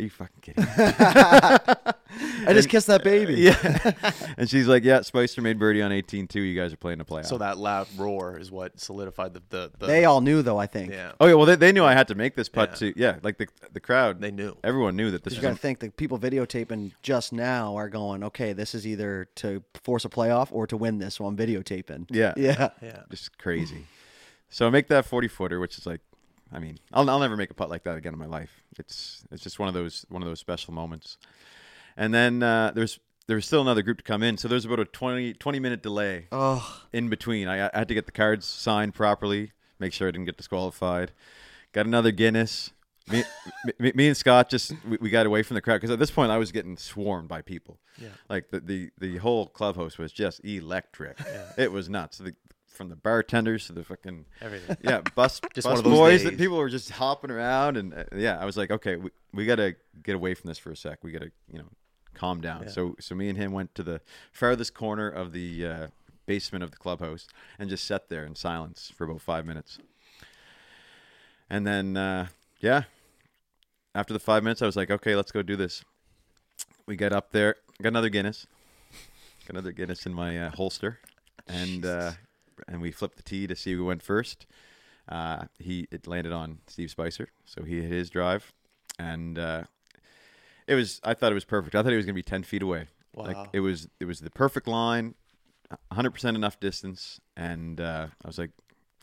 [0.00, 0.70] "Are you fucking kidding?" me?"
[2.46, 3.34] I just kissed that baby.
[3.38, 3.92] yeah.
[4.36, 6.40] and she's like, "Yeah, Spicer made birdie on 18 too.
[6.40, 9.70] You guys are playing a playoff." So that loud roar is what solidified the the,
[9.78, 10.58] the They all knew though.
[10.58, 10.90] I think.
[10.92, 12.74] yeah Oh yeah, well they, they knew I had to make this putt Yeah.
[12.76, 12.92] too.
[12.96, 14.56] Yeah, like the the crowd, they knew.
[14.64, 15.42] everyone knew that this was.
[15.42, 18.86] You was got to think the people videotaping just now are going, okay, this is
[18.86, 21.14] either to force a playoff or to win this.
[21.16, 22.06] So I'm videotaping.
[22.10, 22.34] Yeah.
[22.36, 22.70] Yeah.
[22.82, 23.02] Yeah.
[23.10, 23.86] just crazy.
[24.48, 26.00] so I make that 40 footer, which is like,
[26.52, 28.62] I mean, I'll, I'll never make a putt like that again in my life.
[28.78, 31.16] It's it's just one of those one of those special moments.
[31.96, 34.80] And then uh, there's there was still another group to come in, so there's about
[34.80, 37.46] a 20, 20 minute delay Oh, in between.
[37.46, 41.12] I, I had to get the cards signed properly, make sure I didn't get disqualified.
[41.72, 42.72] Got another Guinness.
[43.10, 43.24] Me,
[43.78, 46.10] me, me and Scott just we, we got away from the crowd because at this
[46.10, 47.78] point I was getting swarmed by people.
[47.98, 48.08] Yeah.
[48.28, 51.18] Like the the, the whole clubhouse was just electric.
[51.56, 52.18] It was nuts.
[52.18, 52.34] The,
[52.70, 54.76] from the bartenders to the fucking Everything.
[54.82, 56.30] yeah bus Just bus one of those boys days.
[56.30, 59.44] that people were just hopping around and uh, yeah I was like okay we, we
[59.46, 60.98] got to get away from this for a sec.
[61.02, 61.68] We got to you know
[62.14, 62.62] calm down.
[62.64, 62.68] Yeah.
[62.70, 64.00] So so me and him went to the
[64.32, 65.86] farthest corner of the uh,
[66.26, 67.26] basement of the clubhouse
[67.58, 69.78] and just sat there in silence for about five minutes.
[71.48, 72.28] And then uh,
[72.60, 72.84] yeah,
[73.94, 75.84] after the five minutes, I was like, okay, let's go do this.
[76.86, 78.46] We get up there, got another Guinness,
[79.46, 80.98] got another Guinness in my uh, holster,
[81.48, 82.12] and uh,
[82.68, 84.46] and we flipped the tee to see who went first.
[85.08, 88.52] Uh, he it landed on Steve Spicer, so he hit his drive,
[88.98, 89.64] and uh,
[90.66, 91.00] it was.
[91.02, 91.74] I thought it was perfect.
[91.74, 92.86] I thought he was going to be ten feet away.
[93.16, 93.48] Like Wow.
[93.52, 93.88] it was.
[93.98, 95.14] It was the perfect line,
[95.90, 98.50] hundred percent enough distance, and uh, I was like,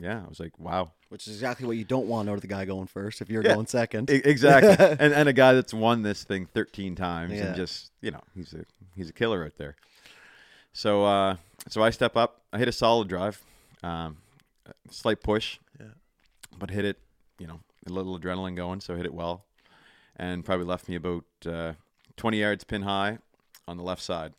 [0.00, 2.46] yeah, I was like, wow, which is exactly what you don't want out of the
[2.46, 3.54] guy going first if you're Yeah.
[3.54, 4.08] going second.
[4.08, 4.76] E- exactly.
[5.00, 7.48] and and a guy that's won this thing 13 times Yeah.
[7.48, 8.64] and just you know he's a
[8.96, 9.76] he's a killer out there.
[10.72, 11.36] So uh,
[11.68, 12.40] so I step up.
[12.52, 13.42] I hit a solid drive,
[13.82, 14.18] um,
[14.90, 15.86] slight push, Yeah.
[16.58, 16.98] but hit it.
[17.38, 19.44] You know, a little adrenaline going, so hit it well,
[20.16, 21.72] and probably left me about uh,
[22.16, 23.18] 20 yards pin high
[23.68, 24.32] on the left side.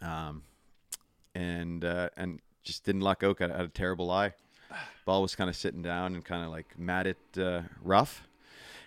[0.00, 0.42] Um,
[1.34, 3.38] and uh, and just didn't luck out.
[3.38, 4.32] Got had a terrible lie.
[5.04, 8.26] Ball was kind of sitting down and kind of like matted uh, rough,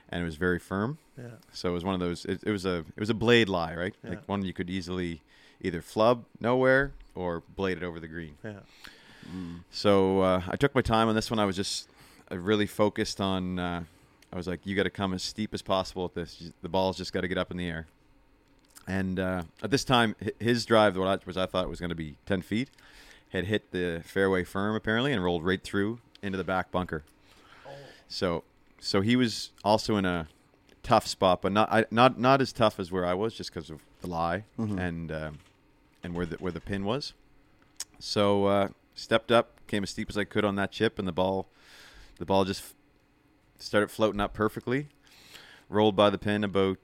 [0.09, 0.97] and it was very firm.
[1.17, 1.27] Yeah.
[1.53, 2.25] So it was one of those.
[2.25, 3.95] It, it was a it was a blade lie, right?
[4.03, 4.11] Yeah.
[4.11, 5.21] Like one you could easily
[5.61, 8.35] either flub nowhere or blade it over the green.
[8.43, 8.59] Yeah.
[9.71, 11.39] So uh, I took my time on this one.
[11.39, 11.89] I was just
[12.29, 13.59] I really focused on.
[13.59, 13.83] Uh,
[14.33, 16.51] I was like, you got to come as steep as possible with this.
[16.61, 17.87] The ball's just got to get up in the air.
[18.87, 21.95] And uh, at this time, his drive, what I, was I thought was going to
[21.95, 22.69] be ten feet,
[23.29, 27.03] had hit the fairway firm apparently and rolled right through into the back bunker.
[28.07, 28.43] So,
[28.79, 30.27] so he was also in a
[30.83, 33.69] tough spot, but not I, not not as tough as where I was, just because
[33.69, 34.43] of the lie
[34.79, 35.39] and um,
[36.03, 37.13] and where the where the pin was.
[37.99, 41.11] So uh, stepped up, came as steep as I could on that chip, and the
[41.11, 41.47] ball,
[42.17, 42.73] the ball just
[43.59, 44.87] started floating up perfectly.
[45.69, 46.77] Rolled by the pin about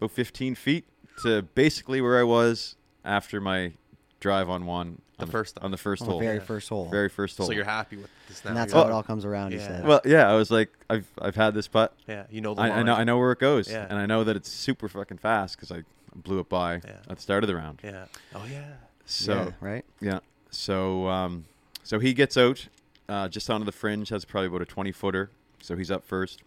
[0.00, 0.84] about 15 feet
[1.22, 3.72] to basically where I was after my
[4.20, 6.42] drive on one The on first on the first on the hole, very Yeah.
[6.44, 6.88] first hole.
[6.88, 7.46] very first hole.
[7.48, 8.50] So you're happy with this now?
[8.50, 9.66] and that's You're- how it all comes around, he Yeah.
[9.66, 9.84] said.
[9.84, 11.92] well, yeah, I was like, I've I've had this putt.
[12.06, 12.26] Yeah.
[12.30, 13.86] You know the I, I know I know where it goes, Yeah.
[13.90, 15.82] and I know that it's super fucking fast because I
[16.14, 16.98] blew it by Yeah.
[17.10, 17.80] at the start of the round.
[17.82, 18.04] Yeah.
[18.32, 18.74] Oh yeah.
[19.06, 19.84] So yeah, right?
[20.00, 20.20] Yeah.
[20.52, 21.44] So um,
[21.82, 22.68] so he gets out
[23.08, 25.30] uh, just onto the fringe, has probably about a 20 footer.
[25.60, 26.42] So he's up first.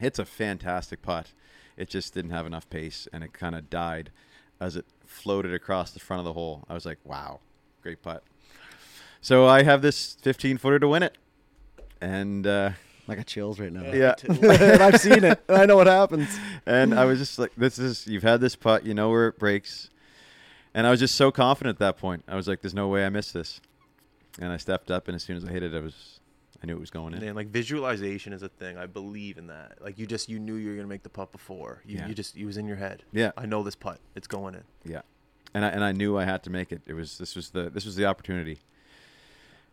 [0.00, 1.32] Hits a fantastic putt.
[1.76, 4.10] It just didn't have enough pace, and it kind of died
[4.60, 6.64] as it floated across the front of the hole.
[6.68, 7.40] I was like, wow,
[7.82, 8.22] great putt.
[9.20, 11.16] So I have this 15 footer to win it.
[12.00, 12.70] And uh,
[13.08, 13.92] I got chills right now.
[13.92, 15.40] yeah, and I've seen it.
[15.48, 16.28] And I know what happens.
[16.66, 19.38] and I was just like, "This is you've had this putt, you know where it
[19.38, 19.90] breaks."
[20.78, 22.22] And I was just so confident at that point.
[22.28, 23.60] I was like, "There's no way I missed this,"
[24.38, 26.20] and I stepped up, and as soon as I hit it, I was,
[26.62, 27.22] I knew it was going in.
[27.24, 28.78] And like visualization is a thing.
[28.78, 29.82] I believe in that.
[29.82, 31.82] Like you just you knew you were gonna make the putt before.
[31.84, 32.06] You, Yeah.
[32.08, 33.02] you just it was in your head.
[33.12, 33.32] Yeah.
[33.36, 33.98] I know this putt.
[34.14, 34.62] It's going in.
[34.84, 35.02] Yeah,
[35.52, 36.82] and I and I knew I had to make it.
[36.86, 38.60] It was this was the this was the opportunity.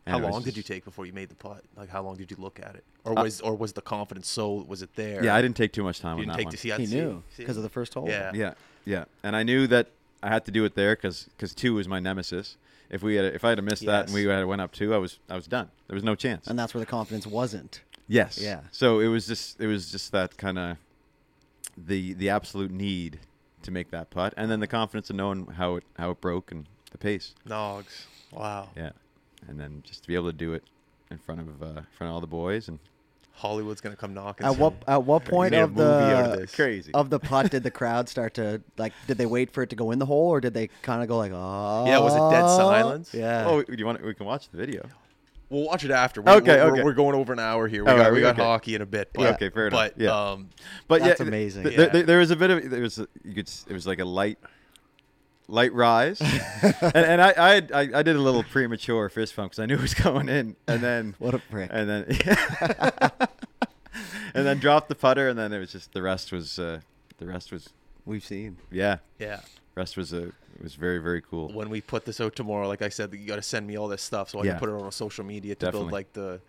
[0.08, 1.64] And how it was long did you take before you made the putt?
[1.76, 2.84] Like how long did you look at it?
[3.06, 5.24] Or Uh, was or was the confidence so was it there?
[5.24, 6.52] Yeah, I didn't take too much time You on didn't that take one.
[6.52, 6.70] to see.
[6.72, 8.08] He see- knew because of the first hole.
[8.08, 8.32] Yeah.
[8.36, 8.54] Yeah,
[8.86, 9.88] yeah, and I knew that
[10.24, 12.58] I had to do it there because because two was my nemesis.
[12.90, 14.98] If we had if I had missed that and we had went up two, I
[14.98, 15.70] was I was done.
[15.88, 16.48] There was no chance.
[16.48, 17.82] and that's where the confidence wasn't.
[18.08, 18.38] yes.
[18.42, 18.62] Yeah.
[18.72, 20.78] So it was just it was just that kind of
[21.78, 23.20] the the absolute need
[23.64, 26.52] to make that putt, and then the confidence of knowing how it how it broke
[26.52, 27.34] and the pace.
[27.48, 28.06] Nogs.
[28.32, 28.70] Wow.
[28.76, 28.92] Yeah,
[29.48, 30.64] and then just to be able to do it
[31.12, 32.80] in front of uh, in front of all the boys and
[33.36, 34.46] Hollywood's gonna come knocking.
[34.46, 34.60] At soon.
[34.62, 36.56] what at what point of movie out of the this.
[36.56, 36.92] crazy.
[36.94, 38.94] of the putt did the crowd start to like?
[39.08, 41.08] Did they wait for it to go in the hole, or did they kind of
[41.10, 41.84] go like, "Oh"?
[41.86, 43.14] Yeah, was it dead silence?
[43.14, 43.46] Yeah.
[43.48, 44.04] oh, do you want?
[44.04, 44.88] We can watch the video.
[45.50, 46.22] We'll watch it after.
[46.24, 46.84] We're, Okay, we're, okay.
[46.84, 47.84] We're going over an hour here.
[47.86, 48.22] We Oh, got are we we?
[48.22, 48.42] got Okay.
[48.44, 49.12] hockey in a bit.
[49.18, 49.92] Yeah, okay, fair enough.
[49.96, 50.32] But Yeah.
[50.32, 50.50] um,
[50.88, 51.64] But That's yeah, amazing.
[51.66, 51.86] th- Yeah.
[51.88, 54.06] There, there was a bit of there was a, you could it was like a
[54.06, 54.40] light
[55.48, 56.20] light rise,
[56.62, 59.76] and, and I, I I I did a little premature fist pump because I knew
[59.76, 61.70] it was going in, and then What a prick.
[61.74, 62.06] and then
[64.34, 66.82] and then dropped the putter, and then it was just the rest was uh,
[67.18, 67.70] the rest was
[68.06, 68.58] We've seen.
[68.72, 69.40] yeah yeah.
[69.76, 71.52] rest was a it was very very cool.
[71.54, 73.88] When we put this out tomorrow, like I said, you got to send me all
[73.88, 74.52] this stuff so I Yeah.
[74.52, 75.80] can put it on social media to Definitely.
[75.82, 76.42] build like the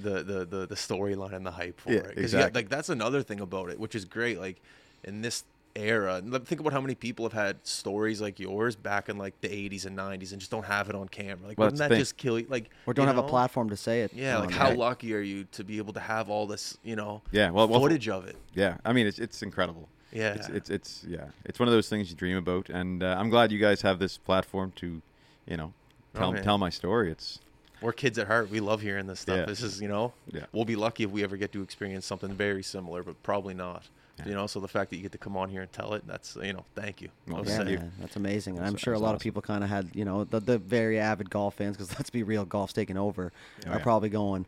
[0.00, 2.02] the the the, the storyline and the hype for Yeah, it.
[2.02, 2.58] 'Cause you got- exactly.
[2.62, 4.38] like that's another thing about it, which is great.
[4.38, 4.60] Like
[5.04, 5.44] in this
[5.76, 9.40] era, and think about how many people have had stories like yours back in like
[9.40, 11.48] the 80s and 90s and just don't have it on camera.
[11.48, 12.46] Like Well, wouldn't that just kill you?
[12.48, 14.12] Like Or don't you have a platform to say it.
[14.14, 14.78] Yeah, like how right?
[14.78, 17.80] lucky are you to be able to have all this, you know, Yeah, well, well,
[17.80, 18.36] footage of it?
[18.54, 18.78] yeah.
[18.84, 19.88] I mean, it's it's incredible.
[20.12, 20.34] Yeah.
[20.34, 23.30] it's, it's it's yeah, it's one of those things you dream about, and uh, I'm
[23.30, 25.00] glad you guys have this platform to,
[25.46, 25.72] you know,
[26.14, 27.12] tell Oh, tell my story.
[27.12, 27.38] It's
[27.80, 28.50] We're kids at heart.
[28.50, 29.36] We love hearing this stuff.
[29.38, 29.44] Yeah.
[29.44, 30.46] This is, you know, Yeah.
[30.52, 33.84] we'll be lucky if we ever get to experience something very similar, but probably not.
[34.22, 34.28] Yeah.
[34.30, 36.06] You know, so the fact that you get to come on here and tell it,
[36.06, 37.08] that's, you know, thank you.
[37.28, 38.56] Well, Yeah, man, that's amazing.
[38.58, 40.98] And I'm sure a lot of people kind of had, you know, the, the very
[40.98, 43.32] avid golf fans, because let's be real, golf's taking over,
[43.66, 43.82] Oh, are yeah.
[43.82, 44.46] probably going,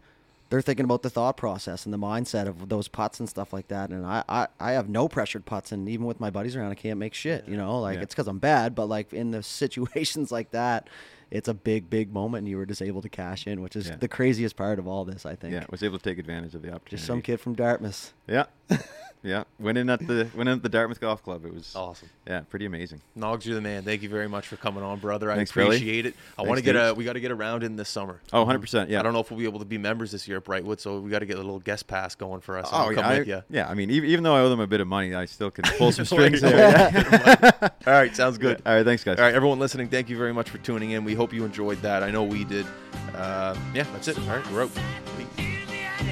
[0.50, 3.68] they're thinking about the thought process and the mindset of those putts and stuff like
[3.68, 3.88] that.
[3.90, 6.74] And I, I, I have no pressured putts, and even with my buddies around, I
[6.74, 8.02] can't make shit, you know, like Yeah.
[8.02, 10.88] it's because I'm bad, but like in the situations like that,
[11.30, 13.88] it's a big, big moment, and you were just able to cash in, which is
[13.88, 13.96] Yeah.
[13.96, 15.54] the craziest part of all this, I think.
[15.54, 16.96] yeah, was able to take advantage of the opportunity.
[16.96, 18.12] Just some kid from Dartmouth.
[18.28, 18.44] Yeah,
[19.22, 19.44] yeah.
[19.58, 21.44] Winning at the winning at the Dartmouth Golf Club.
[21.44, 22.08] It was Awesome.
[22.26, 23.00] yeah, pretty amazing.
[23.16, 23.82] Nogs, you're the man.
[23.82, 25.30] Thank you very much for coming on, brother.
[25.30, 25.76] I Thanks, Billy.
[25.76, 26.14] appreciate it.
[26.38, 28.20] I want to get a, we got to get around in this summer.
[28.32, 28.90] Oh, 100 percent.
[28.90, 29.00] Yeah.
[29.00, 30.98] I don't know if we'll be able to be members this year at Brightwood, so
[31.00, 32.68] we got to get a little guest pass going for us.
[32.72, 33.42] Oh, I'll yeah, come I, you.
[33.50, 33.68] yeah.
[33.68, 35.64] I mean, even, even though I owe them a bit of money, I still can
[35.78, 36.56] pull some strings there.
[36.56, 37.68] yeah.
[37.86, 38.60] All right, sounds good.
[38.66, 39.18] All right, thanks, guys.
[39.18, 41.04] All right, everyone listening, thank you very much for tuning in.
[41.04, 42.02] We hope you enjoyed that.
[42.02, 42.66] I know we did.
[43.14, 44.18] Uh, yeah, that's it.
[44.18, 44.70] All right, we're out.
[45.16, 45.26] Peace.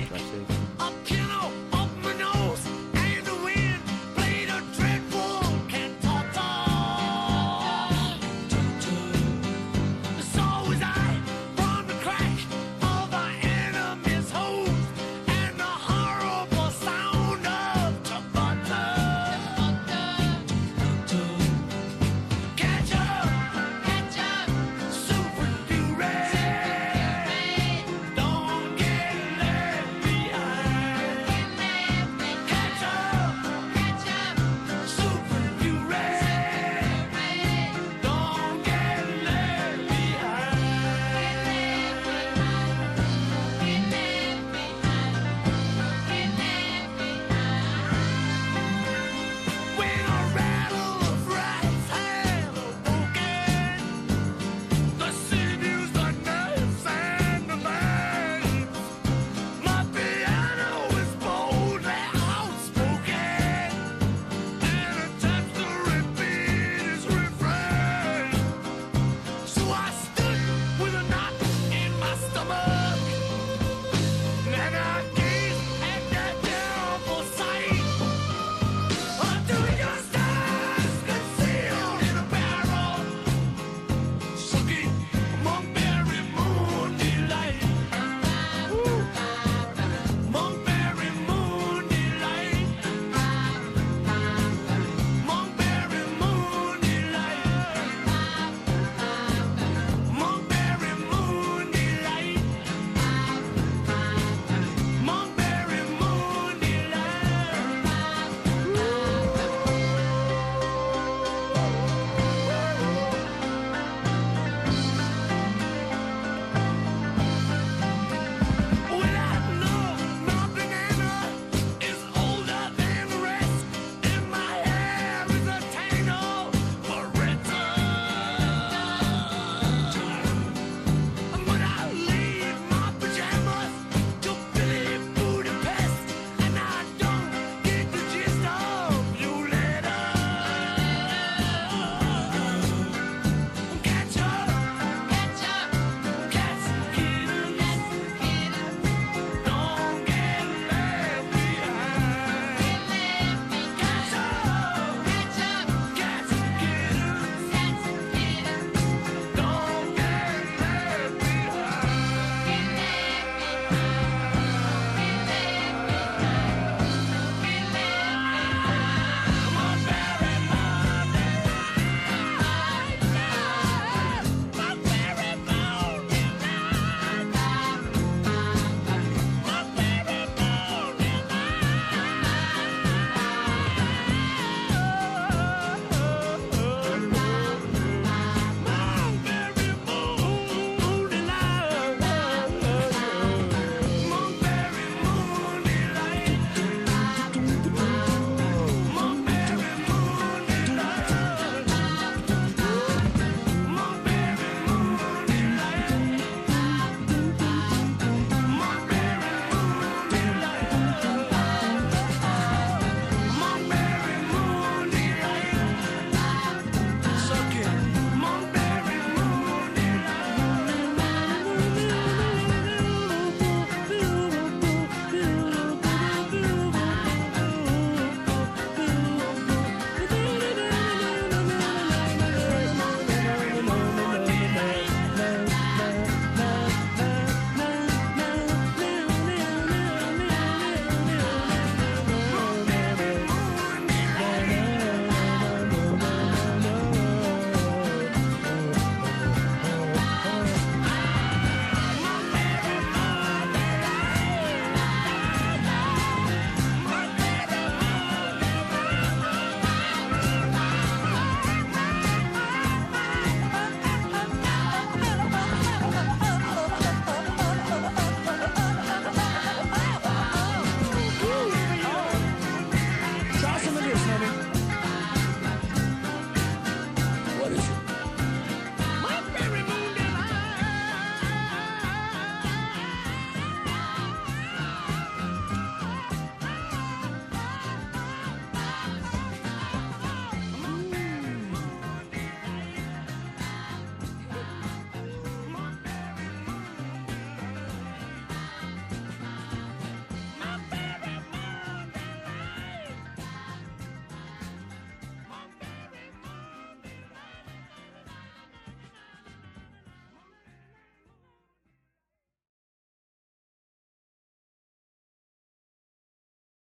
[0.08, 0.30] Drive safe.